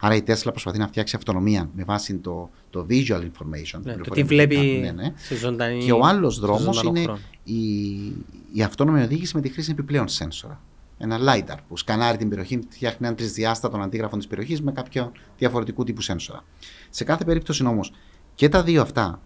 [0.00, 3.80] Άρα η Τέσλα προσπαθεί να φτιάξει αυτονομία με βάση το, το visual information.
[3.82, 5.12] Ναι, το τι βλέπει ναι, ναι.
[5.16, 7.60] σε ζωντανή Και ο άλλος δρόμος είναι η,
[8.52, 10.60] η αυτόνομη οδήγηση με τη χρήση επιπλέον σένσορα.
[11.04, 15.84] Ένα LiDAR που σκανάρει την περιοχή, φτιάχνει ένα τρισδιάστατο αντίγραφο της περιοχής με κάποιο διαφορετικού
[15.84, 16.44] τύπου σένσορα.
[16.90, 17.92] Σε κάθε περίπτωση όμως
[18.34, 19.20] και τα δύο αυτά,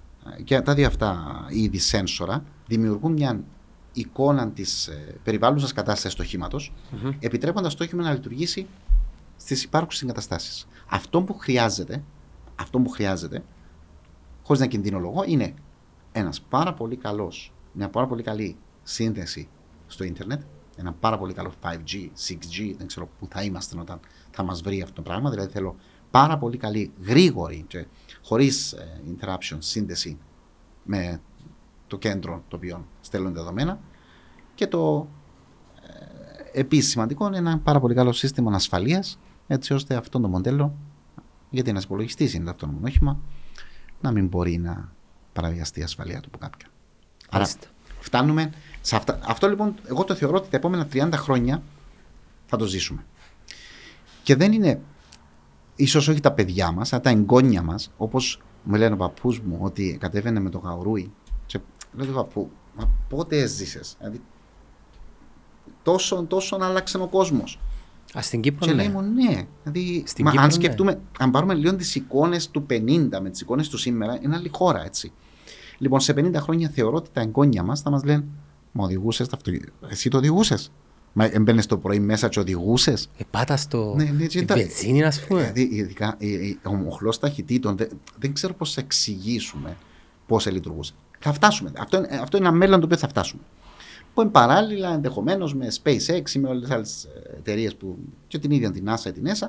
[0.44, 3.44] και τα δύο αυτά είδη σένσορα δημιουργούν μια
[3.92, 7.14] εικόνα της ε, περιβάλλουσας κατάστασης του οχήματος, mm-hmm.
[7.18, 8.66] επιτρέποντας το όχημα να λειτουργήσει
[9.36, 10.68] στις υπάρχουσες εγκαταστάσεις.
[10.88, 12.02] Αυτό που χρειάζεται,
[12.56, 13.42] αυτό που χρειάζεται,
[14.42, 15.54] χωρίς να κινδυνολογώ, είναι
[16.12, 19.48] ένας πάρα πολύ καλός, μια πάρα πολύ καλή σύνδεση
[19.86, 20.40] στο ίντερνετ,
[20.76, 24.00] ένα πάρα πολύ καλό 5G, 6G, δεν ξέρω πού θα είμαστε όταν
[24.30, 25.30] θα μας βρει αυτό το πράγμα.
[25.30, 25.76] Δηλαδή θέλω
[26.10, 27.86] πάρα πολύ καλή, γρήγορη και
[28.22, 30.18] χωρίς ε, interruption σύνδεση
[30.82, 31.20] με
[31.86, 33.78] το κέντρο το οποίο στέλνουν δεδομένα.
[34.54, 35.08] Και το
[36.52, 40.74] ε, επίσης σημαντικό είναι ένα πάρα πολύ καλό σύστημα ασφαλείας έτσι ώστε αυτό το μοντέλο,
[41.50, 43.20] γιατί ένας υπολογιστής είναι το αυτόνομο όχημα,
[44.00, 44.92] να μην μπορεί να
[45.32, 46.70] παραβιαστεί η ασφαλεία του από κάποιον.
[47.28, 47.66] Άρα Μάλιστα.
[48.00, 48.52] φτάνουμε
[48.86, 49.18] σε αυτά.
[49.22, 51.62] Αυτό λοιπόν, εγώ το θεωρώ ότι τα επόμενα 30 χρόνια
[52.46, 53.04] θα το ζήσουμε.
[54.22, 54.80] Και δεν είναι
[55.76, 59.58] ίσως όχι τα παιδιά μας, αλλά τα εγγόνια μας, όπως μου λένε ο παππούς μου
[59.60, 61.12] ότι κατέβαινε με το γαουρούι
[61.46, 61.58] και
[61.92, 64.20] λέω του παππού, μα πότε έζησες, δηλαδή
[65.82, 67.60] τόσο, τόσο άλλαξε ο κόσμος.
[68.18, 68.82] Α, στην Κύπρο Και ναι.
[68.82, 69.46] λέει μου ναι.
[69.62, 70.54] Δηλαδή, Στην μα, Κύπρο, αν ναι.
[70.54, 74.50] σκεφτούμε, αν πάρουμε λίγο τις εικόνες του 50 με τις εικόνες του σήμερα, είναι άλλη
[74.52, 75.12] χώρα έτσι.
[75.78, 78.24] Λοιπόν, σε 50 χρόνια θεωρώ ότι τα εγγόνια μας θα μας λένε
[78.76, 79.72] Μα οδηγούσες το αυτοκίνητο.
[79.88, 80.70] Εσύ το οδηγούσες.
[81.12, 83.08] Μα έμπαινες το πρωί μέσα και οδηγούσες.
[83.18, 83.94] Ε, πάτας στο.
[83.96, 85.40] Ναι, ναι, στη και τα- βενζίνη, ας πούμε.
[85.40, 89.76] Δηλαδή, ειδικά ε, ε, ο μοχλός ταχυτήτων, δεν, δεν ξέρω πώς θα εξηγήσουμε
[90.26, 90.92] πώς λειτουργούσε.
[91.18, 91.72] Θα φτάσουμε.
[91.78, 93.42] Αυτό, είναι- αυτό είναι ένα μέλλον το οποίο θα φτάσουμε.
[94.14, 97.08] Που είναι παράλληλα ενδεχομένως με SpaceX ή με όλες τις άλλες
[97.38, 97.96] εταιρείες που
[98.26, 99.48] και την ίδια την NASA ή την ESA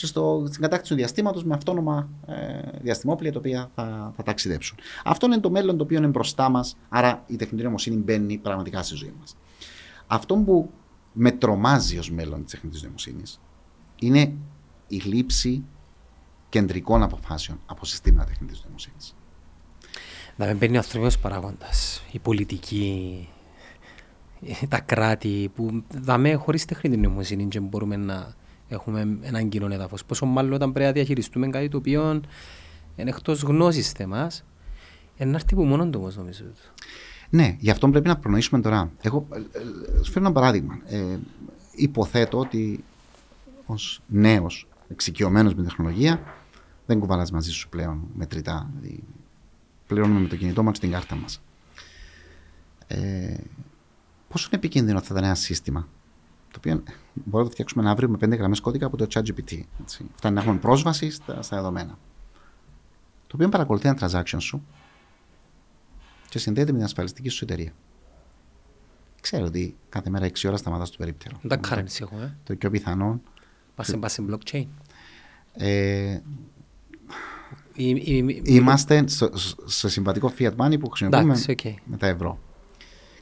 [0.00, 4.78] και στο, στην κατάκτηση του διαστήματος με αυτόνομα ε, διαστημόπλια τα οποία θα, θα ταξιδέψουν.
[5.04, 8.82] Αυτό είναι το μέλλον το οποίο είναι μπροστά μας, άρα η τεχνητή νοημοσύνη μπαίνει πραγματικά
[8.82, 9.36] στη ζωή μας.
[10.06, 10.70] Αυτό που
[11.12, 13.40] με τρομάζει ως μέλλον της τεχνητής νοημοσύνης
[13.98, 14.32] είναι
[14.88, 15.64] η λήψη
[16.48, 19.14] κεντρικών αποφάσεων από συστήματα τεχνητής νοημοσύνης.
[20.36, 22.02] Να μην παίρνει ο ανθρώπινος παράγοντας.
[22.12, 23.28] Η πολιτική,
[24.68, 28.34] τα κράτη που δαμε χωρίς τεχνητή νοημοσύνη και μπορούμε να
[28.70, 30.04] έχουμε έναν κοινό έδαφος.
[30.04, 32.20] Πόσο μάλλον όταν πρέπει να διαχειριστούμε κάτι το οποίο
[32.96, 34.30] είναι εκτός γνώσης θέμα,
[35.16, 36.44] είναι να έρθει που μόνο του όμω νομίζω.
[37.30, 38.90] Ναι, γι' αυτό πρέπει να προνοήσουμε τώρα.
[39.02, 40.80] Εγώ ε, ε, σου φέρω ένα παράδειγμα.
[40.86, 41.18] Ε,
[41.74, 42.84] υποθέτω ότι
[43.66, 46.22] ως νέος εξοικειωμένος με την τεχνολογία
[46.86, 48.70] δεν κουβαλάς μαζί σου πλέον μετρητά.
[48.74, 49.02] Δηλαδή,
[49.86, 51.40] πληρώνουμε με το κινητό μας την κάρτα μας.
[52.86, 53.36] Ε,
[54.28, 55.88] πόσο είναι επικίνδυνο θα ήταν ένα σύστημα
[56.52, 56.82] το οποίο
[57.14, 59.60] μπορούμε να το φτιάξουμε αύριο με πέντε γραμμές κώδικα από το ChatGPT.
[59.80, 60.06] έτσι.
[60.14, 61.98] Φτάνει να έχουμε πρόσβαση στα, στα δεδομένα.
[63.26, 64.62] Το οποίο παρακολουθεί ένα transaction σου
[66.28, 67.72] και συνδέεται με την ασφαλιστική σου εταιρεία.
[69.20, 71.38] Ξέρω ότι κάθε μέρα 6 ώρα σταματάς στο περίπτερο.
[71.42, 72.36] Δεν τα currency έχουμε.
[72.44, 73.20] Το πιο πιθανό.
[73.74, 74.66] Πας σε, πας σε blockchain.
[75.52, 76.18] Ε,
[77.74, 79.30] Η- η- η- είμαστε στο,
[79.64, 81.60] στο συμβατικό fiat money που χρησιμοποιούμε Εντάξει, οκ.
[81.84, 82.38] με τα ευρώ.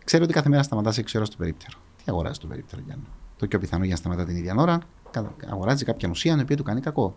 [0.04, 1.78] Ξέρω ότι κάθε μέρα σταματάς 6 ώρα στο περίπτερο.
[1.96, 3.04] Τι αγοράζεις το περίπτερο, Γιάννη;
[3.38, 4.78] Το πιο πιθανό για να σταματά την ίδια ώρα,
[5.10, 7.16] κα- αγοράζει κάποια ουσία η οποία του κάνει κακό.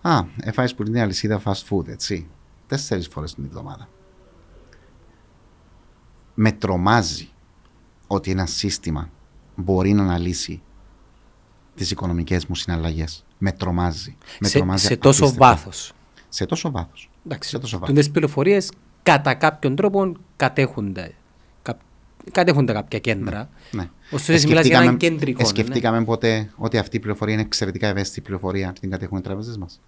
[0.00, 2.28] Α, εφάει που είναι αλυσίδα fast food, έτσι.
[2.66, 3.88] Τέσσερις φορές την εβδομάδα.
[6.34, 7.28] Με τρομάζει
[8.06, 9.10] ότι ένα σύστημα
[9.56, 10.62] μπορεί να αναλύσει
[11.74, 13.24] τις οικονομικές μου συναλλαγές.
[13.38, 14.16] Με τρομάζει.
[14.40, 15.54] Με σε, τρομάζει σε τόσο απίστευτα.
[15.54, 15.92] βάθος.
[16.28, 17.10] Σε τόσο βάθος.
[17.26, 17.88] Εντάξει, Σε τόσο βάθος.
[17.94, 18.72] τούτες πληροφορίες
[19.02, 21.14] κατά κάποιον τρόπο κατέχονται.
[22.32, 23.48] Κα- Κατέχονται κάποια κέντρα.
[23.70, 23.90] Ναι.
[24.10, 25.38] Ωστόσο, μιλάς για έναν κεντρικό.
[25.40, 25.48] ε, ναι.
[25.48, 29.56] σκεφτήκαμε ποτέ ότι αυτή η πληροφορία είναι εξαιρετικά ευαίσθητη πληροφορία και την κατέχουν οι τράπεζες
[29.56, 29.80] μας;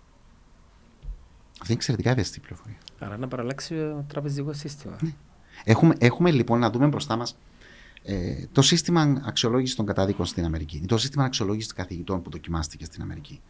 [1.51, 2.76] Αυτή είναι εξαιρετικά ευαίσθητη πληροφορία.
[2.99, 4.97] Άρα να παραλλάξει το τραπεζικό σύστημα.
[5.01, 5.11] Ναι.
[5.64, 7.36] Έχουμε, έχουμε λοιπόν να δούμε μπροστά μας
[8.03, 12.84] ε, το σύστημα αξιολόγησης των κατάδικων στην Αμερική, το σύστημα αξιολόγησης των καθηγητών που δοκιμάστηκε
[12.84, 13.41] στην Αμερική.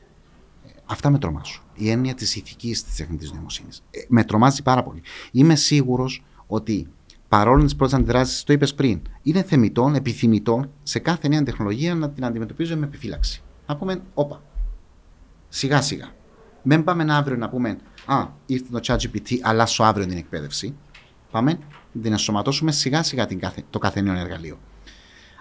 [0.66, 1.62] Ε, αυτά με τρομάζουν.
[1.74, 3.82] Η έννοια της ηθικής της τεχνητής νοημοσύνης.
[3.90, 5.02] Ε, με τρομάζει πάρα πολύ.
[5.32, 6.86] Είμαι σίγουρος ότι
[7.30, 12.10] παρόλο τις πρώτες αντιδράσεις, το είπες πριν, είναι θεμητό, επιθυμητό σε κάθε νέα τεχνολογία να
[12.10, 13.42] την αντιμετωπίζουμε με επιφύλαξη.
[13.66, 14.42] Να πούμε, όπα,
[15.48, 16.08] σιγά σιγά.
[16.62, 20.76] Μην πάμε αύριο να πούμε, Α, ήρθε το ChatGPT, αλλάσω αύριο την εκπαίδευση.
[21.30, 21.58] Πάμε
[21.92, 24.58] να την ενσωματώσουμε σιγά σιγά την κάθε, το κάθε νέο εργαλείο.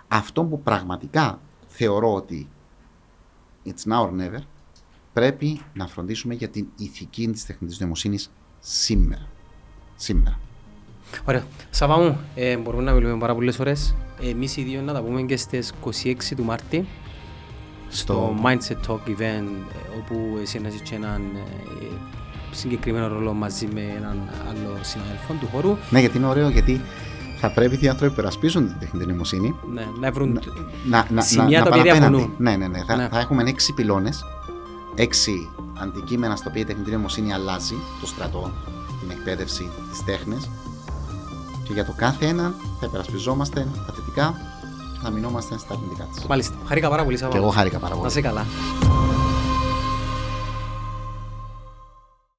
[0.07, 2.49] Αυτό που πραγματικά θεωρώ ότι
[3.65, 4.41] it's now or never,
[5.13, 9.27] πρέπει να φροντίσουμε για την ηθική της τεχνητής νοημοσύνης σήμερα.
[9.95, 10.39] Σήμερα.
[11.25, 11.43] Ωραία.
[11.69, 13.95] Σαββά μου, ε, μπορούμε να μιλούμε πάρα πολλές ώρες.
[14.21, 16.87] Εμείς οι δύο να τα πούμε και στις 26 του Μάρτη
[17.89, 21.21] στο Mindset Talk event ε, όπου εσύ να έχεις και έναν
[21.81, 21.85] ε,
[22.51, 24.17] συγκεκριμένο ρόλο μαζί με έναν
[24.49, 26.81] άλλο συναδελφό του χώρου Ναι, γιατί είναι ωραίο, γιατί
[27.39, 30.41] θα πρέπει οι άνθρωποι που περασπίζουν την τεχνητή νοημοσύνη ναι, να βρουν να,
[30.89, 32.15] να, να, σημεία να, τα να οποία πάνε απέναντι.
[32.15, 32.33] διαφωνούν.
[32.37, 32.83] Ναι, ναι, ναι.
[32.87, 33.07] Θα, Ναι.
[33.11, 34.23] θα έχουμε έξι πυλώνες,
[34.95, 35.49] έξι
[35.81, 38.51] αντικείμενα στα οποία η τεχνητή νοημοσύνη αλλάζει το στρατό,
[39.01, 40.49] την εκπαίδευση, τις τέχνες
[41.69, 44.33] και για το κάθε έναν θα υπερασπιζόμαστε τα θετικά
[44.93, 46.25] και θα μεινόμαστε στα αρνητικά της.
[46.25, 46.55] Μάλιστα.
[46.65, 47.31] Χαρήκα πάρα πολύ Σαββά.
[47.33, 48.05] Και εγώ χάρηκα πάρα πολύ.
[48.05, 48.45] Να είσαι καλά.